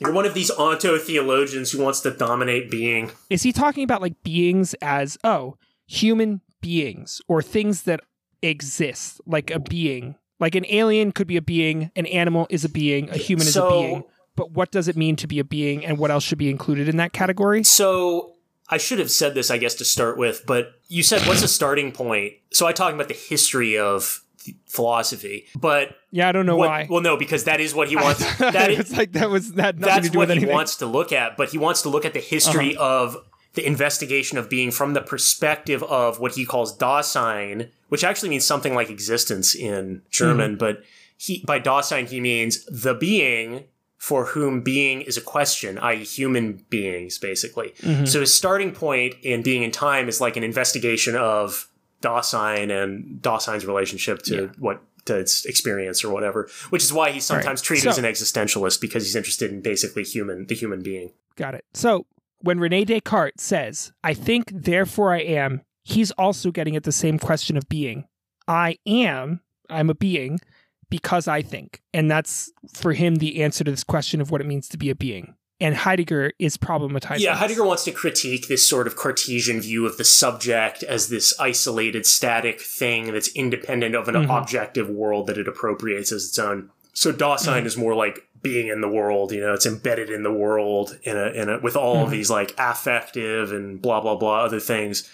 you're 0.00 0.12
one 0.12 0.24
of 0.24 0.34
these 0.34 0.50
onto 0.50 0.98
theologians 0.98 1.70
who 1.70 1.82
wants 1.82 2.00
to 2.00 2.10
dominate 2.10 2.70
being 2.70 3.12
is 3.28 3.42
he 3.42 3.52
talking 3.52 3.84
about 3.84 4.02
like 4.02 4.22
beings 4.22 4.74
as 4.82 5.16
oh, 5.22 5.56
human 5.86 6.40
beings 6.60 7.20
or 7.28 7.42
things 7.42 7.82
that 7.82 8.00
exist, 8.42 9.20
like 9.26 9.50
a 9.50 9.58
being? 9.58 10.16
Like 10.40 10.54
an 10.54 10.64
alien 10.68 11.12
could 11.12 11.26
be 11.26 11.36
a 11.36 11.42
being, 11.42 11.90
an 11.94 12.06
animal 12.06 12.46
is 12.50 12.64
a 12.64 12.68
being, 12.68 13.10
a 13.10 13.16
human 13.16 13.46
is 13.46 13.56
a 13.56 13.68
being. 13.68 14.04
But 14.36 14.52
what 14.52 14.70
does 14.70 14.88
it 14.88 14.96
mean 14.96 15.16
to 15.16 15.26
be 15.26 15.38
a 15.38 15.44
being 15.44 15.84
and 15.84 15.98
what 15.98 16.10
else 16.10 16.24
should 16.24 16.38
be 16.38 16.48
included 16.50 16.88
in 16.88 16.96
that 16.96 17.12
category? 17.12 17.62
So 17.62 18.36
I 18.70 18.78
should 18.78 18.98
have 19.00 19.10
said 19.10 19.34
this, 19.34 19.50
I 19.50 19.58
guess, 19.58 19.74
to 19.76 19.84
start 19.84 20.16
with, 20.16 20.44
but 20.46 20.72
you 20.88 21.02
said 21.02 21.26
what's 21.26 21.42
a 21.42 21.48
starting 21.48 21.92
point? 21.92 22.34
So 22.52 22.66
I 22.66 22.72
talked 22.72 22.94
about 22.94 23.08
the 23.08 23.14
history 23.14 23.76
of 23.78 24.22
philosophy, 24.66 25.46
but 25.54 25.90
Yeah, 26.10 26.28
I 26.28 26.32
don't 26.32 26.46
know 26.46 26.56
what, 26.56 26.68
why. 26.70 26.86
well, 26.88 27.02
no, 27.02 27.16
because 27.16 27.44
that 27.44 27.60
is 27.60 27.74
what 27.74 27.88
he 27.88 27.96
wants. 27.96 28.20
That 28.38 28.70
is, 28.70 28.78
it's 28.78 28.96
like 28.96 29.12
that 29.12 29.28
was 29.28 29.52
that 29.54 29.78
that's 29.78 30.06
to 30.06 30.12
do 30.12 30.18
what 30.18 30.30
he. 30.30 30.44
Uh-huh. 30.44 30.54
wants 30.54 30.76
to 30.76 30.86
look 30.86 31.12
at, 31.12 31.36
but 31.36 31.50
he 31.50 31.58
wants 31.58 31.82
to 31.82 31.88
look 31.90 32.04
at 32.04 32.14
the 32.14 32.20
history 32.20 32.76
of 32.76 33.16
the 33.54 33.66
investigation 33.66 34.38
of 34.38 34.48
being 34.48 34.70
from 34.70 34.92
the 34.94 35.00
perspective 35.00 35.82
of 35.84 36.20
what 36.20 36.34
he 36.36 36.44
calls 36.46 36.76
Dasein, 36.76 37.68
which 37.88 38.04
actually 38.04 38.28
means 38.28 38.44
something 38.44 38.74
like 38.74 38.90
existence 38.90 39.54
in 39.54 40.02
German, 40.10 40.52
Mm-hmm. 40.52 40.58
but 40.58 40.82
he 41.16 41.42
by 41.46 41.60
Dasein 41.60 42.06
he 42.08 42.20
means 42.20 42.64
the 42.66 42.94
being 42.94 43.64
for 43.98 44.26
whom 44.26 44.62
being 44.62 45.02
is 45.02 45.18
a 45.18 45.20
question, 45.20 45.76
i.e., 45.78 46.02
human 46.04 46.64
beings, 46.70 47.18
basically. 47.18 47.74
Mm-hmm. 47.82 48.06
So 48.06 48.20
his 48.20 48.32
starting 48.32 48.72
point 48.72 49.14
in 49.22 49.42
being 49.42 49.62
and 49.62 49.74
time 49.74 50.08
is 50.08 50.20
like 50.22 50.36
an 50.38 50.42
investigation 50.44 51.14
of 51.16 51.68
Dasein 52.00 52.70
and 52.70 53.20
Dasein's 53.20 53.66
relationship 53.66 54.22
to 54.22 54.34
Yeah. 54.34 54.46
what 54.58 54.80
to 55.06 55.16
its 55.18 55.44
experience 55.46 56.04
or 56.04 56.10
whatever, 56.10 56.48
which 56.70 56.82
is 56.84 56.92
why 56.92 57.10
he's 57.10 57.24
sometimes 57.24 57.60
treated 57.62 57.88
as 57.88 57.98
an 57.98 58.04
existentialist 58.04 58.80
because 58.80 59.02
he's 59.04 59.16
interested 59.16 59.50
in 59.50 59.60
basically 59.60 60.04
human 60.04 60.46
the 60.46 60.54
human 60.54 60.82
being. 60.82 61.10
Got 61.36 61.54
it. 61.54 61.64
So 61.74 62.06
when 62.42 62.58
Rene 62.60 62.84
Descartes 62.84 63.42
says, 63.42 63.92
I 64.02 64.14
think, 64.14 64.50
therefore 64.52 65.12
I 65.12 65.20
am, 65.20 65.62
he's 65.84 66.10
also 66.12 66.50
getting 66.50 66.76
at 66.76 66.84
the 66.84 66.92
same 66.92 67.18
question 67.18 67.56
of 67.56 67.68
being. 67.68 68.06
I 68.48 68.78
am, 68.86 69.40
I'm 69.68 69.90
a 69.90 69.94
being 69.94 70.40
because 70.88 71.28
I 71.28 71.42
think. 71.42 71.82
And 71.94 72.10
that's 72.10 72.50
for 72.74 72.92
him 72.92 73.16
the 73.16 73.42
answer 73.42 73.62
to 73.64 73.70
this 73.70 73.84
question 73.84 74.20
of 74.20 74.30
what 74.30 74.40
it 74.40 74.46
means 74.46 74.68
to 74.68 74.78
be 74.78 74.90
a 74.90 74.94
being. 74.94 75.34
And 75.62 75.76
Heidegger 75.76 76.32
is 76.38 76.56
problematizing. 76.56 77.20
Yeah. 77.20 77.36
Heidegger 77.36 77.64
wants 77.64 77.84
to 77.84 77.92
critique 77.92 78.48
this 78.48 78.66
sort 78.66 78.86
of 78.86 78.96
Cartesian 78.96 79.60
view 79.60 79.84
of 79.84 79.98
the 79.98 80.04
subject 80.04 80.82
as 80.82 81.10
this 81.10 81.38
isolated, 81.38 82.06
static 82.06 82.62
thing 82.62 83.12
that's 83.12 83.28
independent 83.36 83.94
of 83.94 84.08
an 84.08 84.14
Mhm. 84.14 84.40
objective 84.40 84.88
world 84.88 85.26
that 85.26 85.36
it 85.36 85.46
appropriates 85.46 86.12
as 86.12 86.28
its 86.28 86.38
own. 86.38 86.70
So 86.94 87.12
Dasein 87.12 87.66
is 87.66 87.76
more 87.76 87.94
like 87.94 88.26
being 88.42 88.68
in 88.68 88.80
the 88.80 88.88
world, 88.88 89.32
you 89.32 89.40
know, 89.40 89.52
it's 89.54 89.66
embedded 89.66 90.10
in 90.10 90.22
the 90.22 90.32
world 90.32 90.98
in 91.02 91.16
a, 91.16 91.26
in 91.30 91.48
a 91.48 91.58
with 91.60 91.76
all 91.76 92.02
of 92.02 92.08
Mhm. 92.08 92.12
these 92.12 92.30
like 92.30 92.54
affective 92.58 93.52
and 93.52 93.80
blah 93.82 94.00
blah 94.00 94.16
blah 94.16 94.44
other 94.44 94.60
things. 94.60 95.08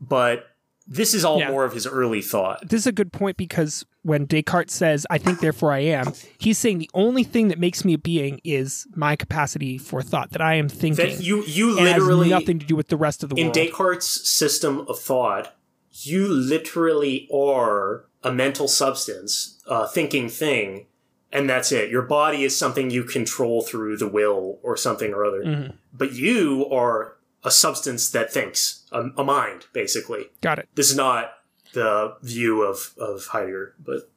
But 0.00 0.46
this 0.86 1.12
is 1.12 1.24
all 1.24 1.38
Yeah. 1.38 1.50
more 1.50 1.64
of 1.64 1.72
his 1.74 1.86
early 1.86 2.22
thought. 2.22 2.66
This 2.68 2.80
is 2.82 2.86
a 2.86 2.92
good 2.92 3.12
point 3.12 3.36
because 3.36 3.84
when 4.02 4.24
Descartes 4.26 4.70
says, 4.72 5.06
I 5.10 5.18
think, 5.18 5.40
therefore 5.40 5.70
I 5.72 5.80
am, 5.80 6.14
he's 6.38 6.56
saying 6.56 6.78
the 6.78 6.88
only 6.94 7.24
thing 7.24 7.48
that 7.48 7.58
makes 7.58 7.84
me 7.84 7.92
a 7.92 7.98
being 7.98 8.40
is 8.42 8.86
my 8.94 9.14
capacity 9.14 9.76
for 9.76 10.00
thought, 10.00 10.30
that 10.30 10.40
I 10.40 10.54
am 10.54 10.68
thinking. 10.70 11.04
That 11.04 11.22
you 11.22 11.44
you 11.44 11.78
literally 11.78 12.30
nothing 12.30 12.58
to 12.58 12.64
do 12.64 12.74
with 12.74 12.88
the 12.88 12.96
rest 12.96 13.22
of 13.22 13.28
the 13.28 13.36
in 13.36 13.46
world. 13.48 13.56
In 13.58 13.64
Descartes' 13.66 14.26
system 14.26 14.86
of 14.88 14.98
thought, 14.98 15.54
you 15.90 16.26
literally 16.26 17.28
are 17.34 18.04
a 18.22 18.32
mental 18.32 18.66
substance, 18.68 19.58
a 19.66 19.86
thinking 19.86 20.28
thing, 20.30 20.86
and 21.32 21.48
that's 21.48 21.72
it. 21.72 21.90
Your 21.90 22.02
body 22.02 22.44
is 22.44 22.56
something 22.56 22.90
you 22.90 23.04
control 23.04 23.62
through 23.62 23.96
the 23.98 24.08
will 24.08 24.58
or 24.62 24.76
something 24.76 25.12
or 25.12 25.24
other. 25.24 25.42
Mhm. 25.44 25.74
But 25.92 26.12
you 26.12 26.66
are 26.70 27.16
a 27.44 27.50
substance 27.50 28.10
that 28.10 28.32
thinks, 28.32 28.84
a, 28.92 29.10
a 29.16 29.24
mind, 29.24 29.66
basically. 29.72 30.26
Got 30.40 30.58
it. 30.58 30.68
This 30.74 30.90
is 30.90 30.96
not 30.96 31.32
the 31.74 32.14
view 32.22 32.62
of 32.62 32.94
of 32.98 33.26
Heidegger, 33.26 33.74
but 33.78 34.10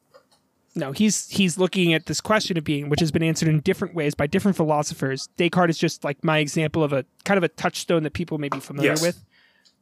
No, 0.74 0.92
he's 0.92 1.28
he's 1.28 1.58
looking 1.58 1.92
at 1.92 2.06
this 2.06 2.20
question 2.20 2.56
of 2.56 2.64
being, 2.64 2.88
which 2.88 3.00
has 3.00 3.10
been 3.10 3.22
answered 3.22 3.48
in 3.48 3.60
different 3.60 3.94
ways 3.94 4.14
by 4.14 4.26
different 4.26 4.56
philosophers. 4.56 5.28
Descartes 5.36 5.70
is 5.76 5.78
just 5.78 6.02
like 6.02 6.24
my 6.24 6.38
example 6.38 6.82
of 6.82 6.92
a 6.94 7.04
kind 7.24 7.36
of 7.38 7.44
a 7.44 7.48
touchstone 7.48 8.02
that 8.04 8.14
people 8.14 8.38
may 8.38 8.48
be 8.48 8.58
familiar 8.58 8.92
Yes. 8.92 9.02
with. 9.02 9.22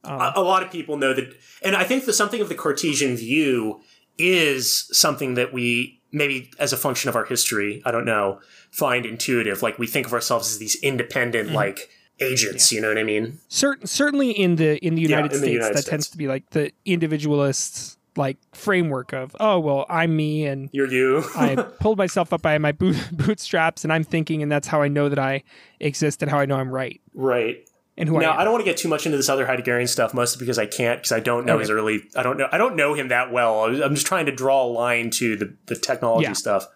a, 0.02 0.32
a 0.36 0.42
lot 0.42 0.62
of 0.64 0.72
people 0.72 0.96
know 0.96 1.14
that, 1.14 1.32
and 1.62 1.76
I 1.76 1.84
think 1.84 2.06
the 2.06 2.12
something 2.12 2.40
of 2.40 2.48
the 2.48 2.54
Cartesian 2.56 3.16
view 3.16 3.80
is 4.18 4.88
something 4.92 5.34
that 5.34 5.52
we 5.52 5.99
maybe 6.12 6.50
as 6.58 6.72
a 6.72 6.76
function 6.76 7.08
of 7.08 7.16
our 7.16 7.24
history, 7.24 7.82
I 7.84 7.90
don't 7.90 8.04
know, 8.04 8.40
find 8.70 9.06
intuitive. 9.06 9.62
Like 9.62 9.78
we 9.78 9.86
think 9.86 10.06
of 10.06 10.12
ourselves 10.12 10.50
as 10.52 10.58
these 10.58 10.76
independent, 10.82 11.48
Mm-hmm. 11.48 11.56
like 11.56 11.90
agents. 12.20 12.70
You 12.70 12.80
know 12.80 12.88
what 12.88 12.98
I 12.98 13.02
mean? 13.02 13.38
Certain, 13.48 13.86
certainly 13.86 14.30
in 14.30 14.56
the 14.56 14.76
in 14.84 14.94
the 14.94 15.02
United 15.02 15.32
in 15.32 15.40
the 15.40 15.46
States, 15.46 15.52
United 15.54 15.76
that 15.76 15.86
tends 15.86 16.08
to 16.10 16.18
be 16.18 16.26
like 16.28 16.50
the 16.50 16.70
individualist 16.84 17.98
like 18.16 18.36
framework 18.52 19.12
of 19.14 19.34
oh 19.40 19.58
well, 19.60 19.86
I'm 19.88 20.16
me 20.16 20.44
and 20.46 20.68
You're 20.72 20.88
you. 20.88 21.24
I 21.36 21.54
pulled 21.80 21.96
myself 21.98 22.32
up 22.32 22.42
by 22.42 22.58
my 22.58 22.72
boot, 22.72 22.96
bootstraps 23.12 23.84
and 23.84 23.92
I'm 23.92 24.04
thinking 24.04 24.42
and 24.42 24.50
that's 24.50 24.66
how 24.68 24.82
I 24.82 24.88
know 24.88 25.08
that 25.08 25.18
I 25.18 25.42
exist 25.78 26.20
and 26.22 26.30
how 26.30 26.38
I 26.38 26.46
know 26.46 26.56
I'm 26.56 26.70
right 26.70 27.00
right. 27.14 27.66
And 27.96 28.08
who 28.08 28.18
Now, 28.18 28.32
I. 28.32 28.40
I 28.40 28.44
don't 28.44 28.52
want 28.52 28.64
to 28.64 28.70
get 28.70 28.78
too 28.78 28.88
much 28.88 29.04
into 29.06 29.16
this 29.18 29.28
other 29.28 29.46
Heideggerian 29.46 29.88
stuff, 29.88 30.14
mostly 30.14 30.38
because 30.40 30.58
I 30.58 30.66
can't, 30.66 31.00
because 31.00 31.12
I 31.12 31.20
don't 31.20 31.44
know 31.46 31.54
Okay. 31.54 31.62
his 31.62 31.70
early. 31.70 32.02
I 32.16 32.22
don't 32.22 32.38
know. 32.38 32.48
I 32.52 32.58
don't 32.58 32.76
know 32.76 32.94
him 32.94 33.08
that 33.08 33.30
well. 33.32 33.64
I'm 33.64 33.94
just 33.94 34.06
trying 34.06 34.26
to 34.26 34.32
draw 34.32 34.64
a 34.64 34.70
line 34.70 35.10
to 35.10 35.36
the 35.36 35.54
the 35.66 35.76
technology 35.76 36.24
Yeah. 36.28 36.32
stuff. 36.34 36.66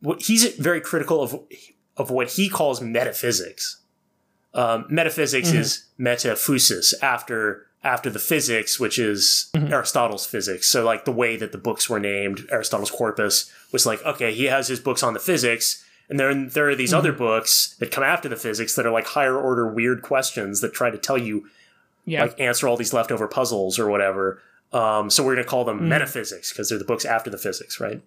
What 0.00 0.22
he's 0.22 0.44
very 0.56 0.80
critical 0.80 1.22
of 1.22 1.38
of 1.96 2.10
what 2.10 2.30
he 2.32 2.48
calls 2.48 2.80
metaphysics. 2.80 3.78
Um, 4.54 4.84
metaphysics 4.90 5.48
Mm-hmm. 5.48 5.58
is 5.58 5.86
metaphysis 5.98 6.94
after 7.02 7.66
after 7.84 8.10
the 8.10 8.18
physics, 8.18 8.78
which 8.78 8.98
is 8.98 9.50
Mm-hmm. 9.56 9.72
Aristotle's 9.72 10.26
physics. 10.26 10.68
So, 10.68 10.84
like 10.84 11.04
the 11.04 11.12
way 11.12 11.36
that 11.36 11.52
the 11.52 11.58
books 11.58 11.88
were 11.90 11.98
named, 12.00 12.46
Aristotle's 12.50 12.90
corpus 12.90 13.50
was 13.72 13.86
like, 13.86 14.04
okay, 14.04 14.32
he 14.32 14.44
has 14.44 14.68
his 14.68 14.78
books 14.80 15.02
on 15.02 15.14
the 15.14 15.20
physics, 15.20 15.84
and 16.12 16.20
then 16.20 16.48
there 16.48 16.68
are 16.68 16.74
these 16.76 16.90
Mm-hmm. 16.90 16.98
other 16.98 17.12
books 17.12 17.74
that 17.80 17.90
come 17.90 18.04
after 18.04 18.28
the 18.28 18.36
physics 18.36 18.74
that 18.76 18.84
are 18.84 18.92
like 18.92 19.06
higher 19.06 19.38
order 19.38 19.66
weird 19.66 20.02
questions 20.02 20.60
that 20.60 20.74
try 20.74 20.90
to 20.90 20.98
tell 20.98 21.16
you 21.16 21.48
yeah. 22.04 22.20
like 22.24 22.38
answer 22.38 22.68
all 22.68 22.76
these 22.76 22.92
leftover 22.92 23.26
puzzles 23.26 23.78
or 23.78 23.88
whatever. 23.88 24.42
Um, 24.74 25.08
so 25.08 25.24
we're 25.24 25.34
going 25.36 25.44
to 25.46 25.50
call 25.50 25.64
Mm. 25.64 25.68
them 25.78 25.88
metaphysics 25.88 26.52
because 26.52 26.68
they're 26.68 26.78
the 26.78 26.84
books 26.84 27.06
after 27.06 27.30
the 27.30 27.38
physics, 27.38 27.80
right? 27.80 28.02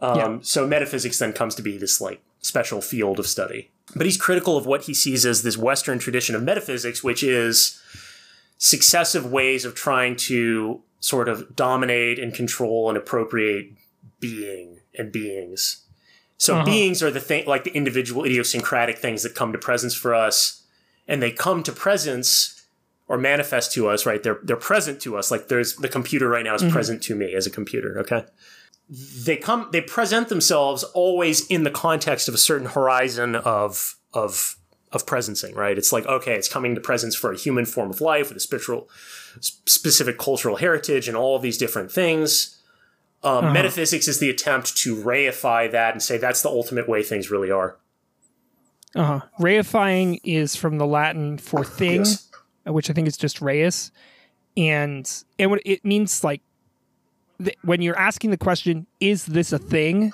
Um, 0.00 0.16
Yeah. 0.18 0.38
So 0.42 0.66
metaphysics 0.68 1.18
then 1.18 1.32
comes 1.32 1.56
to 1.56 1.62
be 1.62 1.76
this 1.78 2.00
like 2.00 2.20
special 2.42 2.80
field 2.80 3.18
of 3.18 3.26
study. 3.26 3.70
But 3.96 4.06
he's 4.06 4.16
critical 4.16 4.56
of 4.56 4.64
what 4.66 4.82
he 4.84 4.94
sees 4.94 5.26
as 5.26 5.42
this 5.42 5.58
Western 5.58 5.98
tradition 5.98 6.36
of 6.36 6.42
metaphysics, 6.44 7.02
which 7.02 7.22
is 7.24 7.80
successive 8.58 9.26
ways 9.26 9.64
of 9.64 9.74
trying 9.74 10.14
to 10.30 10.82
sort 11.00 11.28
of 11.28 11.56
dominate 11.56 12.18
and 12.18 12.32
control 12.34 12.88
and 12.88 12.96
appropriate 12.96 13.72
being 14.20 14.78
and 14.98 15.10
beings. 15.10 15.84
So 16.40 16.54
Uh-huh. 16.54 16.64
beings 16.64 17.02
are 17.02 17.10
the 17.10 17.20
thing, 17.20 17.44
like 17.46 17.64
the 17.64 17.74
individual 17.74 18.24
idiosyncratic 18.24 18.96
things 18.98 19.22
that 19.24 19.34
come 19.34 19.52
to 19.52 19.58
presence 19.58 19.94
for 19.94 20.14
us, 20.14 20.62
and 21.06 21.22
they 21.22 21.30
come 21.30 21.62
to 21.62 21.70
presence 21.72 22.62
or 23.08 23.18
manifest 23.18 23.72
to 23.74 23.88
us, 23.88 24.06
right? 24.06 24.22
They're 24.22 24.40
they're 24.42 24.56
present 24.72 25.00
to 25.02 25.18
us. 25.18 25.30
Like 25.30 25.48
there's 25.48 25.76
the 25.76 25.88
computer 25.88 26.28
right 26.30 26.44
now 26.44 26.54
is 26.54 26.62
present 26.72 27.02
to 27.02 27.14
me 27.14 27.34
as 27.34 27.46
a 27.46 27.50
computer. 27.50 27.98
Okay, 27.98 28.24
they 28.88 29.36
come 29.36 29.68
they 29.70 29.82
present 29.82 30.28
themselves 30.30 30.82
always 30.94 31.46
in 31.48 31.64
the 31.64 31.70
context 31.70 32.26
of 32.28 32.34
a 32.34 32.38
certain 32.38 32.68
horizon 32.68 33.34
of 33.36 33.96
of 34.14 34.56
of 34.92 35.04
presencing, 35.04 35.54
right? 35.54 35.76
It's 35.76 35.92
like 35.92 36.06
okay, 36.06 36.34
it's 36.36 36.48
coming 36.48 36.74
to 36.74 36.80
presence 36.80 37.14
for 37.14 37.30
a 37.32 37.36
human 37.36 37.66
form 37.66 37.90
of 37.90 38.00
life 38.00 38.28
with 38.30 38.38
a 38.38 38.40
spiritual 38.40 38.88
specific 39.40 40.16
cultural 40.18 40.56
heritage 40.56 41.06
and 41.06 41.16
all 41.16 41.36
of 41.36 41.42
these 41.42 41.58
different 41.58 41.92
things. 41.92 42.56
Um, 43.22 43.52
Metaphysics 43.52 44.08
is 44.08 44.18
the 44.18 44.30
attempt 44.30 44.76
to 44.78 44.96
reify 44.96 45.70
that 45.70 45.92
and 45.92 46.02
say 46.02 46.16
that's 46.16 46.42
the 46.42 46.48
ultimate 46.48 46.88
way 46.88 47.02
things 47.02 47.30
really 47.30 47.50
are. 47.50 47.76
Uh-huh. 48.94 49.20
Reifying 49.38 50.20
is 50.24 50.56
from 50.56 50.78
the 50.78 50.86
Latin 50.86 51.38
for 51.38 51.62
thing, 51.64 51.98
Yes. 52.00 52.28
which 52.64 52.90
I 52.90 52.92
think 52.92 53.06
is 53.06 53.16
just 53.16 53.40
reus, 53.40 53.92
and 54.56 55.08
and 55.38 55.50
what 55.50 55.60
it 55.64 55.84
means 55.84 56.24
like 56.24 56.40
th- 57.42 57.56
when 57.62 57.82
you're 57.82 57.98
asking 57.98 58.30
the 58.30 58.36
question, 58.38 58.86
"Is 59.00 59.26
this 59.26 59.52
a 59.52 59.58
thing?" 59.58 60.12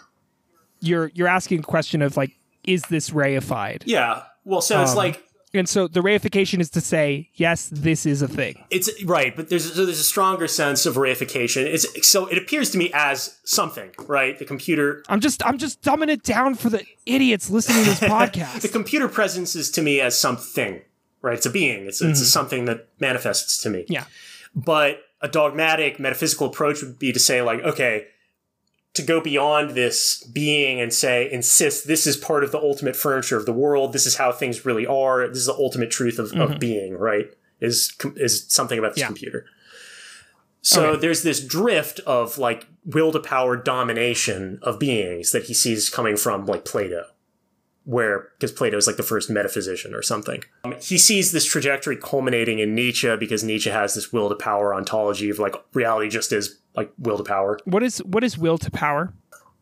You're 0.81 1.11
you're 1.15 1.29
asking 1.29 1.61
a 1.61 1.63
question 1.63 2.03
of 2.03 2.17
like, 2.19 2.33
"Is 2.65 2.83
this 2.83 3.11
reified?" 3.11 3.83
Yeah. 3.87 4.25
Well, 4.45 4.61
so 4.61 4.83
it's 4.83 4.91
Um, 4.93 4.97
like 4.99 5.26
And 5.55 5.69
so 5.69 5.89
the 5.89 6.01
reification 6.01 6.61
is 6.61 6.71
to 6.71 6.81
say, 6.81 7.31
"Yes, 7.35 7.69
this 7.73 8.05
is 8.05 8.21
a 8.21 8.29
thing." 8.29 8.65
It's 8.71 8.91
right, 9.05 9.35
but 9.35 9.49
there's 9.49 9.73
so 9.73 9.87
there's 9.87 10.01
a 10.01 10.05
stronger 10.05 10.49
sense 10.49 10.87
of 10.87 10.97
reification. 10.97 11.65
It's 11.65 12.09
so 12.09 12.27
it 12.27 12.37
appears 12.37 12.71
to 12.71 12.79
me 12.79 12.91
as 12.93 13.39
something, 13.45 13.91
right? 14.07 14.39
The 14.39 14.45
computer 14.45 15.03
I'm 15.09 15.21
just 15.21 15.45
I'm 15.47 15.57
just 15.57 15.83
dumbing 15.83 16.09
it 16.09 16.23
down 16.23 16.57
for 16.57 16.69
the 16.69 16.85
idiots 17.07 17.49
listening 17.49 17.85
to 17.85 17.91
this 17.91 18.01
podcast. 18.17 18.63
the 18.63 18.69
computer 18.69 19.09
presence 19.09 19.55
is 19.55 19.71
to 19.73 19.83
me 19.83 20.01
as 20.01 20.19
something, 20.19 20.83
right? 21.23 21.37
It's 21.37 21.47
a 21.47 21.51
being. 21.51 21.87
It's 21.87 22.03
it's 22.03 22.21
a 22.21 22.27
something 22.27 22.65
that 22.67 22.89
manifests 23.01 23.63
to 23.63 23.71
me. 23.71 23.83
Mm-hmm. 23.83 23.93
Yeah. 23.93 24.05
But 24.55 25.01
a 25.23 25.29
dogmatic 25.29 25.99
metaphysical 25.99 26.49
approach 26.49 26.83
would 26.83 26.99
be 26.99 27.13
to 27.13 27.19
say 27.19 27.41
like, 27.41 27.61
okay, 27.61 28.07
to 28.97 29.03
go 29.03 29.21
beyond 29.21 29.71
this 29.71 30.23
being 30.25 30.81
and 30.81 30.93
say 30.93 31.31
insist 31.31 31.87
this 31.87 32.07
is 32.07 32.17
part 32.17 32.43
of 32.45 32.53
the 32.53 32.59
ultimate 32.59 32.97
furniture 32.97 33.37
of 33.37 33.47
the 33.47 33.53
world. 33.53 33.93
This 33.93 34.07
is 34.07 34.17
how 34.17 34.33
things 34.33 34.65
really 34.67 34.87
are. 34.87 35.27
This 35.29 35.39
is 35.39 35.47
the 35.47 35.55
ultimate 35.55 35.91
truth 35.91 36.19
of, 36.19 36.33
of 36.33 36.59
being, 36.59 36.97
right? 36.99 37.27
Is 37.61 37.95
is 38.17 38.45
something 38.49 38.79
about 38.79 38.95
this 38.95 39.03
Mm-hmm. 39.03 39.05
Yeah. 39.05 39.07
computer. 39.09 39.47
So 40.63 40.87
Okay. 40.91 41.01
there's 41.03 41.23
this 41.23 41.45
drift 41.45 42.01
of 42.01 42.39
like 42.39 42.67
will 42.85 43.13
to 43.13 43.21
power 43.21 43.57
domination 43.57 44.59
of 44.63 44.79
beings 44.79 45.31
that 45.33 45.45
he 45.45 45.55
sees 45.55 45.89
coming 45.89 46.17
from 46.17 46.45
like 46.47 46.65
Plato, 46.65 47.05
where 47.85 48.31
because 48.39 48.51
Plato 48.53 48.77
is 48.77 48.87
like 48.87 48.97
the 48.97 49.03
first 49.05 49.31
metaphysician 49.31 49.95
or 49.95 50.03
something. 50.03 50.43
Um, 50.65 50.75
he 50.81 50.99
sees 50.99 51.31
this 51.31 51.45
trajectory 51.45 51.97
culminating 51.97 52.59
in 52.59 52.75
Nietzsche 52.75 53.15
because 53.17 53.45
Nietzsche 53.45 53.71
has 53.71 53.95
this 53.95 54.13
will 54.13 54.29
to 54.29 54.35
power 54.35 54.75
ontology 54.75 55.31
of 55.31 55.39
like 55.39 55.55
reality 55.73 56.09
just 56.11 56.33
is 56.33 56.59
like 56.77 56.93
will 56.99 57.19
to 57.19 57.25
power. 57.25 57.59
what 57.65 57.83
is 57.83 57.99
what 57.99 58.23
is 58.25 58.37
will 58.39 58.59
to 58.59 58.71
power? 58.71 59.13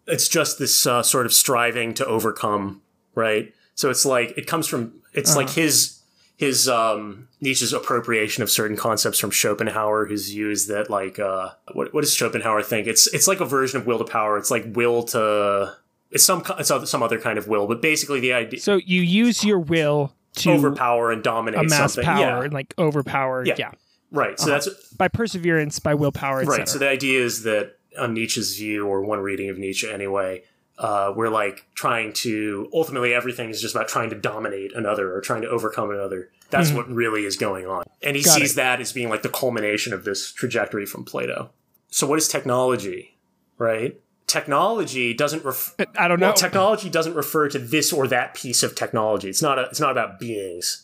It's 0.07 0.29
just 0.29 0.59
this 0.59 0.87
uh, 0.87 1.03
sort 1.03 1.25
of 1.27 1.33
striving 1.33 1.95
to 1.95 2.05
overcome, 2.07 2.83
right? 3.15 3.55
So 3.75 3.89
it's 3.91 4.05
like 4.05 4.37
it 4.37 4.47
comes 4.47 4.67
from 4.67 5.01
it's 5.13 5.35
like 5.37 5.51
his 5.51 6.01
his 6.37 6.69
um 6.69 7.29
Nietzsche's 7.41 7.73
appropriation 7.73 8.43
of 8.43 8.51
certain 8.51 8.77
concepts 8.77 9.19
from 9.19 9.31
Schopenhauer, 9.31 10.07
view 10.07 10.51
is 10.51 10.67
that 10.67 10.91
like 10.91 11.19
uh 11.19 11.51
what 11.73 11.95
what 11.95 12.03
does 12.03 12.13
Schopenhauer 12.15 12.63
think? 12.63 12.87
It's 12.87 13.07
it's 13.15 13.27
like 13.29 13.41
a 13.41 13.45
version 13.47 13.81
of 13.81 13.87
will 13.87 13.99
to 13.99 14.05
power. 14.05 14.37
It's 14.37 14.51
like 14.51 14.65
will 14.75 15.05
to 15.05 15.75
it's 16.11 16.25
some 16.25 16.43
it's 16.59 16.71
other- 16.71 16.87
some 16.87 17.03
other 17.03 17.19
kind 17.21 17.39
of 17.39 17.49
will, 17.49 17.67
but 17.67 17.81
basically 17.81 18.21
the 18.21 18.33
idea 18.33 18.61
So 18.61 18.77
you 18.77 19.01
use 19.01 19.45
your 19.45 19.59
will 19.59 20.13
to 20.37 20.53
overpower 20.53 21.11
and 21.13 21.23
dominate 21.23 21.61
amass 21.61 21.95
something. 21.95 22.05
power 22.05 22.19
Yeah, 22.21 22.43
and 22.43 22.53
like 22.53 22.75
overpower. 22.79 23.45
Yeah. 23.47 23.55
yeah. 23.59 23.71
Right. 24.15 24.39
So 24.41 24.51
that's 24.51 24.69
by 24.95 25.09
perseverance, 25.09 25.79
by 25.79 25.95
willpower, 25.95 26.43
right. 26.45 26.69
So 26.69 26.79
the 26.79 26.89
idea 26.89 27.21
is 27.23 27.43
that 27.43 27.77
on 27.99 28.15
Nietzsche's 28.15 28.57
view, 28.57 28.87
or 28.87 29.03
one 29.03 29.21
reading 29.21 29.49
of 29.51 29.59
Nietzsche 29.59 29.91
anyway, 29.91 30.43
uh, 30.79 31.13
we're 31.15 31.29
like 31.29 31.67
trying 31.75 32.13
to 32.15 32.69
ultimately 32.73 33.15
everything 33.15 33.51
is 33.51 33.61
just 33.61 33.75
about 33.75 33.89
trying 33.89 34.11
to 34.11 34.17
dominate 34.17 34.73
another 34.75 35.15
or 35.15 35.21
trying 35.21 35.43
to 35.43 35.49
overcome 35.49 35.91
another. 35.91 36.31
That's 36.51 36.71
what 36.71 36.89
really 36.89 37.25
is 37.25 37.37
going 37.37 37.67
on, 37.67 37.83
and 38.03 38.15
he 38.17 38.23
Mm-hmm. 38.23 38.29
Got 38.31 38.39
sees 38.41 38.53
it. 38.53 38.57
that 38.57 38.81
as 38.81 38.93
being 38.93 39.09
like 39.09 39.23
the 39.23 39.29
culmination 39.29 39.93
of 39.93 40.05
this 40.05 40.33
trajectory 40.33 40.87
from 40.87 41.05
Plato. 41.05 41.51
So 41.89 42.07
what 42.07 42.19
is 42.19 42.29
technology? 42.29 43.19
Right. 43.59 44.01
Technology 44.27 45.15
doesn't 45.15 45.45
ref- 45.45 45.75
I 45.97 46.09
don't 46.09 46.19
know. 46.19 46.29
well, 46.29 46.35
technology 46.35 46.91
doesn't 46.91 47.15
refer 47.15 47.49
to 47.49 47.59
this 47.59 47.93
or 47.93 48.07
that 48.09 48.35
piece 48.35 48.63
of 48.63 48.75
technology. 48.75 49.29
It's 49.29 49.43
not 49.43 49.59
a, 49.59 49.63
it's 49.65 49.79
not 49.81 49.93
about 49.93 50.19
beings 50.19 50.84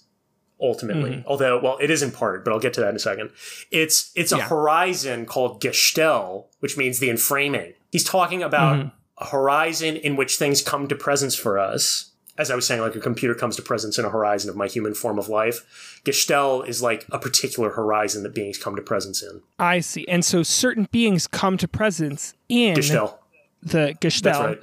ultimately. 0.61 1.11
Mm-hmm. 1.11 1.29
Although, 1.29 1.61
well, 1.61 1.79
it 1.81 1.91
is 1.91 2.03
in 2.03 2.11
part, 2.11 2.45
but 2.45 2.53
I'll 2.53 2.61
get 2.61 2.73
to 2.75 2.81
that 2.81 2.91
in 2.91 2.97
a 2.97 3.01
second. 3.01 3.31
It's 3.71 4.11
it's 4.15 4.33
a 4.33 4.37
Yeah. 4.39 4.49
horizon 4.49 5.27
called 5.27 5.61
Gestell, 5.63 6.47
which 6.61 6.77
means 6.77 6.99
the 6.99 7.09
enframing. 7.09 7.75
He's 7.91 8.05
talking 8.05 8.43
about 8.43 8.77
Mm-hmm. 8.79 8.89
a 9.19 9.27
horizon 9.27 9.97
in 9.97 10.17
which 10.17 10.37
things 10.37 10.63
come 10.63 10.89
to 10.89 10.95
presence 10.95 11.35
for 11.35 11.59
us. 11.59 12.07
As 12.39 12.51
I 12.51 12.55
was 12.55 12.67
saying, 12.67 12.81
like 12.81 12.95
a 12.97 13.01
computer 13.01 13.35
comes 13.35 13.57
to 13.57 13.63
presence 13.63 13.99
in 13.99 14.05
a 14.07 14.09
horizon 14.09 14.49
of 14.49 14.57
my 14.57 14.67
human 14.67 14.95
form 14.95 15.19
of 15.19 15.29
life. 15.29 16.01
Gestell 16.07 16.67
is 16.67 16.81
like 16.81 17.05
a 17.11 17.19
particular 17.19 17.71
horizon 17.71 18.23
that 18.23 18.35
beings 18.35 18.57
come 18.57 18.77
to 18.77 18.83
presence 18.83 19.23
in. 19.23 19.43
I 19.59 19.81
see. 19.81 20.09
And 20.09 20.25
so 20.25 20.43
certain 20.43 20.89
beings 20.91 21.27
come 21.27 21.59
to 21.59 21.69
presence 21.69 22.33
in 22.49 22.77
Gestell. 22.77 23.17
the 23.63 23.95
gestalt 24.01 24.47
right. 24.47 24.61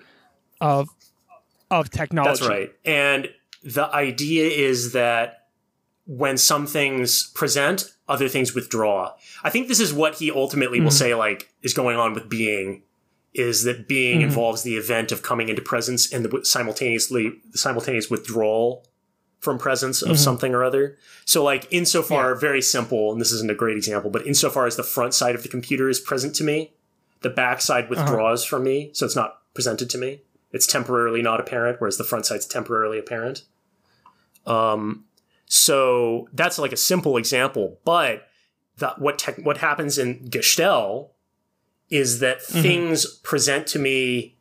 of 0.60 0.90
of 1.70 1.92
technology. 1.92 2.40
That's 2.40 2.50
right. 2.50 2.74
And 2.86 3.30
the 3.64 3.86
idea 3.94 4.48
is 4.50 4.94
that 4.94 5.37
when 6.08 6.38
some 6.38 6.66
things 6.66 7.28
present, 7.32 7.94
other 8.08 8.30
things 8.30 8.56
withdraw. 8.56 9.14
I 9.44 9.50
think 9.50 9.68
this 9.68 9.82
is 9.82 9.94
what 9.94 10.16
he 10.16 10.32
ultimately 10.32 10.80
will 10.80 10.88
hmm. 10.88 10.96
say 10.96 11.14
like 11.14 11.54
is 11.62 11.74
going 11.74 11.98
on 11.98 12.14
with 12.14 12.30
being 12.30 12.84
is 13.34 13.64
that 13.64 13.88
being 13.88 14.22
hmm. 14.22 14.28
involves 14.28 14.64
the 14.64 14.78
event 14.78 15.12
of 15.12 15.22
coming 15.22 15.50
into 15.50 15.62
presence 15.62 16.12
and 16.12 16.26
the 16.26 16.46
simultaneously 16.46 17.42
the 17.52 17.58
simultaneous 17.58 18.10
withdrawal 18.10 18.86
from 19.40 19.60
presence 19.60 20.02
of 20.02 20.10
hmm. 20.10 20.16
something 20.16 20.54
or 20.54 20.64
other. 20.64 20.98
So, 21.26 21.44
like, 21.44 21.68
insofar, 21.72 22.34
very 22.36 22.62
simple, 22.62 23.12
and 23.12 23.22
this 23.22 23.32
isn't 23.32 23.52
a 23.52 23.56
great 23.56 23.78
example, 23.78 24.10
but 24.10 24.26
insofar 24.26 24.66
as 24.66 24.78
the 24.78 24.84
front 24.84 25.14
side 25.14 25.36
of 25.36 25.44
the 25.44 25.50
computer 25.50 25.90
is 25.90 26.00
present 26.00 26.34
to 26.36 26.44
me, 26.44 26.74
the 27.22 27.30
back 27.30 27.62
side 27.62 27.86
uh-huh. 27.86 28.02
withdraws 28.02 28.44
from 28.44 28.64
me, 28.64 28.90
so 28.94 29.06
it's 29.06 29.16
not 29.16 29.42
presented 29.54 29.90
to 29.92 29.98
me. 29.98 30.22
It's 30.52 30.66
temporarily 30.66 31.22
not 31.22 31.40
apparent, 31.40 31.80
whereas 31.80 31.98
the 31.98 32.04
front 32.04 32.26
side's 32.26 32.48
temporarily 32.48 32.98
apparent. 32.98 33.44
Um, 34.46 35.06
so 35.50 36.28
that's 36.34 36.60
like 36.60 36.72
a 36.74 36.78
simple 36.78 37.18
example, 37.18 37.80
but 37.86 38.28
that 38.78 39.00
what 39.00 39.18
tech, 39.18 39.38
what 39.44 39.58
happens 39.58 39.98
in 39.98 40.20
Gestell 40.30 41.10
is 41.90 42.20
that 42.20 42.42
things 42.44 43.06
present 43.24 43.66
to 43.68 43.80
me 43.80 44.38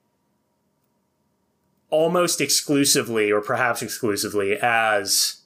almost 1.91 2.41
exclusively 2.41 3.31
or 3.31 3.41
perhaps 3.41 3.81
exclusively 3.83 4.59
as 4.61 5.43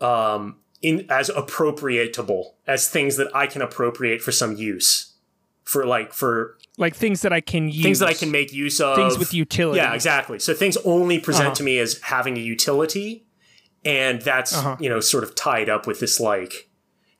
um 0.00 0.56
in 0.80 1.04
as 1.10 1.28
appropriatable 1.30 2.52
as 2.66 2.88
things 2.88 3.16
that 3.16 3.28
I 3.34 3.46
can 3.46 3.60
appropriate 3.60 4.22
for 4.22 4.32
some 4.32 4.56
use 4.56 5.12
for 5.64 5.84
like 5.84 6.12
for 6.14 6.56
Like 6.78 6.96
things 6.96 7.20
that 7.22 7.32
I 7.32 7.40
can 7.42 7.68
use. 7.68 7.82
things 7.82 7.98
that 7.98 8.08
I 8.08 8.14
can 8.14 8.30
make 8.30 8.52
use 8.52 8.80
of 8.80 8.96
Things 8.96 9.18
with 9.18 9.34
utility. 9.34 9.76
yeah 9.78 9.92
exactly 9.92 10.38
so 10.38 10.54
things 10.54 10.78
only 10.78 11.18
present 11.18 11.48
Uh-huh. 11.48 11.54
to 11.56 11.62
me 11.62 11.78
as 11.78 12.00
having 12.00 12.38
a 12.38 12.40
utility 12.40 13.26
and 13.84 14.20
that's 14.22 14.54
Uh-huh. 14.56 14.76
you 14.80 14.88
know 14.88 15.00
sort 15.00 15.24
of 15.24 15.34
tied 15.34 15.68
up 15.68 15.86
with 15.86 16.00
this 16.00 16.18
like 16.20 16.68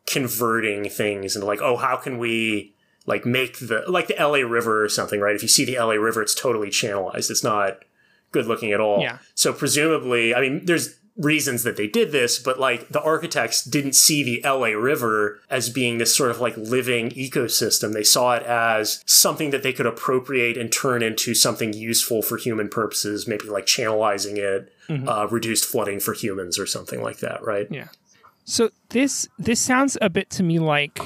converting 0.06 0.88
things 0.88 1.36
and 1.36 1.44
like 1.44 1.60
oh 1.60 1.76
how 1.76 1.94
can 1.96 2.18
we 2.18 2.74
like 3.06 3.26
make 3.26 3.58
the 3.58 3.84
like 3.88 4.06
the 4.06 4.14
LA 4.18 4.38
River 4.38 4.82
or 4.82 4.88
something 4.88 5.20
right 5.20 5.34
if 5.36 5.42
you 5.42 5.48
see 5.48 5.64
the 5.64 5.76
LA 5.78 5.94
River 5.94 6.22
it's 6.22 6.34
totally 6.34 6.68
channelized 6.70 7.30
it's 7.30 7.44
not 7.44 7.84
good 8.32 8.46
looking 8.46 8.72
at 8.72 8.80
all 8.80 9.00
Yeah. 9.00 9.18
so 9.34 9.52
presumably 9.52 10.34
I 10.34 10.40
mean 10.40 10.64
there's 10.66 10.97
reasons 11.18 11.64
that 11.64 11.76
they 11.76 11.86
did 11.86 12.12
this 12.12 12.38
but 12.38 12.58
like 12.58 12.88
the 12.88 13.02
architects 13.02 13.64
didn't 13.64 13.94
see 13.94 14.22
the 14.22 14.40
LA 14.48 14.68
River 14.68 15.40
as 15.50 15.68
being 15.68 15.98
this 15.98 16.16
sort 16.16 16.30
of 16.30 16.40
like 16.40 16.56
living 16.56 17.10
ecosystem 17.10 17.92
they 17.92 18.04
saw 18.04 18.34
it 18.34 18.42
as 18.44 19.02
something 19.04 19.50
that 19.50 19.62
they 19.62 19.72
could 19.72 19.86
appropriate 19.86 20.56
and 20.56 20.72
turn 20.72 21.02
into 21.02 21.34
something 21.34 21.72
useful 21.72 22.22
for 22.22 22.36
human 22.36 22.68
purposes 22.68 23.26
maybe 23.26 23.48
like 23.48 23.66
channelizing 23.66 24.36
it 24.36 24.72
uh, 24.88 25.28
reduced 25.30 25.66
flooding 25.66 26.00
for 26.00 26.14
humans 26.14 26.58
or 26.58 26.66
something 26.66 27.02
like 27.02 27.18
that 27.18 27.44
right 27.44 27.66
Yeah. 27.70 27.88
So 28.48 28.70
this 28.88 29.28
this 29.38 29.60
sounds 29.60 29.98
a 30.00 30.08
bit 30.08 30.30
to 30.30 30.42
me 30.42 30.58
like 30.58 30.98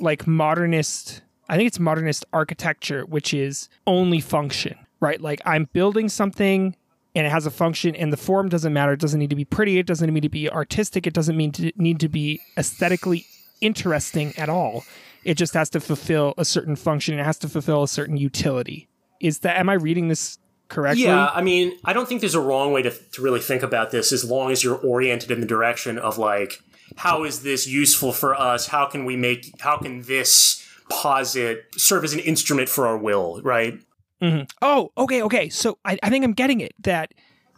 like 0.00 0.26
modernist 0.26 1.20
I 1.50 1.56
think 1.56 1.66
it's 1.66 1.78
modernist 1.78 2.24
architecture 2.32 3.04
which 3.04 3.34
is 3.34 3.68
only 3.86 4.20
function, 4.20 4.74
right? 5.00 5.20
Like 5.20 5.42
I'm 5.44 5.68
building 5.74 6.08
something 6.08 6.74
and 7.18 7.26
it 7.26 7.30
has 7.30 7.46
a 7.46 7.50
function 7.50 7.96
and 7.96 8.12
the 8.12 8.16
form 8.16 8.48
doesn't 8.48 8.72
matter, 8.72 8.92
it 8.92 9.00
doesn't 9.00 9.18
need 9.18 9.30
to 9.30 9.34
be 9.34 9.44
pretty, 9.44 9.76
it 9.78 9.86
doesn't 9.86 10.14
need 10.14 10.20
to 10.20 10.28
be 10.28 10.48
artistic, 10.48 11.04
it 11.04 11.12
doesn't 11.12 11.36
mean 11.36 11.50
to 11.50 11.72
need 11.74 11.98
to 11.98 12.08
be 12.08 12.40
aesthetically 12.56 13.26
interesting 13.60 14.32
at 14.38 14.48
all. 14.48 14.84
It 15.24 15.34
just 15.34 15.52
has 15.54 15.68
to 15.70 15.80
fulfill 15.80 16.32
a 16.38 16.44
certain 16.44 16.76
function, 16.76 17.18
it 17.18 17.24
has 17.24 17.36
to 17.38 17.48
fulfill 17.48 17.82
a 17.82 17.88
certain 17.88 18.16
utility. 18.16 18.88
Is 19.20 19.40
that 19.40 19.56
am 19.56 19.68
I 19.68 19.72
reading 19.72 20.06
this 20.06 20.38
correctly? 20.68 21.06
Yeah, 21.06 21.30
I 21.34 21.42
mean, 21.42 21.76
I 21.84 21.92
don't 21.92 22.08
think 22.08 22.20
there's 22.20 22.36
a 22.36 22.40
wrong 22.40 22.72
way 22.72 22.82
to, 22.82 22.90
to 22.92 23.20
really 23.20 23.40
think 23.40 23.64
about 23.64 23.90
this 23.90 24.12
as 24.12 24.24
long 24.24 24.52
as 24.52 24.62
you're 24.62 24.78
oriented 24.78 25.32
in 25.32 25.40
the 25.40 25.46
direction 25.46 25.98
of 25.98 26.18
like, 26.18 26.62
how 26.98 27.24
is 27.24 27.42
this 27.42 27.66
useful 27.66 28.12
for 28.12 28.38
us? 28.38 28.68
How 28.68 28.86
can 28.86 29.04
we 29.04 29.16
make, 29.16 29.60
how 29.60 29.76
can 29.78 30.02
this 30.02 30.64
posit 30.88 31.64
serve 31.72 32.04
as 32.04 32.12
an 32.12 32.20
instrument 32.20 32.68
for 32.68 32.86
our 32.86 32.96
will, 32.96 33.42
right? 33.42 33.80
Mm-hmm. 34.22 34.44
Oh, 34.62 34.90
okay, 34.96 35.22
okay. 35.22 35.48
So 35.48 35.78
I, 35.84 35.98
I 36.02 36.10
think 36.10 36.24
I'm 36.24 36.32
getting 36.32 36.60
it 36.60 36.74
that 36.80 37.14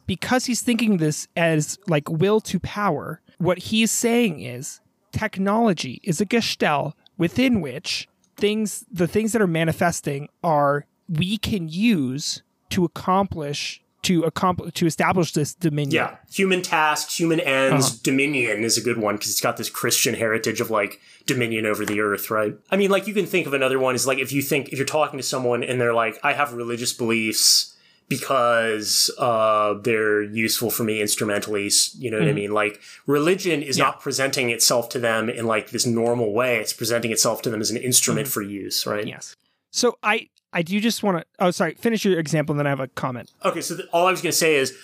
because 0.07 0.47
he's 0.47 0.61
thinking 0.61 0.99
this 0.99 1.29
as 1.37 1.79
like 1.87 2.09
will 2.09 2.41
to 2.43 2.61
power, 2.61 3.21
what 3.39 3.59
he's 3.59 3.91
saying 3.91 4.41
is 4.41 4.81
technology 5.13 6.01
is 6.05 6.21
a 6.21 6.27
gestell 6.27 6.93
within 7.17 7.61
which 7.61 8.09
things, 8.37 8.85
the 8.91 9.07
things 9.07 9.33
that 9.33 9.43
are 9.43 9.47
manifesting 9.47 10.29
are 10.43 10.87
we 11.09 11.37
can 11.39 11.69
use 11.69 12.43
to 12.71 12.85
accomplish 12.85 13.83
to 14.03 14.23
accomplish 14.23 14.75
to 14.75 14.87
establish 14.87 15.33
this 15.33 15.55
dominion. 15.55 15.93
Yeah. 15.93 16.17
Human 16.33 16.63
tasks, 16.63 17.19
human 17.19 17.41
ends, 17.41 17.87
uh-huh. 17.87 17.99
dominion 18.03 18.65
is 18.65 18.79
a 18.79 18.81
good 18.81 18.99
one 18.99 19.17
because 19.17 19.31
it's 19.31 19.41
got 19.41 19.57
this 19.57 19.69
Christian 19.69 20.15
heritage 20.15 20.61
of 20.61 20.71
like 20.71 21.01
dominion 21.27 21.67
over 21.67 21.85
the 21.85 22.01
earth, 22.01 22.31
right? 22.31 22.55
I 22.71 22.77
mean, 22.77 22.91
like 22.91 23.07
you 23.07 23.15
can 23.15 23.27
think 23.27 23.47
of 23.47 23.53
another 23.53 23.79
one 23.79 23.95
is 23.95 24.07
like 24.07 24.19
if 24.19 24.33
you 24.33 24.43
think, 24.43 24.71
if 24.71 24.79
you're 24.79 24.87
talking 24.87 25.19
to 25.19 25.23
someone 25.23 25.63
and 25.63 25.81
they're 25.81 25.95
like, 25.95 26.19
I 26.23 26.33
have 26.33 26.53
religious 26.53 26.93
beliefs 26.93 27.77
because 28.09 29.11
uh, 29.19 29.75
they're 29.75 30.23
useful 30.23 30.71
for 30.71 30.83
me 30.83 31.01
instrumentally, 31.01 31.71
you 31.99 32.11
know 32.11 32.19
what 32.19 32.25
I 32.25 32.31
mm-hmm. 32.31 32.37
mean? 32.37 32.53
Like 32.53 32.81
religion 33.07 33.63
is 33.63 33.79
not 33.79 34.01
presenting 34.01 34.51
itself 34.51 34.89
to 34.91 34.99
them 34.99 35.29
in 35.29 35.47
like 35.47 35.71
this 35.71 35.87
normal 35.87 36.33
way. 36.33 36.57
It's 36.57 36.73
presenting 36.73 37.13
itself 37.13 37.41
to 37.43 37.51
them 37.51 37.61
as 37.61 37.71
an 37.71 37.77
instrument 37.77 38.27
mm-hmm. 38.27 38.33
for 38.33 38.43
use, 38.43 38.85
right? 38.87 39.07
Yes. 39.07 39.37
So 39.71 39.97
I 40.03 40.29
I 40.53 40.63
do 40.63 40.81
just 40.81 41.03
want 41.03 41.19
to. 41.19 41.25
Oh, 41.39 41.51
sorry. 41.51 41.75
Finish 41.75 42.05
your 42.05 42.19
example, 42.19 42.53
and 42.53 42.59
then 42.61 42.67
I 42.67 42.71
have 42.71 42.81
a 42.81 42.89
comment. 42.89 43.31
Okay, 43.45 43.61
so 43.61 43.77
th- 43.77 43.89
all 43.93 44.07
I 44.07 44.11
was 44.11 44.21
going 44.21 44.33
to 44.33 44.37
say 44.39 44.57
is 44.57 44.77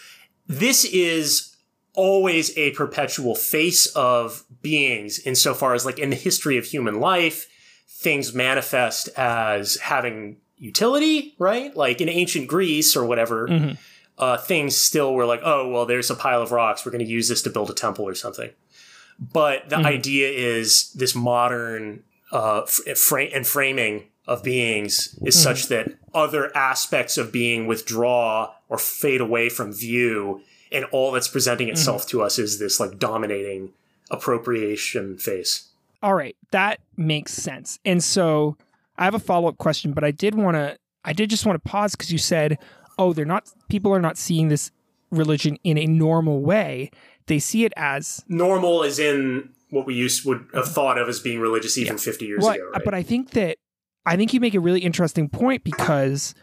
this 0.46 0.84
is 0.84 1.56
always 1.94 2.56
a 2.58 2.70
perpetual 2.72 3.34
face 3.34 3.86
of 3.96 4.44
beings 4.62 5.18
insofar 5.20 5.74
as 5.74 5.86
like 5.86 5.98
in 5.98 6.10
the 6.10 6.16
history 6.16 6.58
of 6.58 6.66
human 6.66 7.00
life 7.00 7.48
things 7.88 8.34
manifest 8.34 9.08
as 9.16 9.76
having 9.76 10.36
utility 10.58 11.34
right 11.38 11.74
like 11.74 12.02
in 12.02 12.08
ancient 12.10 12.48
greece 12.48 12.94
or 12.94 13.06
whatever 13.06 13.76
uh, 14.18 14.36
things 14.36 14.76
still 14.76 15.14
were 15.14 15.24
like 15.24 15.40
oh 15.42 15.68
well 15.70 15.86
there's 15.86 16.10
a 16.10 16.14
pile 16.14 16.42
of 16.42 16.52
rocks 16.52 16.84
we're 16.84 16.92
going 16.92 17.02
to 17.04 17.10
use 17.10 17.28
this 17.30 17.40
to 17.40 17.48
build 17.48 17.70
a 17.70 17.74
temple 17.74 18.06
or 18.06 18.14
something 18.14 18.50
but 19.18 19.66
the 19.70 19.76
idea 19.76 20.28
is 20.28 20.92
this 20.92 21.14
modern 21.14 22.02
uh, 22.30 22.60
f- 22.62 22.98
fra- 22.98 23.24
and 23.24 23.46
framing 23.46 24.04
of 24.26 24.42
beings 24.42 25.18
is 25.22 25.40
such 25.40 25.68
that 25.68 25.92
other 26.12 26.54
aspects 26.56 27.16
of 27.16 27.30
being 27.30 27.66
withdraw 27.66 28.52
or 28.68 28.78
fade 28.78 29.20
away 29.20 29.48
from 29.48 29.72
view, 29.72 30.40
and 30.72 30.84
all 30.86 31.12
that's 31.12 31.28
presenting 31.28 31.68
mm-hmm. 31.68 31.74
itself 31.74 32.06
to 32.08 32.22
us 32.22 32.38
is 32.38 32.58
this 32.58 32.80
like 32.80 32.98
dominating 32.98 33.72
appropriation 34.10 35.16
face. 35.16 35.68
All 36.02 36.14
right, 36.14 36.36
that 36.50 36.80
makes 36.96 37.32
sense. 37.32 37.78
And 37.84 38.02
so 38.02 38.56
I 38.98 39.04
have 39.04 39.14
a 39.14 39.20
follow 39.20 39.48
up 39.48 39.58
question, 39.58 39.92
but 39.92 40.04
I 40.04 40.10
did 40.10 40.34
want 40.34 40.56
to, 40.56 40.76
I 41.04 41.12
did 41.12 41.30
just 41.30 41.46
want 41.46 41.62
to 41.62 41.68
pause 41.68 41.92
because 41.92 42.12
you 42.12 42.18
said, 42.18 42.58
oh, 42.98 43.12
they're 43.12 43.24
not, 43.24 43.48
people 43.68 43.94
are 43.94 44.00
not 44.00 44.18
seeing 44.18 44.48
this 44.48 44.70
religion 45.10 45.58
in 45.64 45.78
a 45.78 45.86
normal 45.86 46.40
way. 46.40 46.90
They 47.26 47.38
see 47.38 47.64
it 47.64 47.72
as, 47.76 48.24
Normal 48.28 48.84
as 48.84 48.98
in 48.98 49.50
what 49.70 49.86
we 49.86 49.94
used 49.94 50.24
would 50.24 50.46
have 50.54 50.68
thought 50.68 50.98
of 50.98 51.08
as 51.08 51.20
being 51.20 51.40
religious 51.40 51.76
even 51.76 51.98
50 51.98 52.24
years 52.24 52.42
what, 52.42 52.56
ago, 52.56 52.70
right? 52.72 52.84
but 52.84 52.94
I 52.94 53.02
think 53.02 53.30
that, 53.30 53.58
I 54.06 54.16
think 54.16 54.32
you 54.32 54.40
make 54.40 54.54
a 54.54 54.60
really 54.60 54.80
interesting 54.80 55.28
point 55.28 55.64
because, 55.64 56.34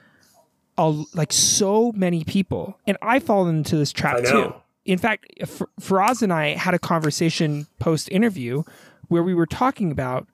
a, 0.78 1.04
like 1.14 1.32
so 1.32 1.92
many 1.96 2.24
people, 2.24 2.78
and 2.86 2.98
I 3.02 3.20
fall 3.20 3.48
into 3.48 3.78
this 3.78 3.92
trap 3.92 4.24
too. 4.24 4.54
In 4.86 4.98
fact, 4.98 5.28
F- 5.40 5.62
Faraz 5.80 6.22
and 6.22 6.34
I 6.34 6.50
had 6.50 6.74
a 6.74 6.80
conversation 6.80 7.68
post 7.80 8.10
interview 8.12 8.64
where 9.08 9.24
we 9.24 9.34
were 9.34 9.46
talking 9.46 9.92
about, 9.92 10.28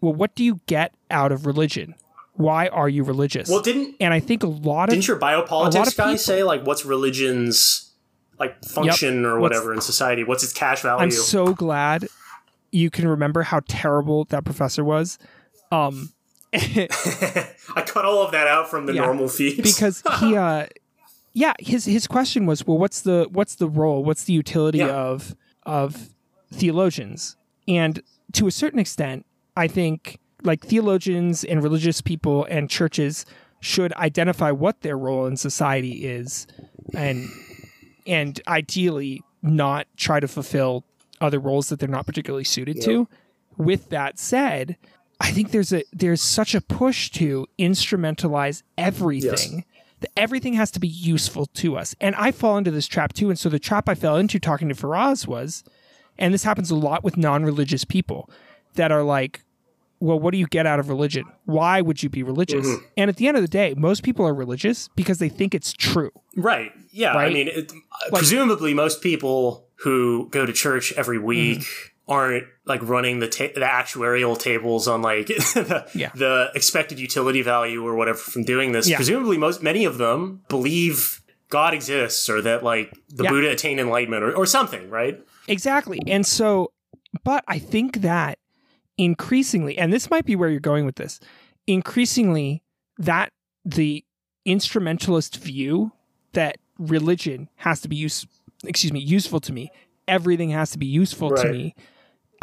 well, 0.00 0.14
what 0.14 0.34
do 0.36 0.44
you 0.44 0.60
get 0.66 0.94
out 1.10 1.32
of 1.32 1.44
religion? 1.44 1.96
Why 2.34 2.68
are 2.68 2.88
you 2.88 3.02
religious? 3.02 3.48
well, 3.48 3.62
didn't 3.62 3.96
and 3.98 4.12
I 4.14 4.20
think 4.20 4.42
a 4.42 4.46
lot 4.46 4.90
of 4.90 4.94
didn't 4.94 5.08
your 5.08 5.18
biopolitics 5.18 5.96
guy 5.96 6.04
people- 6.04 6.18
say 6.18 6.42
like 6.44 6.64
what's 6.66 6.84
religion's 6.84 7.90
like 8.38 8.62
function 8.64 9.24
or 9.24 9.40
whatever 9.40 9.72
in 9.72 9.80
society? 9.80 10.22
What's 10.22 10.44
its 10.44 10.52
cash 10.52 10.82
value? 10.82 11.02
I'm 11.02 11.10
so 11.10 11.54
glad 11.54 12.06
you 12.70 12.90
can 12.90 13.08
remember 13.08 13.42
how 13.42 13.62
terrible 13.66 14.26
that 14.26 14.44
professor 14.44 14.84
was. 14.84 15.18
Um 15.72 16.12
I 17.76 17.82
cut 17.86 18.04
all 18.04 18.22
of 18.24 18.32
that 18.32 18.46
out 18.46 18.68
from 18.70 18.86
the 18.86 18.94
Yeah, 18.94 19.02
normal 19.02 19.28
feed 19.28 19.62
because 19.62 20.02
he 20.20 20.36
uh 20.46 20.66
yeah, 21.32 21.52
his 21.58 21.84
his 21.84 22.06
question 22.06 22.46
was, 22.46 22.66
well, 22.66 22.78
what's 22.78 23.02
the 23.02 23.26
what's 23.30 23.56
the 23.56 23.68
role? 23.68 24.02
What's 24.04 24.24
the 24.24 24.32
utility 24.32 24.78
Yeah. 24.78 24.88
of 24.94 25.36
of 25.64 26.08
theologians? 26.52 27.36
And 27.68 28.00
to 28.32 28.46
a 28.46 28.50
certain 28.50 28.78
extent, 28.78 29.26
I 29.56 29.68
think 29.68 30.18
like 30.42 30.64
theologians 30.64 31.44
and 31.44 31.62
religious 31.62 32.00
people 32.00 32.44
and 32.48 32.70
churches 32.70 33.26
should 33.60 33.92
identify 33.94 34.50
what 34.50 34.80
their 34.82 34.96
role 34.96 35.26
in 35.26 35.36
society 35.36 36.06
is 36.06 36.46
and 36.94 37.28
and 38.06 38.40
ideally 38.46 39.22
not 39.42 39.86
try 39.96 40.20
to 40.20 40.28
fulfill 40.28 40.84
other 41.20 41.38
roles 41.38 41.68
that 41.68 41.80
they're 41.80 41.88
not 41.88 42.06
particularly 42.06 42.44
suited 42.44 42.80
to. 42.82 43.08
With 43.58 43.88
that 43.88 44.18
said, 44.18 44.76
I 45.20 45.30
think 45.30 45.50
there's 45.50 45.72
a 45.72 45.82
there's 45.92 46.22
such 46.22 46.54
a 46.54 46.60
push 46.60 47.10
to 47.12 47.46
instrumentalize 47.58 48.62
everything. 48.76 49.64
That 50.00 50.10
everything 50.14 50.52
has 50.52 50.70
to 50.72 50.78
be 50.78 50.88
useful 50.88 51.46
to 51.54 51.78
us. 51.78 51.96
And 52.02 52.14
I 52.16 52.30
fall 52.30 52.58
into 52.58 52.70
this 52.70 52.86
trap 52.86 53.14
too. 53.14 53.30
And 53.30 53.38
so 53.38 53.48
the 53.48 53.58
trap 53.58 53.88
I 53.88 53.94
fell 53.94 54.18
into 54.18 54.38
talking 54.38 54.68
to 54.68 54.74
Faraz 54.74 55.26
was, 55.26 55.64
and 56.18 56.34
this 56.34 56.44
happens 56.44 56.70
a 56.70 56.74
lot 56.74 57.02
with 57.02 57.16
non-religious 57.16 57.86
people 57.86 58.28
that 58.74 58.92
are 58.92 59.02
like, 59.02 59.42
well, 59.98 60.18
what 60.18 60.32
do 60.32 60.38
you 60.38 60.46
get 60.48 60.66
out 60.66 60.78
of 60.78 60.90
religion? 60.90 61.24
Why 61.46 61.80
would 61.80 62.02
you 62.02 62.10
be 62.10 62.22
religious? 62.22 62.66
Mm-hmm. 62.66 62.84
And 62.98 63.08
at 63.08 63.16
the 63.16 63.26
end 63.26 63.38
of 63.38 63.42
the 63.42 63.48
day, 63.48 63.72
most 63.74 64.02
people 64.02 64.26
are 64.26 64.34
religious 64.34 64.90
because 64.96 65.16
they 65.16 65.30
think 65.30 65.54
it's 65.54 65.72
true. 65.72 66.10
Right. 66.36 66.72
Yeah. 66.90 67.14
I 67.14 67.30
mean, 67.30 67.48
it, 67.48 67.72
presumably 68.12 68.74
most 68.74 69.00
people 69.00 69.66
who 69.76 70.28
go 70.28 70.44
to 70.44 70.52
church 70.52 70.92
every 70.98 71.18
week 71.18 71.64
aren't 72.08 72.44
like 72.64 72.80
running 72.82 73.18
the 73.18 73.28
ta- 73.28 73.48
the 73.54 73.60
actuarial 73.60 74.38
tables 74.38 74.86
on 74.86 75.02
like 75.02 75.26
the, 75.26 75.88
Yeah. 75.94 76.10
the 76.14 76.50
expected 76.54 76.98
utility 77.00 77.42
value 77.42 77.84
or 77.86 77.94
whatever 77.96 78.18
from 78.18 78.44
doing 78.44 78.72
this. 78.72 78.88
Yeah. 78.88 78.96
Presumably, 78.96 79.38
most 79.38 79.62
many 79.62 79.84
of 79.84 79.98
them 79.98 80.42
believe 80.48 81.20
God 81.48 81.74
exists 81.74 82.28
or 82.28 82.40
that 82.42 82.62
like 82.62 82.92
the 83.08 83.24
Yeah. 83.24 83.30
Buddha 83.30 83.50
attained 83.50 83.80
enlightenment 83.80 84.22
or, 84.22 84.32
or 84.34 84.46
something. 84.46 84.88
Right. 84.88 85.20
Exactly. 85.48 86.00
And 86.06 86.24
so, 86.26 86.72
but 87.24 87.42
I 87.48 87.58
think 87.58 88.02
that 88.02 88.38
increasingly, 88.98 89.76
and 89.78 89.92
this 89.92 90.10
might 90.10 90.24
be 90.24 90.36
where 90.36 90.48
you're 90.48 90.60
going 90.60 90.86
with 90.86 90.96
this, 90.96 91.20
increasingly, 91.66 92.62
that 92.98 93.32
the 93.64 94.04
instrumentalist 94.44 95.36
view 95.36 95.92
that 96.32 96.56
religion 96.78 97.48
has 97.56 97.80
to 97.80 97.88
be 97.88 97.96
use, 97.96 98.26
excuse 98.64 98.92
me, 98.92 99.00
useful 99.00 99.40
to 99.40 99.52
me, 99.52 99.70
everything 100.08 100.50
has 100.50 100.70
to 100.70 100.78
be 100.78 100.86
useful 100.86 101.30
to 101.34 101.50
me. 101.52 101.74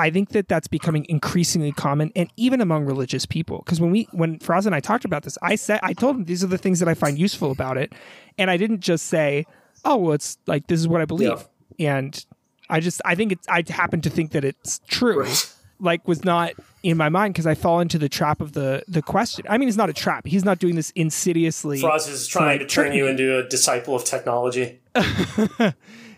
I 0.04 0.10
think 0.10 0.30
that 0.32 0.49
that's 0.49 0.68
becoming 0.68 1.06
increasingly 1.08 1.72
common, 1.72 2.12
and 2.14 2.30
even 2.36 2.60
among 2.60 2.84
religious 2.84 3.26
people. 3.26 3.60
Because 3.60 3.80
when 3.80 3.89
we, 3.89 4.10
when 4.12 4.38
Faraz 4.39 4.66
and 4.66 4.76
I 4.76 4.82
talked 4.82 5.06
about 5.06 5.24
this, 5.24 5.38
I 5.41 5.56
said, 5.56 5.80
I 5.82 5.93
told 5.93 6.18
him 6.18 6.26
these 6.26 6.43
are 6.43 6.47
the 6.47 6.58
things 6.58 6.82
that 6.82 6.89
I 6.89 6.93
find 6.93 7.18
useful 7.18 7.51
about 7.51 7.78
it, 7.78 7.93
and 8.38 8.51
I 8.51 8.58
didn't 8.58 8.82
just 8.82 9.06
say, 9.06 9.45
"Oh, 9.86 9.95
well, 9.95 10.12
it's 10.12 10.38
like 10.45 10.68
this 10.68 10.82
is 10.82 10.89
what 10.89 10.99
I 10.99 11.06
believe," 11.06 11.47
and 11.80 12.26
I 12.70 12.82
just, 12.82 13.01
I 13.06 13.16
think 13.16 13.32
it's, 13.32 13.47
I 13.47 13.64
happen 13.66 14.01
to 14.01 14.10
think 14.10 14.32
that 14.32 14.43
it's 14.43 14.82
true. 14.89 15.22
Right. 15.22 15.54
Like, 15.80 16.06
was 16.06 16.26
not 16.26 16.51
in 16.84 16.97
my 16.97 17.08
mind 17.08 17.34
because 17.34 17.47
I 17.47 17.56
fall 17.56 17.80
into 17.80 17.97
the 17.97 18.10
trap 18.10 18.41
of 18.41 18.51
the 18.51 18.84
the 18.89 19.01
question. 19.01 19.45
I 19.47 19.58
mean, 19.58 19.70
it's 19.70 19.78
not 19.78 19.89
a 19.89 19.93
trap. 19.93 20.28
He's 20.28 20.43
not 20.43 20.60
doing 20.60 20.76
this 20.76 20.91
insidiously. 20.95 21.82
Faraz 21.82 22.10
is 22.10 22.28
trying 22.28 22.60
to 22.60 22.66
turn 22.66 22.91
you 22.97 23.08
into 23.08 23.38
a 23.38 23.47
disciple 23.47 23.95
of 23.95 24.04
technology. 24.04 24.82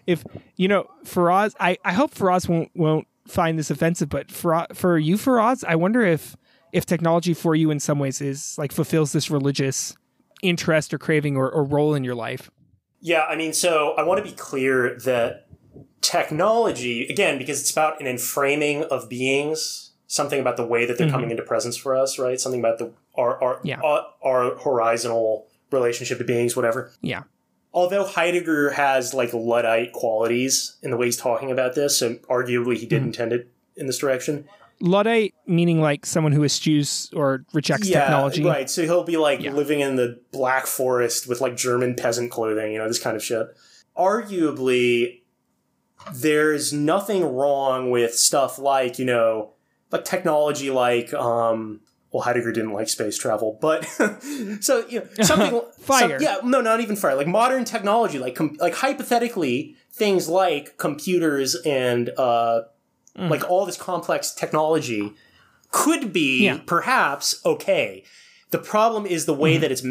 if 0.07 0.23
you 0.55 0.67
know 0.67 0.89
Faraz, 1.03 1.53
I, 1.59 1.77
I 1.85 1.93
hope 1.93 2.15
Faraz 2.15 2.49
won't 2.49 2.71
won't 2.73 3.07
find 3.27 3.57
this 3.57 3.69
offensive, 3.69 4.09
but 4.09 4.31
for 4.31 4.67
for 4.73 4.97
you, 4.97 5.15
Faraz, 5.17 5.63
I 5.67 5.75
wonder 5.75 6.03
if 6.03 6.35
if 6.71 6.85
technology 6.85 7.33
for 7.33 7.55
you 7.55 7.71
in 7.71 7.79
some 7.79 7.99
ways 7.99 8.21
is 8.21 8.57
like 8.57 8.71
fulfills 8.71 9.13
this 9.13 9.29
religious 9.29 9.95
interest 10.41 10.93
or 10.93 10.97
craving 10.97 11.37
or, 11.37 11.49
or 11.49 11.63
role 11.63 11.95
in 11.95 12.03
your 12.03 12.15
life. 12.15 12.51
Yeah, 12.99 13.23
I 13.23 13.35
mean, 13.35 13.53
so 13.53 13.93
I 13.97 14.03
want 14.03 14.23
to 14.23 14.29
be 14.29 14.35
clear 14.35 14.97
that 15.05 15.47
technology, 16.01 17.07
again, 17.07 17.37
because 17.37 17.61
it's 17.61 17.71
about 17.71 18.01
an 18.01 18.07
enframing 18.07 18.83
of 18.83 19.09
beings, 19.09 19.91
something 20.07 20.39
about 20.39 20.57
the 20.57 20.65
way 20.65 20.85
that 20.85 20.97
they're 20.97 21.07
mm-hmm. 21.07 21.15
coming 21.15 21.31
into 21.31 21.43
presence 21.43 21.77
for 21.77 21.95
us, 21.95 22.19
right? 22.19 22.39
Something 22.39 22.59
about 22.59 22.77
the 22.77 22.91
our 23.15 23.41
our, 23.41 23.59
Yeah. 23.63 23.79
our 23.81 24.05
our 24.23 24.55
horizontal 24.55 25.47
relationship 25.71 26.17
to 26.17 26.23
beings, 26.23 26.55
whatever. 26.55 26.91
Yeah, 27.01 27.23
Although 27.75 28.05
Heidegger 28.05 28.71
has 28.71 29.13
like 29.13 29.33
Luddite 29.33 29.91
qualities 29.91 30.77
in 30.81 30.91
the 30.91 30.97
way 30.97 31.07
he's 31.07 31.17
talking 31.17 31.51
about 31.51 31.75
this, 31.75 32.01
and 32.01 32.21
arguably 32.23 32.77
he 32.77 32.85
did 32.85 33.03
intend 33.03 33.33
it 33.33 33.51
in 33.75 33.85
this 33.85 33.97
direction. 33.97 34.47
Luddite 34.79 35.33
meaning 35.45 35.81
like 35.81 36.05
someone 36.05 36.31
who 36.31 36.43
eschews 36.43 37.09
or 37.13 37.45
rejects 37.53 37.87
technology. 37.89 38.43
Right. 38.43 38.69
So 38.69 38.83
he'll 38.83 39.03
be 39.03 39.17
like 39.17 39.41
Yeah. 39.41 39.51
living 39.51 39.81
in 39.81 39.97
the 39.97 40.19
Black 40.31 40.67
Forest 40.67 41.27
with 41.27 41.41
like 41.41 41.57
German 41.57 41.95
peasant 41.95 42.31
clothing, 42.31 42.71
you 42.71 42.77
know, 42.77 42.87
this 42.87 42.99
kind 42.99 43.15
of 43.17 43.23
shit. 43.23 43.47
Arguably, 43.97 45.21
there's 46.13 46.71
nothing 46.71 47.23
wrong 47.23 47.89
with 47.89 48.15
stuff 48.15 48.57
like, 48.59 48.99
you 48.99 49.05
know, 49.05 49.51
like 49.91 50.05
technology 50.05 50.69
like, 50.69 51.13
um, 51.13 51.81
well, 52.15 52.23
Heidegger 52.23 52.51
didn't 52.51 52.71
like 52.73 52.89
space 52.89 53.17
travel, 53.17 53.57
but 53.61 53.85
so 54.61 54.85
you 54.87 55.01
know 55.01 55.23
something 55.23 55.61
Fire. 55.79 56.17
some- 56.19 56.21
yeah, 56.21 56.37
no, 56.43 56.61
not 56.61 56.79
even 56.79 56.95
fire. 56.95 57.15
Like 57.15 57.27
modern 57.27 57.65
technology, 57.65 58.17
like 58.19 58.35
com- 58.35 58.57
like 58.59 58.75
hypothetically, 58.75 59.75
things 59.91 60.27
like 60.29 60.77
computers 60.77 61.55
and 61.65 62.09
uh, 62.17 62.61
Mm. 63.17 63.29
like 63.29 63.49
all 63.49 63.65
this 63.65 63.77
complex 63.77 64.33
technology 64.33 65.13
could 65.71 66.11
be 66.11 66.43
Yeah. 66.45 66.59
perhaps 66.65 67.39
okay. 67.45 68.03
The 68.51 68.57
problem 68.59 69.05
is 69.05 69.25
the 69.25 69.33
way 69.33 69.57
that 69.57 69.71
it's 69.71 69.83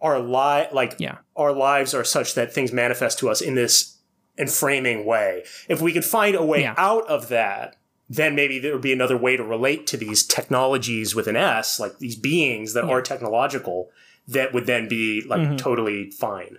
our 0.00 0.18
li- 0.18 0.68
like. 0.72 0.94
Yeah. 0.98 1.18
our 1.36 1.52
lives 1.52 1.92
are 1.94 2.04
such 2.04 2.34
that 2.36 2.54
things 2.54 2.72
manifest 2.72 3.18
to 3.18 3.28
us 3.28 3.40
in 3.42 3.54
this 3.54 3.98
enframing 4.38 5.04
way. 5.04 5.44
If 5.68 5.82
we 5.82 5.92
could 5.92 6.04
find 6.06 6.34
a 6.36 6.44
way 6.44 6.62
Yeah. 6.62 6.74
out 6.78 7.06
of 7.08 7.28
that, 7.28 7.76
then 8.08 8.34
maybe 8.34 8.58
there 8.58 8.72
would 8.72 8.82
be 8.82 8.92
another 8.92 9.16
way 9.16 9.36
to 9.36 9.44
relate 9.44 9.86
to 9.88 9.96
these 9.96 10.24
technologies 10.24 11.14
with 11.14 11.26
an 11.26 11.36
S, 11.36 11.78
like 11.78 11.98
these 11.98 12.16
beings 12.16 12.72
that 12.74 12.84
are 12.84 13.02
technological, 13.02 13.90
that 14.26 14.52
would 14.54 14.66
then 14.66 14.88
be 14.88 15.22
like 15.22 15.40
Mhm. 15.40 15.58
totally 15.58 16.10
fine. 16.10 16.58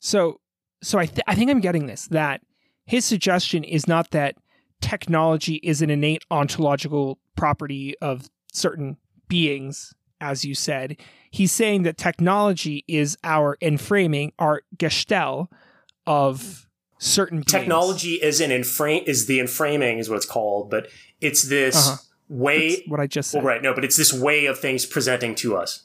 So, 0.00 0.40
so 0.82 0.98
I, 0.98 1.06
th- 1.06 1.20
I 1.26 1.34
think 1.34 1.50
I'm 1.50 1.60
getting 1.60 1.86
this 1.86 2.06
that 2.08 2.40
his 2.86 3.04
suggestion 3.04 3.64
is 3.64 3.86
not 3.88 4.10
that 4.10 4.36
technology 4.80 5.56
is 5.56 5.82
an 5.82 5.90
innate 5.90 6.24
ontological 6.30 7.18
property 7.36 7.94
of 8.00 8.28
certain 8.52 8.96
beings, 9.28 9.92
as 10.20 10.44
you 10.44 10.54
said. 10.54 10.96
He's 11.30 11.52
saying 11.52 11.82
that 11.82 11.98
technology 11.98 12.84
is 12.88 13.18
our 13.24 13.56
enframing, 13.60 14.32
our 14.38 14.62
gestell 14.76 15.48
of 16.06 16.67
certain 16.98 17.38
beings. 17.38 17.46
Technology 17.52 18.14
is 18.14 18.40
an 18.40 18.50
enframe 18.50 19.04
is 19.04 19.26
the 19.26 19.38
enframing 19.38 19.98
is 19.98 20.08
what 20.10 20.16
it's 20.16 20.26
called, 20.26 20.70
but 20.70 20.88
it's 21.20 21.42
this 21.42 21.76
Uh-huh. 21.76 21.96
way 22.28 22.76
That's 22.76 22.88
what 22.88 23.00
I 23.00 23.06
just 23.06 23.30
said. 23.30 23.38
Well, 23.42 23.46
right, 23.54 23.62
no, 23.62 23.74
but 23.74 23.84
it's 23.84 23.96
this 23.96 24.12
way 24.12 24.46
of 24.46 24.58
things 24.58 24.84
presenting 24.86 25.34
to 25.36 25.56
us. 25.56 25.82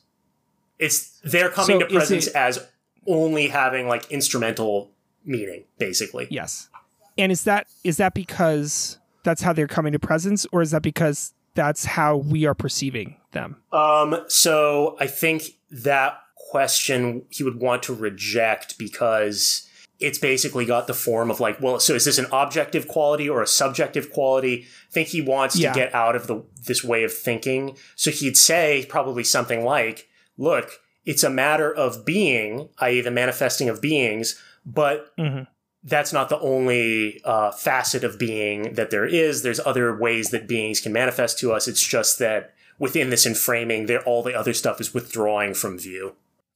It's 0.80 1.20
they're 1.24 1.50
coming 1.50 1.80
So 1.80 1.86
to 1.88 1.94
presence 1.94 2.28
it- 2.28 2.36
as 2.36 2.60
only 3.08 3.48
having 3.48 3.88
like 3.88 4.10
instrumental 4.12 4.92
meaning, 5.26 5.64
basically. 5.78 6.28
Yes. 6.30 6.70
And 7.18 7.32
is 7.32 7.44
that 7.44 7.68
is 7.84 7.98
that 7.98 8.14
because 8.14 8.98
that's 9.24 9.42
how 9.42 9.54
they're 9.54 9.68
coming 9.68 9.94
to 9.94 10.00
presence, 10.00 10.46
or 10.52 10.62
is 10.62 10.72
that 10.72 10.82
because 10.82 11.34
that's 11.54 11.86
how 11.86 12.18
we 12.18 12.46
are 12.46 12.56
perceiving 12.56 13.18
them? 13.32 13.58
Um, 13.72 14.24
so 14.28 14.98
I 15.00 15.08
think 15.08 15.56
that 15.70 16.20
question 16.36 17.24
he 17.30 17.44
would 17.44 17.60
want 17.60 17.84
to 17.84 17.94
reject 17.94 18.78
because 18.78 19.68
it's 20.04 20.18
basically 20.20 20.66
got 20.66 20.88
the 20.88 20.94
form 20.94 21.32
of 21.32 21.40
like, 21.40 21.60
well, 21.62 21.80
so 21.80 21.94
is 21.96 22.06
this 22.06 22.18
an 22.18 22.28
objective 22.32 22.88
quality 22.88 23.28
or 23.30 23.42
a 23.42 23.48
subjective 23.48 24.12
quality? 24.12 24.66
I 24.90 24.92
think 24.94 25.08
he 25.10 25.22
wants 25.22 25.58
Yeah. 25.58 25.72
to 25.74 25.80
get 25.80 25.96
out 25.96 26.16
of 26.16 26.28
the 26.28 26.44
this 26.66 26.84
way 26.84 27.04
of 27.04 27.14
thinking. 27.14 27.78
So 27.96 28.12
he'd 28.12 28.38
say 28.38 28.86
probably 28.90 29.24
something 29.24 29.64
like, 29.66 30.08
look, 30.38 30.80
it's 31.06 31.24
a 31.24 31.30
matter 31.30 31.74
of 31.74 32.06
being, 32.06 32.70
i.e., 32.80 33.02
the 33.02 33.12
manifesting 33.12 33.68
of 33.70 33.82
beings, 33.82 34.40
but 34.66 35.16
Mhm. 35.18 35.48
that's 35.84 36.14
not 36.14 36.30
the 36.30 36.40
only 36.40 37.20
uh, 37.26 37.52
facet 37.52 38.04
of 38.04 38.18
being 38.18 38.74
that 38.76 38.90
there 38.90 39.06
is. 39.06 39.42
There's 39.42 39.60
other 39.66 39.96
ways 39.96 40.30
that 40.30 40.48
beings 40.48 40.80
can 40.80 40.94
manifest 40.94 41.40
to 41.40 41.52
us. 41.52 41.68
It's 41.68 41.86
just 41.86 42.20
that 42.20 42.54
within 42.80 43.10
this 43.10 43.26
enframing, 43.28 43.88
there 43.88 44.02
all 44.04 44.24
the 44.24 44.34
other 44.34 44.54
stuff 44.54 44.80
is 44.80 44.94
withdrawing 44.94 45.54
from 45.54 45.78
view. 45.78 46.16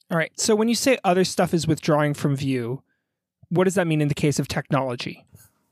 All 0.10 0.18
right. 0.18 0.32
So 0.40 0.56
when 0.56 0.70
you 0.70 0.76
say 0.76 0.98
other 1.04 1.26
stuff 1.26 1.54
is 1.54 1.68
withdrawing 1.68 2.14
from 2.14 2.36
view, 2.38 2.82
what 3.50 3.64
does 3.66 3.76
that 3.76 3.88
mean 3.88 4.02
in 4.02 4.08
the 4.08 4.14
case 4.16 4.40
of 4.40 4.48
technology? 4.48 5.26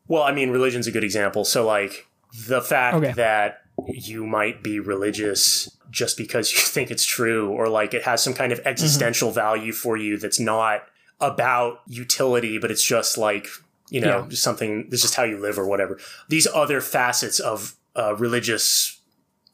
Well, 0.08 0.24
I 0.24 0.32
mean, 0.32 0.52
religion's 0.52 0.88
a 0.88 0.92
good 0.92 1.04
example. 1.04 1.46
So, 1.46 1.66
like, 1.66 2.08
the 2.48 2.62
fact 2.62 2.96
Okay. 2.98 3.12
that 3.14 3.62
you 3.88 4.26
might 4.26 4.64
be 4.64 4.80
religious 4.80 5.70
just 5.92 6.18
because 6.18 6.52
you 6.54 6.60
think 6.60 6.92
it's 6.92 7.06
true, 7.06 7.50
or 7.50 7.68
like 7.70 7.94
it 7.94 8.04
has 8.04 8.22
some 8.24 8.34
kind 8.34 8.52
of 8.52 8.60
existential 8.66 9.32
value 9.32 9.72
for 9.74 9.98
you 9.98 10.18
that's 10.18 10.40
not 10.40 10.84
about 11.22 11.82
utility, 11.88 12.58
but 12.58 12.70
it's 12.72 12.84
just 12.84 13.18
like, 13.18 13.48
you 13.90 14.02
know, 14.02 14.22
Yeah. 14.22 14.28
just 14.30 14.44
something, 14.44 14.90
this 14.90 15.04
is 15.06 15.16
how 15.16 15.24
you 15.24 15.38
live 15.38 15.58
or 15.58 15.66
whatever. 15.66 15.98
These 16.30 16.48
other 16.54 16.82
facets 16.82 17.40
of 17.40 17.76
uh, 17.96 18.16
religious 18.18 19.00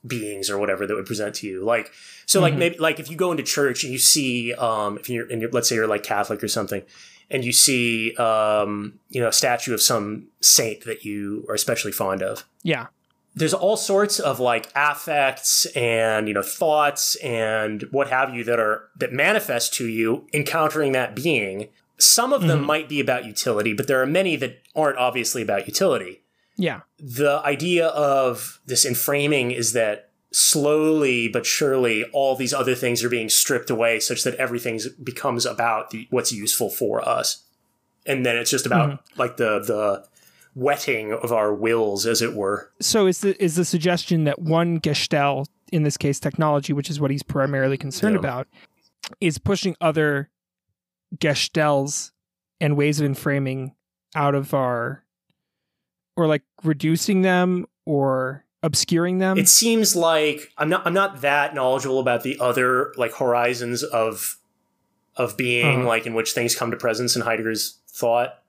beings 0.06 0.50
or 0.50 0.58
whatever 0.58 0.88
that 0.88 0.96
would 0.96 1.06
present 1.06 1.36
to 1.36 1.48
you. 1.48 1.64
Like, 1.64 1.92
so 2.26 2.40
like 2.42 2.54
Mhm. 2.54 2.58
maybe 2.58 2.78
like 2.78 3.00
if 3.00 3.10
you 3.10 3.16
go 3.18 3.32
into 3.32 3.44
church 3.44 3.84
and 3.84 3.92
you 3.94 4.00
see, 4.00 4.54
um, 4.56 4.98
if 4.98 5.10
you're, 5.10 5.28
and 5.32 5.42
you're, 5.42 5.52
let's 5.52 5.70
say 5.70 5.76
you're 5.76 5.88
like 5.88 6.04
Catholic 6.04 6.44
or 6.44 6.48
something, 6.48 6.82
and 7.30 7.46
you 7.46 7.52
see, 7.54 8.16
um, 8.16 9.00
you 9.10 9.22
know, 9.22 9.28
a 9.30 9.34
statue 9.34 9.74
of 9.74 9.82
some 9.82 10.28
saint 10.42 10.84
that 10.86 11.06
you 11.06 11.46
are 11.48 11.56
especially 11.56 11.92
fond 11.92 12.22
of. 12.24 12.46
Yeah. 12.64 12.88
There's 13.34 13.54
all 13.54 13.78
sorts 13.78 14.20
of 14.20 14.40
like 14.42 14.70
affects 14.76 15.66
and 15.68 16.28
you 16.28 16.34
know 16.34 16.42
thoughts 16.42 17.16
and 17.24 17.84
what 17.92 18.10
have 18.10 18.34
you 18.36 18.44
that 18.44 18.60
are 18.60 18.90
that 18.98 19.14
manifest 19.14 19.74
to 19.76 19.88
you 19.88 20.28
encountering 20.34 20.92
that 20.94 21.16
being. 21.16 21.70
Some 21.98 22.34
of 22.34 22.42
them 22.42 22.66
might 22.66 22.90
be 22.90 23.00
about 23.00 23.26
utility, 23.26 23.74
but 23.74 23.88
there 23.88 24.02
are 24.02 24.08
many 24.08 24.36
that 24.38 24.62
aren't 24.76 24.98
obviously 24.98 25.44
about 25.44 25.68
utility 25.68 26.21
Yeah. 26.62 26.82
the 27.00 27.42
idea 27.44 27.88
of 27.88 28.62
this 28.66 28.86
enframing 28.86 29.54
is 29.54 29.74
that 29.74 30.10
slowly 30.32 31.28
but 31.28 31.46
surely 31.46 32.06
all 32.14 32.36
these 32.36 32.54
other 32.54 32.76
things 32.76 33.04
are 33.04 33.10
being 33.10 33.28
stripped 33.28 33.70
away 33.70 34.00
such 34.00 34.24
that 34.24 34.36
everything 34.36 34.80
becomes 35.04 35.46
about 35.46 35.90
the, 35.90 36.08
what's 36.10 36.32
useful 36.32 36.70
for 36.70 37.08
us 37.08 37.44
and 38.06 38.26
then 38.26 38.38
it's 38.38 38.50
just 38.50 38.66
about 38.66 38.90
mm-hmm. 38.90 39.20
like 39.20 39.38
the 39.38 39.60
the 39.60 40.06
wetting 40.56 41.14
of 41.14 41.32
our 41.32 41.54
wills, 41.54 42.06
as 42.06 42.22
it 42.22 42.34
were. 42.34 42.72
So 42.82 43.08
is 43.08 43.22
the 43.22 43.42
is 43.42 43.56
the 43.56 43.66
suggestion 43.66 44.26
that 44.26 44.40
one 44.40 44.78
gestalt, 44.78 45.50
in 45.72 45.84
this 45.84 45.98
case 45.98 46.20
technology, 46.20 46.74
which 46.74 46.90
is 46.90 47.00
what 47.00 47.12
he's 47.12 47.24
primarily 47.24 47.78
concerned 47.78 48.16
Yeah. 48.16 48.20
about, 48.20 48.48
is 49.20 49.38
pushing 49.38 49.76
other 49.82 50.30
gestalts 51.18 52.12
and 52.60 52.78
ways 52.78 53.00
of 53.00 53.18
framing 53.18 53.76
out 54.16 54.36
of 54.36 54.54
our, 54.54 55.04
or 56.16 56.28
like 56.28 56.44
reducing 56.64 57.22
them 57.22 57.66
or 57.86 58.44
obscuring 58.64 59.18
them. 59.20 59.38
It 59.38 59.50
seems 59.50 59.96
like 59.96 60.52
I'm 60.58 60.70
not 60.70 60.86
I'm 60.86 60.94
not 60.94 61.22
that 61.22 61.56
knowledgeable 61.56 62.00
about 62.00 62.24
the 62.24 62.38
other 62.40 62.94
like 62.98 63.14
horizons 63.16 63.84
of 63.84 64.38
of 65.18 65.36
being 65.38 65.66
Uh-huh. 65.80 65.88
like 65.88 66.06
in 66.06 66.14
which 66.14 66.32
things 66.34 66.56
come 66.56 66.72
to 66.72 66.78
presence 66.78 67.16
in 67.16 67.22
Heidegger's 67.24 67.80
thought, 67.90 68.40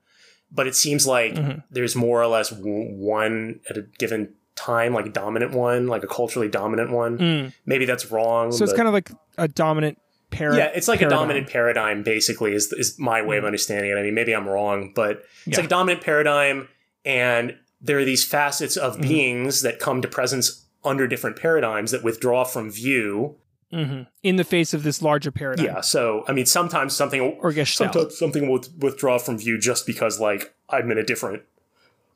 but 0.50 0.66
it 0.66 0.76
seems 0.76 1.06
like 1.06 1.34
Mhm. 1.34 1.62
there's 1.70 1.96
more 1.96 2.20
or 2.22 2.26
less 2.28 2.50
w- 2.50 2.94
one 2.94 3.60
at 3.68 3.76
a 3.76 3.82
given 3.98 4.34
time, 4.54 4.92
like 4.94 5.06
a 5.06 5.10
dominant 5.10 5.52
one, 5.52 5.86
like 5.88 6.04
a 6.04 6.06
culturally 6.06 6.48
dominant 6.48 6.90
one. 6.92 7.18
Mm. 7.18 7.52
Maybe 7.66 7.84
that's 7.86 8.10
wrong. 8.12 8.52
So 8.52 8.62
it's 8.64 8.72
kind 8.74 8.86
of 8.86 8.92
like 8.94 9.10
a 9.38 9.48
dominant 9.48 9.98
paradigm. 10.30 10.58
yeah, 10.60 10.70
it's 10.74 10.88
like 10.88 11.02
a 11.02 11.08
dominant 11.08 11.48
paradigm. 11.48 12.02
Basically, 12.02 12.52
is 12.54 12.72
is 12.74 12.98
my 12.98 13.22
way 13.22 13.38
of 13.38 13.44
understanding 13.44 13.90
it. 13.90 13.94
I 13.96 14.02
mean, 14.02 14.14
maybe 14.14 14.32
I'm 14.34 14.46
wrong, 14.48 14.92
but 14.94 15.24
it's 15.46 15.56
Yeah. 15.56 15.56
like 15.56 15.66
a 15.66 15.68
dominant 15.68 16.02
paradigm, 16.04 16.68
and 17.04 17.56
there 17.80 17.98
are 17.98 18.04
these 18.04 18.24
facets 18.24 18.76
of 18.76 18.96
Mhm. 18.98 19.02
beings 19.02 19.62
that 19.62 19.78
come 19.80 20.00
to 20.02 20.08
presence 20.08 20.64
under 20.84 21.06
different 21.06 21.36
paradigms 21.36 21.90
that 21.90 22.02
withdraw 22.02 22.44
from 22.44 22.70
view. 22.70 23.36
hmm 23.72 24.02
in 24.22 24.36
the 24.36 24.44
face 24.44 24.74
of 24.74 24.82
this 24.82 25.00
larger 25.00 25.30
paradigm. 25.30 25.64
Yeah. 25.64 25.80
So, 25.80 26.24
I 26.28 26.32
mean, 26.32 26.44
sometimes 26.46 26.94
something 26.94 27.20
Or 27.40 27.52
gestalt. 27.52 27.92
sometimes 27.94 28.18
something 28.18 28.48
will 28.48 28.62
withdraw 28.78 29.16
from 29.18 29.38
view 29.38 29.56
just 29.58 29.86
because, 29.86 30.20
like, 30.20 30.52
I'm 30.68 30.90
in 30.90 30.98
a 30.98 31.02
different 31.02 31.42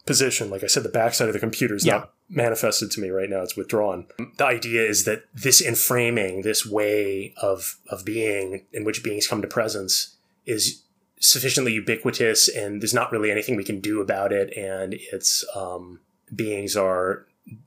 position. 0.05 0.51
Like 0.51 0.63
I 0.63 0.67
said, 0.67 0.83
the 0.83 0.89
backside 0.91 1.29
of 1.29 1.33
the 1.35 1.41
computer 1.41 1.75
is 1.75 1.85
Yeah. 1.87 1.95
not 1.95 2.13
manifested 2.29 2.91
to 2.93 3.01
me 3.01 3.09
right 3.11 3.31
now; 3.31 3.43
it's 3.43 3.57
withdrawn. 3.57 4.07
The 4.37 4.45
idea 4.45 4.83
is 4.85 5.05
that 5.05 5.25
this 5.35 5.63
enframing, 5.63 6.43
this 6.43 6.67
way 6.67 7.33
of 7.39 7.77
of 7.89 8.05
being 8.05 8.67
in 8.73 8.85
which 8.85 9.03
beings 9.03 9.27
come 9.27 9.41
to 9.43 9.49
presence, 9.49 10.17
is 10.45 10.83
sufficiently 11.19 11.73
ubiquitous, 11.73 12.49
and 12.49 12.83
there's 12.83 12.95
not 12.95 13.13
really 13.13 13.31
anything 13.31 13.57
we 13.57 13.65
can 13.65 13.81
do 13.81 14.01
about 14.01 14.33
it. 14.33 14.57
And 14.57 14.95
its 14.95 15.45
um, 15.55 16.01
beings 16.35 16.77
are 16.77 17.27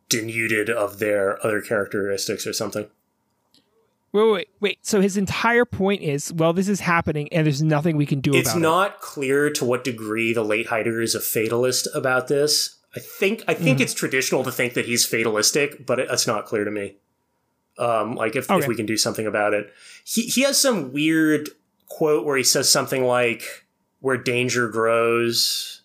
denuded 0.10 0.70
of 0.70 1.00
their 1.00 1.43
other 1.45 1.62
characteristics 1.62 2.45
or 2.45 2.54
something. 2.54 2.88
Wait, 4.12 4.32
wait, 4.32 4.50
wait. 4.60 4.80
So 4.82 5.02
his 5.02 5.18
entire 5.18 5.66
point 5.66 6.02
is, 6.02 6.34
well, 6.34 6.52
this 6.52 6.68
is 6.68 6.80
happening, 6.80 7.32
and 7.32 7.45
there's 7.45 7.62
nothing 7.62 7.95
we 7.95 8.08
can 8.08 8.22
do 8.22 8.34
it's 8.34 8.50
about 8.50 8.56
it. 8.56 8.58
It's 8.58 8.64
not 8.64 9.02
clear 9.02 9.52
to 9.52 9.66
what 9.66 9.84
degree 9.84 10.34
the 10.34 10.43
late 10.43 10.68
Heidegger 10.68 11.02
is 11.02 11.14
a 11.14 11.20
fatalist 11.20 11.88
about 11.93 12.28
this. 12.28 12.78
I 12.95 13.00
think 13.00 13.43
I 13.47 13.54
think 13.54 13.80
it's 13.80 13.93
traditional 13.93 14.43
to 14.43 14.52
think 14.52 14.74
that 14.74 14.86
he's 14.86 15.06
fatalistic, 15.06 15.86
but 15.86 16.00
it, 16.00 16.08
it's 16.10 16.26
not 16.26 16.47
clear 16.47 16.64
to 16.64 16.72
me. 16.72 16.95
Um, 17.78 18.16
like 18.16 18.36
if, 18.36 18.50
Okay. 18.50 18.64
if 18.64 18.68
we 18.68 18.76
can 18.76 18.88
do 18.88 18.97
something 18.97 19.28
about 19.28 19.54
it, 19.54 19.72
he 20.04 20.24
he 20.24 20.41
has 20.41 20.60
some 20.60 20.91
weird 20.91 21.50
quote 21.90 22.26
where 22.26 22.38
he 22.38 22.44
says 22.44 22.70
something 22.70 23.04
like 23.04 23.66
"where 24.00 24.18
danger 24.18 24.70
grows," 24.70 25.82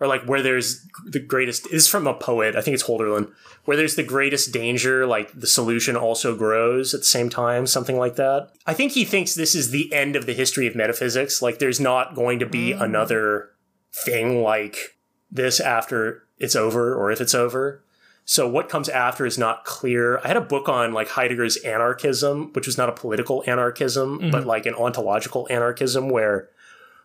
or 0.00 0.06
like 0.06 0.24
where 0.24 0.42
there's 0.42 0.86
the 1.04 1.20
greatest. 1.20 1.64
This 1.64 1.72
is 1.72 1.88
from 1.88 2.06
a 2.06 2.14
poet. 2.14 2.54
I 2.54 2.60
think 2.60 2.74
it's 2.74 2.84
Holderlin. 2.84 3.32
Where 3.64 3.76
there's 3.76 3.96
the 3.96 4.02
greatest 4.02 4.52
danger, 4.52 5.06
like 5.06 5.32
the 5.38 5.46
solution 5.46 5.96
also 5.96 6.34
grows 6.36 6.94
at 6.94 7.00
the 7.00 7.06
same 7.06 7.28
time, 7.28 7.66
something 7.66 7.98
like 7.98 8.16
that. 8.16 8.50
I 8.66 8.72
think 8.72 8.92
he 8.92 9.04
thinks 9.04 9.34
this 9.34 9.54
is 9.54 9.70
the 9.70 9.92
end 9.92 10.16
of 10.16 10.24
the 10.24 10.32
history 10.32 10.66
of 10.66 10.74
metaphysics. 10.74 11.42
Like 11.42 11.58
there's 11.58 11.80
not 11.80 12.14
going 12.14 12.38
to 12.38 12.46
be 12.46 12.72
mm. 12.72 12.80
another 12.80 13.50
thing 13.92 14.42
like 14.42 14.96
this 15.30 15.60
after 15.60 16.24
it's 16.38 16.56
over 16.56 16.94
or 16.94 17.10
if 17.10 17.20
it's 17.20 17.34
over. 17.34 17.82
So 18.30 18.46
what 18.46 18.68
comes 18.68 18.90
after 18.90 19.24
is 19.24 19.38
not 19.38 19.64
clear. 19.64 20.18
I 20.18 20.28
had 20.28 20.36
a 20.36 20.42
book 20.42 20.68
on 20.68 20.92
like 20.92 21.08
Heidegger's 21.08 21.56
anarchism, 21.64 22.52
which 22.52 22.66
was 22.66 22.76
not 22.76 22.90
a 22.90 22.92
political 22.92 23.42
anarchism, 23.46 24.30
but 24.30 24.44
like 24.46 24.66
an 24.66 24.74
ontological 24.74 25.46
anarchism 25.48 26.10
where 26.10 26.50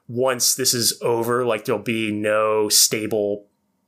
once 0.09 0.55
this 0.55 0.73
is 0.73 0.99
over, 1.01 1.45
like 1.45 1.63
there'll 1.63 1.81
be 1.81 2.11
no 2.11 2.67
stable 2.67 3.45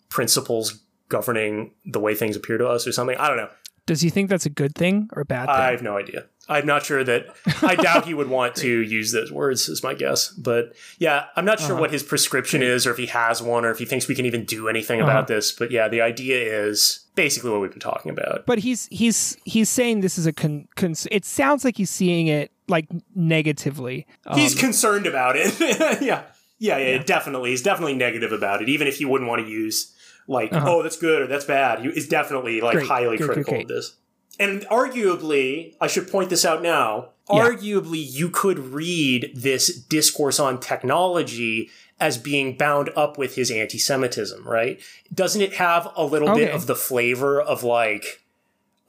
principles 0.08 0.80
governing 1.10 1.72
the 1.86 2.00
way 2.00 2.16
things 2.16 2.38
appear 2.38 2.58
to 2.58 2.66
us 2.70 2.88
or 2.88 2.94
something. 2.94 3.18
I 3.18 3.28
don't 3.28 3.36
know. 3.36 3.50
Does 3.86 4.00
he 4.00 4.10
think 4.10 4.30
that's 4.30 4.46
a 4.46 4.50
good 4.50 4.74
thing 4.74 5.10
or 5.12 5.22
a 5.22 5.26
bad 5.26 5.48
thing? 5.48 5.56
I 5.56 5.72
have 5.72 5.84
no 5.84 5.98
idea. 5.98 6.26
I'm 6.48 6.66
not 6.66 6.84
sure 6.86 7.04
that. 7.04 7.28
I 7.62 7.76
doubt 7.76 8.06
he 8.06 8.14
would 8.14 8.30
want 8.30 8.56
to 8.56 8.70
use 8.82 9.12
those 9.12 9.30
words, 9.30 9.68
is 9.68 9.84
my 9.84 9.94
guess. 9.94 10.30
But 10.30 10.74
yeah, 11.00 11.26
I'm 11.36 11.44
not 11.44 11.60
sure 11.60 11.74
Uh-huh. 11.74 11.82
what 11.82 11.92
his 11.92 12.02
prescription 12.02 12.64
is, 12.64 12.88
or 12.88 12.92
if 12.92 12.98
he 12.98 13.08
has 13.08 13.42
one, 13.44 13.66
or 13.66 13.72
if 13.72 13.78
he 13.80 13.86
thinks 13.86 14.08
we 14.08 14.16
can 14.16 14.26
even 14.26 14.46
do 14.46 14.70
anything 14.70 15.02
Uh-huh. 15.02 15.12
about 15.12 15.28
this. 15.28 15.52
But 15.52 15.70
yeah, 15.70 15.90
the 15.90 16.00
idea 16.02 16.66
is 16.68 17.02
basically 17.16 17.49
what 17.51 17.61
we've 17.61 17.72
been 17.72 17.80
talking 17.80 18.11
about. 18.11 18.45
but 18.45 18.59
he's 18.59 18.88
he's 18.91 19.38
he's 19.45 19.70
saying 19.70 20.01
this 20.01 20.18
is 20.18 20.26
a 20.26 20.34
con, 20.34 20.68
cons- 20.76 21.07
it 21.11 21.26
sounds 21.26 21.63
like 21.66 21.78
he's 21.78 21.89
seeing 21.89 22.28
it 22.28 22.51
like 22.68 22.88
negatively. 23.16 24.05
Um, 24.26 24.38
He's 24.39 24.55
concerned 24.55 25.05
about 25.05 25.36
it. 25.38 25.53
yeah. 26.01 26.24
yeah, 26.57 26.78
yeah, 26.78 27.03
definitely. 27.03 27.51
He's 27.51 27.61
definitely 27.61 27.93
negative 27.95 28.32
about 28.32 28.61
it, 28.61 28.70
even 28.70 28.88
if 28.88 28.97
he 28.97 29.05
wouldn't 29.05 29.30
want 29.30 29.45
to 29.45 29.47
use 29.47 29.93
like, 30.28 30.51
Uh-huh. 30.51 30.66
oh, 30.78 30.84
that's 30.84 30.97
good 30.97 31.22
or 31.22 31.28
that's 31.28 31.45
bad. 31.45 31.80
He 31.82 31.88
is 31.89 32.07
definitely 32.07 32.61
like 32.61 32.76
Great, 32.78 32.88
highly 32.88 33.18
great, 33.18 33.28
critical 33.28 33.53
great. 33.53 33.63
of 33.63 33.68
this. 33.70 33.95
And 34.39 34.63
arguably, 34.63 35.76
I 35.80 35.88
should 35.88 36.09
point 36.11 36.30
this 36.30 36.43
out 36.43 36.61
now. 36.61 37.09
Yeah. 37.32 37.49
Arguably, 37.49 38.03
you 38.05 38.30
could 38.30 38.59
read 38.59 39.32
this 39.36 39.68
discourse 39.76 40.39
on 40.39 40.59
technology 40.59 41.70
as 42.00 42.18
being 42.18 42.58
bound 42.58 42.89
up 42.96 43.18
with 43.18 43.36
his 43.36 43.50
anti-Semitism, 43.50 44.46
right? 44.48 44.82
Doesn't 45.14 45.41
it 45.41 45.54
have 45.56 45.88
a 45.96 46.04
little 46.06 46.36
bit 46.36 46.52
of 46.52 46.68
the 46.68 46.76
flavor 46.76 47.41
of 47.41 47.64
like, 47.64 48.22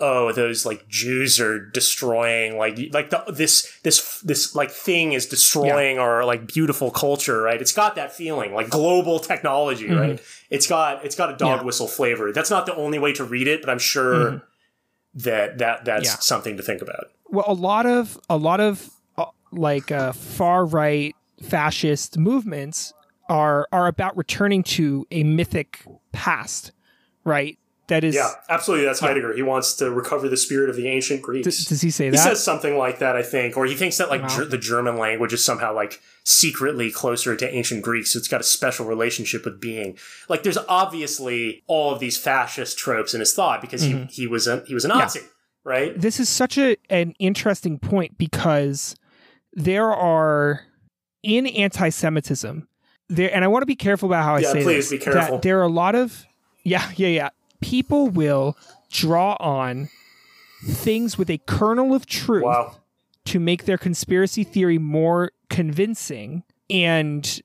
oh, 0.01 0.33
those 0.33 0.67
like 0.67 0.89
Jews 0.89 1.39
are 1.41 1.59
destroying 1.71 2.59
like 2.59 2.79
like 2.93 3.11
the 3.11 3.23
this 3.29 3.79
this 3.83 4.21
this 4.21 4.55
like 4.55 4.71
thing 4.71 5.13
is 5.13 5.25
destroying 5.27 5.99
our 5.99 6.25
like 6.25 6.47
beautiful 6.49 6.91
culture, 6.91 7.41
right? 7.43 7.61
It's 7.61 7.73
got 7.73 7.95
that 7.95 8.13
feeling 8.13 8.53
like 8.53 8.71
global 8.71 9.21
technology, 9.21 9.91
right? 9.91 10.21
It's 10.51 10.67
got 10.67 11.05
it's 11.05 11.15
got 11.17 11.33
a 11.33 11.37
dog 11.37 11.61
Yeah. 11.61 11.65
whistle 11.65 11.87
flavor. 11.89 12.33
That's 12.33 12.51
not 12.51 12.67
the 12.67 12.75
only 12.75 12.99
way 12.99 13.13
to 13.15 13.25
read 13.25 13.47
it, 13.47 13.61
but 13.63 13.71
I'm 13.71 13.79
sure 13.79 14.43
that 15.15 15.59
that 15.59 15.85
that's 15.85 16.05
Yeah. 16.07 16.17
something 16.17 16.57
to 16.57 16.63
think 16.63 16.83
about. 16.83 17.05
well 17.31 17.45
a 17.49 17.55
lot 17.55 17.87
of 17.87 18.19
a 18.29 18.37
lot 18.37 18.61
of 18.61 18.91
uh, 19.17 19.25
like 19.53 19.91
uh, 19.91 20.13
far 20.13 20.67
right 20.67 21.15
fascist 21.43 22.19
movements 22.19 22.93
are 23.29 23.69
are 23.73 23.87
about 23.87 24.17
returning 24.17 24.63
to 24.63 25.07
a 25.11 25.25
mythic 25.25 25.85
past 26.13 26.73
right 27.25 27.59
that 27.89 28.03
is 28.03 28.15
Yeah, 28.15 28.33
absolutely. 28.49 28.87
That's 28.87 29.01
Heidegger. 29.01 29.35
He 29.35 29.43
wants 29.43 29.75
to 29.75 29.91
recover 29.91 30.29
the 30.29 30.37
spirit 30.37 30.69
of 30.69 30.77
the 30.77 30.89
ancient 30.89 31.23
Greeks. 31.23 31.45
d- 31.45 31.69
does 31.69 31.81
he 31.81 31.91
say 31.91 32.11
he 32.11 32.17
says 32.17 32.43
something 32.43 32.77
like 32.77 32.99
that, 32.99 33.15
I 33.15 33.23
think, 33.23 33.57
or 33.57 33.65
he 33.67 33.75
thinks 33.75 33.99
that 33.99 34.11
like 34.11 34.23
Wow. 34.23 34.29
ger- 34.29 34.45
the 34.45 34.59
German 34.59 34.97
language 34.97 35.33
is 35.33 35.45
somehow 35.45 35.73
like 35.73 36.01
secretly 36.25 36.91
closer 36.91 37.37
to 37.37 37.55
ancient 37.55 37.83
Greek, 37.83 38.07
so 38.07 38.19
it's 38.19 38.29
got 38.29 38.41
a 38.41 38.45
special 38.45 38.87
relationship 38.87 39.45
with 39.45 39.61
being. 39.61 39.97
Like, 40.29 40.43
there's 40.43 40.59
obviously 40.69 41.63
all 41.69 41.93
of 41.93 42.01
these 42.01 42.17
fascist 42.17 42.77
tropes 42.77 43.15
in 43.15 43.21
his 43.21 43.33
thought 43.33 43.61
because 43.61 43.83
he 43.83 43.93
mm-hmm. 43.93 44.07
he 44.07 44.27
was 44.27 44.47
a 44.49 44.65
he 44.67 44.75
was 44.75 44.85
a 44.85 44.89
Nazi, 44.89 45.21
right? 45.65 45.99
this 45.99 46.19
is 46.19 46.29
such 46.29 46.59
a 46.59 46.77
an 46.91 47.15
interesting 47.19 47.79
point 47.79 48.19
because 48.19 48.97
there 49.53 49.93
are 49.93 50.63
in 51.23 51.47
anti-Semitism 51.47 52.69
there, 53.09 53.35
and 53.35 53.45
I 53.45 53.49
want 53.49 53.63
to 53.63 53.67
be 53.67 53.77
careful 53.77 54.09
about 54.09 54.25
how 54.25 54.35
I 54.37 54.41
Yeah, 54.41 54.53
say 54.53 54.63
please 54.63 54.91
this. 54.91 54.99
be 54.99 55.05
careful. 55.05 55.37
That 55.37 55.43
there 55.43 55.59
are 55.61 55.65
a 55.65 55.69
lot 55.69 55.95
of 55.95 56.25
yeah, 56.65 56.91
yeah, 56.97 57.09
yeah. 57.09 57.29
People 57.61 58.09
will 58.09 58.57
draw 58.91 59.37
on 59.41 59.89
things 60.65 61.17
with 61.19 61.31
a 61.31 61.39
kernel 61.47 61.95
of 61.95 62.07
truth 62.07 62.45
Wow. 62.45 62.77
to 63.27 63.39
make 63.41 63.65
their 63.65 63.79
conspiracy 63.79 64.43
theory 64.45 64.79
more 64.79 65.33
convincing 65.49 66.43
and 66.71 67.41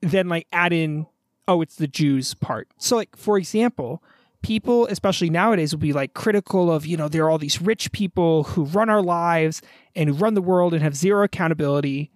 then 0.00 0.28
like 0.28 0.46
add 0.52 0.72
in 0.72 1.06
oh 1.48 1.60
it's 1.62 1.76
the 1.76 1.86
jews 1.86 2.34
part 2.34 2.68
so 2.78 2.96
like 2.96 3.14
for 3.16 3.36
example 3.38 4.02
people 4.42 4.86
especially 4.86 5.30
nowadays 5.30 5.72
will 5.72 5.80
be 5.80 5.92
like 5.92 6.14
critical 6.14 6.72
of 6.72 6.84
you 6.86 6.96
know 6.96 7.08
there 7.08 7.24
are 7.24 7.30
all 7.30 7.38
these 7.38 7.60
rich 7.62 7.92
people 7.92 8.44
who 8.44 8.64
run 8.64 8.88
our 8.90 9.02
lives 9.02 9.62
and 9.94 10.08
who 10.08 10.14
run 10.14 10.34
the 10.34 10.42
world 10.42 10.72
and 10.74 10.82
have 10.82 10.96
zero 10.96 11.22
accountability 11.24 12.10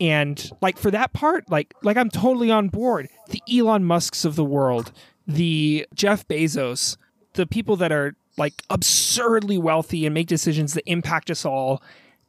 and 0.00 0.50
like 0.60 0.78
for 0.78 0.90
that 0.90 1.12
part 1.12 1.50
like 1.50 1.74
like 1.82 1.96
i'm 1.96 2.10
totally 2.10 2.50
on 2.50 2.68
board. 2.68 3.08
The 3.28 3.42
elon 3.52 3.84
musks 3.84 4.24
of 4.24 4.36
the 4.36 4.44
world 4.44 4.92
the 5.26 5.86
jeff 5.94 6.26
bezos 6.26 6.96
the 7.34 7.46
people 7.46 7.76
that 7.76 7.92
are 7.92 8.14
like 8.36 8.62
absurdly 8.70 9.58
wealthy 9.58 10.06
and 10.06 10.14
make 10.14 10.26
decisions 10.26 10.74
that 10.74 10.84
impact 10.86 11.30
us 11.30 11.44
all 11.44 11.82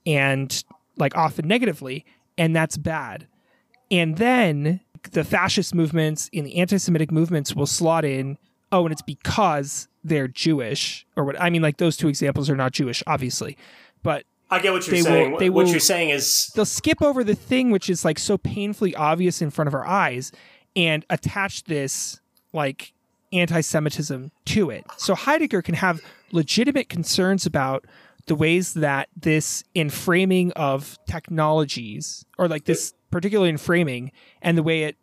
and 0.05 0.63
like 0.97 1.15
often 1.15 1.47
negatively 1.47 2.05
and 2.37 2.55
that's 2.55 2.77
bad. 2.77 3.27
And 3.91 4.17
then 4.17 4.79
the 5.11 5.23
fascist 5.23 5.75
movements 5.75 6.29
and 6.33 6.45
the 6.45 6.57
anti-semitic 6.57 7.11
movements 7.11 7.55
will 7.55 7.65
slot 7.65 8.05
in 8.05 8.37
oh 8.71 8.85
and 8.85 8.91
it's 8.91 9.01
because 9.01 9.87
they're 10.03 10.27
jewish 10.27 11.05
or 11.15 11.23
what 11.23 11.39
i 11.41 11.49
mean 11.49 11.61
like 11.61 11.77
those 11.77 11.95
two 11.95 12.09
examples 12.09 12.49
are 12.49 12.55
not 12.55 12.73
jewish 12.73 13.01
obviously 13.07 13.57
but 14.03 14.25
I 14.51 14.59
get 14.59 14.73
what 14.73 14.85
you're 14.87 14.95
They 14.95 15.01
will- 15.01 15.07
saying. 15.07 15.37
they 15.39 15.49
what 15.49 15.65
will- 15.65 15.71
you're 15.71 15.79
saying 15.79 16.09
is 16.09 16.51
they'll 16.55 16.65
skip 16.65 17.01
over 17.01 17.23
the 17.23 17.35
thing 17.35 17.69
which 17.71 17.89
is 17.89 18.03
like 18.03 18.17
so 18.19 18.37
painfully 18.37 18.95
obvious 18.95 19.41
in 19.41 19.51
front 19.51 19.67
of 19.67 19.73
our 19.73 19.85
eyes 19.85 20.31
and 20.75 21.05
attach 21.09 21.65
this 21.65 22.19
like 22.51 22.93
anti-Semitism 23.31 24.31
to 24.45 24.69
it. 24.71 24.83
So 24.97 25.13
Heidegger 25.13 25.61
can 25.61 25.75
have 25.75 26.01
legitimate 26.31 26.89
concerns 26.89 27.45
about 27.45 27.85
the 28.25 28.33
ways 28.35 28.73
that 28.73 29.07
this 29.15 29.63
enframing 29.75 30.51
of 30.55 30.97
technologies, 31.07 32.25
or 32.37 32.47
like 32.47 32.65
this 32.65 32.93
particularly 33.11 33.49
in 33.49 33.57
framing, 33.57 34.11
and 34.41 34.57
the 34.57 34.63
way 34.63 34.83
it 34.83 34.95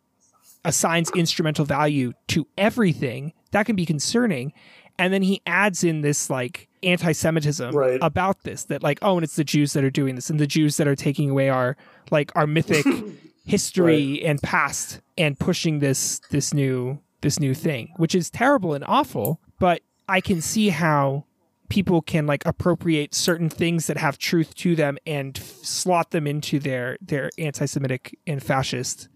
assigns 0.65 1.09
instrumental 1.11 1.65
value 1.65 2.13
to 2.27 2.47
everything, 2.57 3.33
that 3.51 3.65
can 3.65 3.75
be 3.75 3.85
concerning. 3.85 4.51
And 4.99 5.13
then 5.13 5.21
he 5.21 5.41
adds 5.45 5.83
in 5.83 6.01
this 6.01 6.29
like 6.29 6.67
anti-Semitism 6.83 7.75
Right. 7.75 7.99
about 8.01 8.43
this, 8.43 8.63
that 8.65 8.81
like, 8.83 8.99
oh, 9.01 9.15
and 9.17 9.23
it's 9.23 9.35
the 9.35 9.43
Jews 9.43 9.73
that 9.73 9.83
are 9.83 9.89
doing 9.89 10.15
this, 10.15 10.29
and 10.29 10.39
the 10.39 10.47
Jews 10.47 10.77
that 10.77 10.87
are 10.87 10.95
taking 10.95 11.29
away 11.29 11.49
our 11.49 11.77
like 12.11 12.31
our 12.35 12.47
mythic 12.47 12.85
history 13.45 14.23
and 14.25 14.41
past 14.41 15.01
and 15.17 15.39
pushing 15.39 15.79
this 15.79 16.19
this 16.31 16.53
new 16.53 16.99
this 17.21 17.39
new 17.39 17.53
thing, 17.53 17.93
which 17.97 18.13
is 18.15 18.29
terrible 18.29 18.73
and 18.73 18.83
awful. 18.87 19.39
But 19.59 19.81
I 20.07 20.21
can 20.21 20.41
see 20.41 20.69
how 20.69 21.25
people 21.69 22.01
can 22.01 22.25
like 22.25 22.45
appropriate 22.45 23.13
certain 23.13 23.49
things 23.49 23.87
that 23.87 23.97
have 23.97 24.17
truth 24.17 24.55
to 24.55 24.75
them 24.75 24.97
and 25.05 25.37
f- 25.37 25.43
slot 25.43 26.11
them 26.11 26.25
into 26.27 26.59
their 26.59 26.97
their 27.01 27.29
anti-Semitic 27.37 28.17
and 28.25 28.41
fascist. 28.41 29.09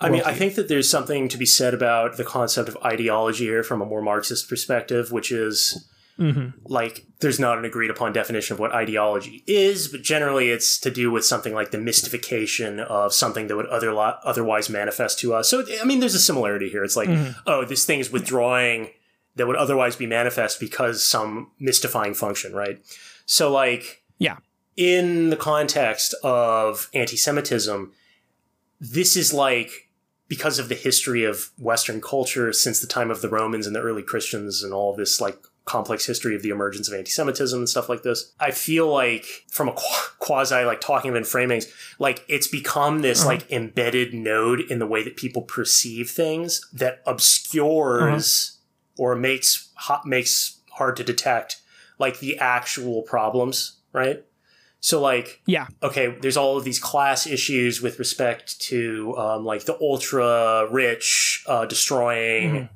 I 0.00 0.10
mean, 0.10 0.22
I 0.24 0.34
think 0.34 0.56
that 0.56 0.68
there's 0.68 0.90
something 0.90 1.28
to 1.28 1.38
be 1.38 1.46
said 1.46 1.72
about 1.72 2.16
the 2.16 2.24
concept 2.24 2.68
of 2.68 2.76
ideology 2.84 3.44
here 3.44 3.62
from 3.62 3.80
a 3.80 3.86
more 3.86 4.02
Marxist 4.02 4.48
perspective, 4.48 5.12
which 5.12 5.30
is 5.30 5.88
mm-hmm. 6.18 6.48
like 6.64 7.06
there's 7.20 7.38
not 7.38 7.58
an 7.58 7.64
agreed 7.64 7.90
upon 7.90 8.12
definition 8.12 8.54
of 8.54 8.60
what 8.60 8.72
ideology 8.72 9.44
is, 9.46 9.88
but 9.88 10.02
generally 10.02 10.50
it's 10.50 10.78
to 10.80 10.90
do 10.90 11.10
with 11.10 11.24
something 11.24 11.54
like 11.54 11.70
the 11.70 11.78
mystification 11.78 12.80
of 12.80 13.14
something 13.14 13.46
that 13.46 13.56
would 13.56 13.66
other 13.66 13.96
otherwise 13.96 14.68
manifest 14.68 15.20
to 15.20 15.32
us. 15.32 15.48
So, 15.48 15.64
I 15.80 15.84
mean, 15.84 16.00
there's 16.00 16.14
a 16.14 16.20
similarity 16.20 16.68
here. 16.68 16.84
It's 16.84 16.96
like, 16.96 17.08
mm-hmm. 17.08 17.38
oh, 17.46 17.64
this 17.64 17.84
thing 17.84 18.00
is 18.00 18.10
withdrawing 18.10 18.90
that 19.36 19.46
would 19.46 19.56
otherwise 19.56 19.96
be 19.96 20.06
manifest 20.06 20.60
because 20.60 21.04
some 21.04 21.50
mystifying 21.58 22.14
function, 22.14 22.52
right? 22.52 22.78
So, 23.26 23.50
like, 23.50 24.02
Yeah. 24.18 24.36
in 24.76 25.30
the 25.30 25.36
context 25.36 26.14
of 26.22 26.88
anti 26.94 27.16
Semitism, 27.16 27.92
this 28.80 29.16
is 29.16 29.32
like 29.32 29.88
because 30.28 30.58
of 30.58 30.68
the 30.68 30.74
history 30.74 31.24
of 31.24 31.50
Western 31.58 32.00
culture 32.00 32.52
since 32.52 32.80
the 32.80 32.86
time 32.86 33.10
of 33.10 33.20
the 33.20 33.28
Romans 33.28 33.66
and 33.66 33.76
the 33.76 33.80
early 33.80 34.02
Christians 34.02 34.62
and 34.62 34.72
all 34.72 34.94
this 34.94 35.20
like 35.20 35.38
complex 35.64 36.06
history 36.06 36.34
of 36.34 36.42
the 36.42 36.50
emergence 36.50 36.88
of 36.88 36.94
anti-Semitism 36.94 37.58
and 37.58 37.68
stuff 37.68 37.88
like 37.88 38.02
this. 38.02 38.32
I 38.38 38.50
feel 38.50 38.86
like 38.86 39.24
from 39.50 39.68
a 39.68 39.74
quasi 40.18 40.64
like 40.64 40.80
talking 40.80 41.10
of 41.10 41.16
in 41.16 41.22
framings, 41.22 41.66
like 41.98 42.24
it's 42.28 42.46
become 42.46 43.00
this 43.00 43.20
uh-huh. 43.20 43.28
like 43.28 43.50
embedded 43.50 44.12
node 44.12 44.60
in 44.60 44.78
the 44.78 44.86
way 44.86 45.02
that 45.02 45.16
people 45.16 45.42
perceive 45.42 46.10
things 46.10 46.68
that 46.72 47.02
obscures 47.06 48.58
uh-huh. 48.96 49.02
or 49.02 49.16
makes 49.16 49.70
hot 49.74 50.06
makes 50.06 50.60
hard 50.72 50.96
to 50.96 51.04
detect 51.04 51.62
like 51.98 52.18
the 52.18 52.38
actual 52.38 53.02
problems, 53.02 53.78
right? 53.92 54.24
So 54.84 55.00
like 55.00 55.40
Yeah. 55.46 55.66
okay, 55.82 56.14
there's 56.20 56.36
all 56.36 56.58
of 56.58 56.64
these 56.64 56.78
class 56.78 57.26
issues 57.26 57.80
with 57.80 57.98
respect 57.98 58.60
to 58.68 59.16
um, 59.16 59.42
like 59.42 59.64
the 59.64 59.78
ultra 59.80 60.68
rich 60.70 61.42
uh, 61.46 61.64
destroying 61.64 62.68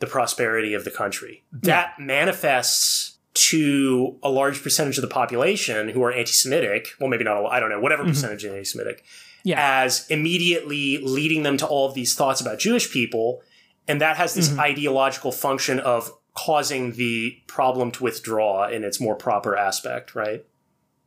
the 0.00 0.08
prosperity 0.08 0.74
of 0.74 0.82
the 0.84 0.90
country. 0.90 1.44
That 1.52 1.92
manifests 2.00 3.18
to 3.34 4.16
a 4.24 4.28
large 4.28 4.60
percentage 4.60 4.98
of 4.98 5.02
the 5.02 5.08
population 5.08 5.90
who 5.90 6.02
are 6.02 6.10
anti-Semitic. 6.12 6.88
Well, 6.98 7.08
maybe 7.08 7.22
not. 7.22 7.36
all 7.36 7.46
I 7.46 7.60
don't 7.60 7.70
know. 7.70 7.78
Whatever 7.78 8.02
percentage 8.04 8.44
is 8.44 8.50
anti-Semitic, 8.52 9.04
Yeah. 9.44 9.82
as 9.84 10.08
immediately 10.10 10.98
leading 10.98 11.44
them 11.44 11.56
to 11.58 11.66
all 11.66 11.86
of 11.86 11.94
these 11.94 12.16
thoughts 12.16 12.40
about 12.40 12.58
Jewish 12.58 12.90
people, 12.90 13.40
and 13.86 14.00
that 14.00 14.16
has 14.16 14.34
this 14.34 14.58
ideological 14.58 15.30
function 15.30 15.78
of 15.78 16.12
causing 16.34 16.92
the 16.94 17.36
problem 17.46 17.92
to 17.92 18.02
withdraw 18.02 18.66
in 18.68 18.82
its 18.82 18.98
more 19.00 19.14
proper 19.14 19.56
aspect, 19.56 20.16
right? 20.16 20.44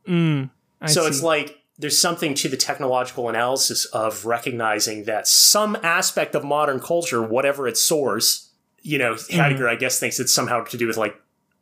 Mm, 0.07 0.49
so 0.87 1.01
see. 1.03 1.07
it's 1.07 1.23
like 1.23 1.59
there's 1.79 1.99
something 1.99 2.33
to 2.35 2.47
the 2.49 2.57
technological 2.57 3.29
analysis 3.29 3.85
of 3.85 4.25
recognizing 4.25 5.05
that 5.05 5.27
some 5.27 5.75
aspect 5.83 6.35
of 6.35 6.43
modern 6.43 6.79
culture, 6.79 7.21
whatever 7.21 7.67
its 7.67 7.81
source, 7.81 8.49
you 8.81 8.97
know. 8.97 9.15
Heidegger, 9.31 9.67
I 9.67 9.75
guess, 9.75 9.99
thinks 9.99 10.19
it's 10.19 10.33
somehow 10.33 10.63
to 10.65 10.77
do 10.77 10.87
with 10.87 10.97
like 10.97 11.15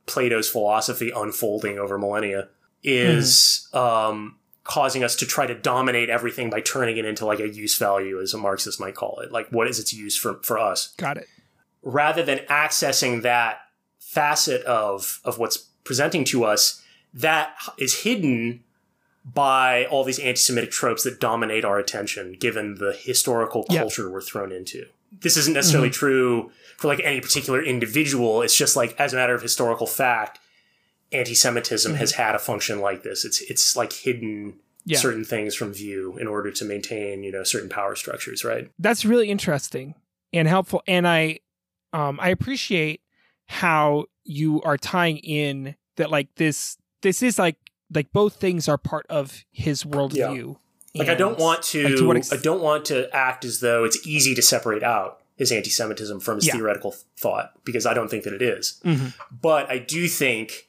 Plato's 0.05 0.49
philosophy 0.49 1.11
unfolding 1.15 1.79
over 1.79 1.97
millennia, 1.97 2.49
is 2.83 3.67
Mm-hmm. 3.73 3.77
um, 3.77 4.35
causing 4.63 5.03
us 5.03 5.15
to 5.17 5.25
try 5.25 5.45
to 5.47 5.55
dominate 5.55 6.09
everything 6.09 6.49
by 6.49 6.61
turning 6.61 6.97
it 6.97 7.05
into 7.05 7.25
like 7.25 7.39
a 7.39 7.47
use 7.47 7.77
value, 7.77 8.19
as 8.21 8.33
a 8.33 8.37
Marxist 8.37 8.79
might 8.79 8.95
call 8.95 9.19
it. 9.19 9.31
Like, 9.31 9.47
what 9.49 9.67
is 9.67 9.79
its 9.79 9.93
use 9.93 10.17
for, 10.17 10.39
for 10.43 10.57
us? 10.59 10.93
got 10.97 11.17
it. 11.17 11.27
rather 11.83 12.21
than 12.23 12.39
accessing 12.49 13.21
that 13.21 13.59
facet 13.99 14.61
of 14.63 15.19
of 15.23 15.37
what's 15.39 15.57
presenting 15.83 16.23
to 16.25 16.43
us 16.43 16.80
that 17.13 17.55
is 17.77 18.01
hidden 18.03 18.63
by 19.23 19.85
all 19.85 20.03
these 20.03 20.17
anti-Semitic 20.19 20.71
tropes 20.71 21.03
that 21.03 21.19
dominate 21.19 21.63
our 21.63 21.77
attention, 21.77 22.33
given 22.39 22.75
the 22.75 22.93
historical 22.93 23.65
Yeah. 23.69 23.81
culture 23.81 24.09
we're 24.09 24.21
thrown 24.21 24.51
into. 24.51 24.85
This 25.11 25.37
isn't 25.37 25.53
necessarily 25.53 25.89
true 25.89 26.51
for 26.77 26.87
like 26.87 27.01
any 27.03 27.21
particular 27.21 27.61
individual. 27.61 28.41
It's 28.41 28.55
just 28.55 28.75
like 28.75 28.99
as 28.99 29.13
a 29.13 29.17
matter 29.17 29.35
of 29.35 29.41
historical 29.41 29.85
fact, 29.85 30.39
anti-Semitism 31.11 31.95
has 31.95 32.13
had 32.13 32.35
a 32.35 32.39
function 32.39 32.79
like 32.79 33.03
this. 33.03 33.25
It's 33.25 33.41
it's 33.41 33.75
like 33.75 33.91
hidden 33.93 34.55
Yeah. 34.85 34.97
certain 34.97 35.23
things 35.25 35.53
from 35.53 35.73
view 35.73 36.17
in 36.17 36.27
order 36.27 36.49
to 36.51 36.65
maintain 36.65 37.23
you 37.23 37.31
know 37.31 37.43
certain 37.43 37.69
power 37.69 37.95
structures, 37.95 38.43
right? 38.43 38.69
That's 38.79 39.05
really 39.05 39.29
interesting 39.29 39.93
and 40.33 40.47
helpful. 40.47 40.81
And 40.87 41.07
I 41.07 41.39
um 41.93 42.19
I 42.19 42.29
appreciate 42.29 43.01
how 43.47 44.05
you 44.23 44.61
are 44.63 44.77
tying 44.77 45.17
in 45.17 45.75
that 45.97 46.09
like 46.09 46.33
this 46.35 46.77
this 47.01 47.21
is 47.21 47.37
like 47.39 47.57
like 47.93 48.11
both 48.13 48.35
things 48.35 48.69
are 48.69 48.77
part 48.77 49.05
of 49.09 49.43
his 49.51 49.83
worldview. 49.83 50.55
Like 50.95 51.09
I 51.09 51.15
don't 51.15 51.37
want 51.39 51.61
to, 51.63 51.83
like, 51.87 51.97
to 51.97 52.13
ex- 52.17 52.33
I 52.33 52.37
don't 52.37 52.61
want 52.61 52.85
to 52.85 53.13
act 53.15 53.45
as 53.45 53.59
though 53.61 53.83
it's 53.85 54.05
easy 54.05 54.35
to 54.35 54.41
separate 54.41 54.83
out 54.83 55.19
his 55.37 55.51
anti-Semitism 55.51 56.19
from 56.19 56.35
his 56.35 56.47
Yeah. 56.47 56.53
theoretical 56.53 56.95
thought 57.17 57.53
because 57.63 57.85
I 57.85 57.93
don't 57.93 58.09
think 58.09 58.23
that 58.25 58.33
it 58.33 58.41
is. 58.41 58.79
Mhm. 58.85 59.13
But 59.41 59.69
I 59.71 59.77
do 59.79 60.07
think, 60.07 60.67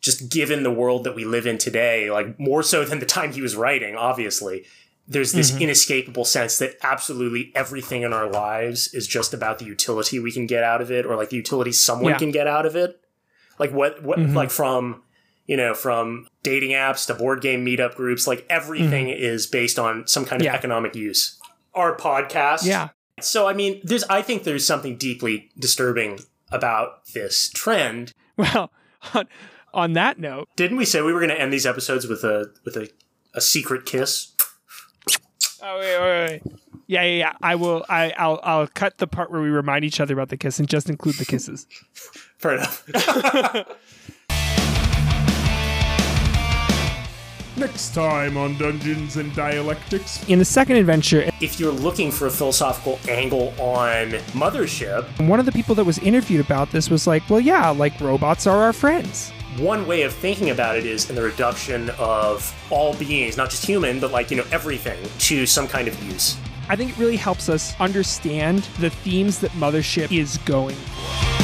just 0.00 0.28
given 0.30 0.62
the 0.62 0.70
world 0.70 1.04
that 1.04 1.14
we 1.14 1.24
live 1.24 1.46
in 1.46 1.58
today, 1.58 2.10
like 2.10 2.38
more 2.38 2.62
so 2.62 2.84
than 2.84 3.00
the 3.00 3.06
time 3.06 3.32
he 3.32 3.42
was 3.42 3.56
writing, 3.56 3.96
obviously, 3.96 4.64
there's 5.06 5.32
this 5.32 5.50
Mm-hmm. 5.50 5.62
inescapable 5.62 6.24
sense 6.24 6.58
that 6.58 6.76
absolutely 6.82 7.52
everything 7.54 8.02
in 8.02 8.12
our 8.12 8.28
lives 8.30 8.88
is 8.94 9.06
just 9.06 9.34
about 9.34 9.58
the 9.58 9.64
utility 9.66 10.18
we 10.18 10.32
can 10.32 10.46
get 10.46 10.62
out 10.64 10.80
of 10.80 10.90
it, 10.90 11.04
or 11.04 11.16
like 11.16 11.30
the 11.30 11.36
utility 11.36 11.72
someone 11.72 12.12
Yeah. 12.12 12.18
can 12.18 12.30
get 12.30 12.46
out 12.46 12.64
of 12.64 12.74
it. 12.76 13.00
Like 13.58 13.72
what, 13.72 14.02
what, 14.02 14.18
Mhm. 14.18 14.34
like 14.34 14.50
from 14.50 15.02
you 15.46 15.56
know, 15.56 15.74
from 15.74 16.26
dating 16.42 16.70
apps 16.70 17.06
to 17.06 17.14
board 17.14 17.40
game 17.40 17.64
meetup 17.64 17.94
groups, 17.94 18.26
like 18.26 18.46
everything 18.48 19.08
is 19.08 19.46
based 19.46 19.78
on 19.78 20.06
some 20.06 20.24
kind 20.24 20.40
of 20.40 20.46
Mm-hmm. 20.46 20.54
Yeah. 20.54 20.58
economic 20.58 20.94
use. 20.94 21.38
Our 21.74 21.96
podcast. 21.96 22.64
Yeah. 22.64 22.88
So, 23.20 23.46
I 23.46 23.52
mean, 23.52 23.80
there's, 23.84 24.04
I 24.04 24.22
think 24.22 24.44
there's 24.44 24.66
something 24.66 24.96
deeply 24.96 25.50
disturbing 25.58 26.20
about 26.50 27.04
this 27.14 27.48
trend. 27.50 28.12
Well, 28.36 28.72
on, 29.14 29.28
on 29.72 29.92
that 29.92 30.18
note, 30.18 30.48
Didn't 30.56 30.76
we 30.76 30.84
say 30.84 31.00
we 31.02 31.12
were 31.12 31.20
going 31.20 31.30
to 31.30 31.40
end 31.40 31.52
these 31.52 31.66
episodes 31.66 32.06
with 32.08 32.24
a, 32.24 32.50
with 32.64 32.76
a, 32.76 32.88
a 33.32 33.40
secret 33.40 33.86
kiss? 33.86 34.32
oh 35.62 35.78
wait, 35.78 36.00
wait, 36.00 36.42
wait. 36.44 36.52
Yeah, 36.88 37.02
yeah, 37.02 37.16
yeah. 37.18 37.32
I 37.40 37.54
will. 37.54 37.84
I, 37.88 38.12
I'll. 38.18 38.40
I'll 38.42 38.66
cut 38.66 38.98
the 38.98 39.06
part 39.06 39.30
where 39.30 39.40
we 39.40 39.48
remind 39.48 39.84
each 39.84 40.00
other 40.00 40.12
about 40.14 40.28
the 40.28 40.36
kiss 40.36 40.58
and 40.58 40.68
just 40.68 40.90
include 40.90 41.14
the 41.14 41.24
kisses. 41.24 41.66
Fair 42.38 42.56
enough. 42.56 42.84
Next 47.56 47.94
time 47.94 48.36
on 48.36 48.58
Dungeons 48.58 49.16
and 49.16 49.32
Dialectics. 49.34 50.28
In 50.28 50.40
the 50.40 50.44
second 50.44 50.76
adventure, 50.76 51.30
if 51.40 51.60
you're 51.60 51.70
looking 51.70 52.10
for 52.10 52.26
a 52.26 52.30
philosophical 52.30 52.98
angle 53.08 53.54
on 53.60 54.10
Mothership, 54.32 55.04
one 55.28 55.38
of 55.38 55.46
the 55.46 55.52
people 55.52 55.76
that 55.76 55.84
was 55.84 55.98
interviewed 55.98 56.44
about 56.44 56.72
this 56.72 56.90
was 56.90 57.06
like, 57.06 57.22
"Well, 57.30 57.38
yeah, 57.38 57.70
like 57.70 58.00
robots 58.00 58.48
are 58.48 58.60
our 58.62 58.72
friends." 58.72 59.32
one 59.58 59.86
way 59.86 60.02
of 60.02 60.12
thinking 60.12 60.50
about 60.50 60.76
it 60.76 60.84
is 60.84 61.08
in 61.08 61.14
the 61.14 61.22
reduction 61.22 61.90
of 61.90 62.52
all 62.70 62.94
beings, 62.94 63.36
not 63.36 63.50
just 63.50 63.64
human, 63.64 64.00
but 64.00 64.10
like, 64.10 64.30
you 64.30 64.36
know, 64.36 64.44
everything 64.50 64.98
to 65.18 65.46
some 65.46 65.68
kind 65.68 65.86
of 65.86 66.02
use. 66.02 66.36
I 66.68 66.76
think 66.76 66.90
it 66.90 66.98
really 66.98 67.16
helps 67.16 67.48
us 67.48 67.78
understand 67.78 68.62
the 68.80 68.90
themes 68.90 69.38
that 69.40 69.50
Mothership 69.52 70.10
is 70.16 70.38
going 70.38 70.74
for. 70.74 71.43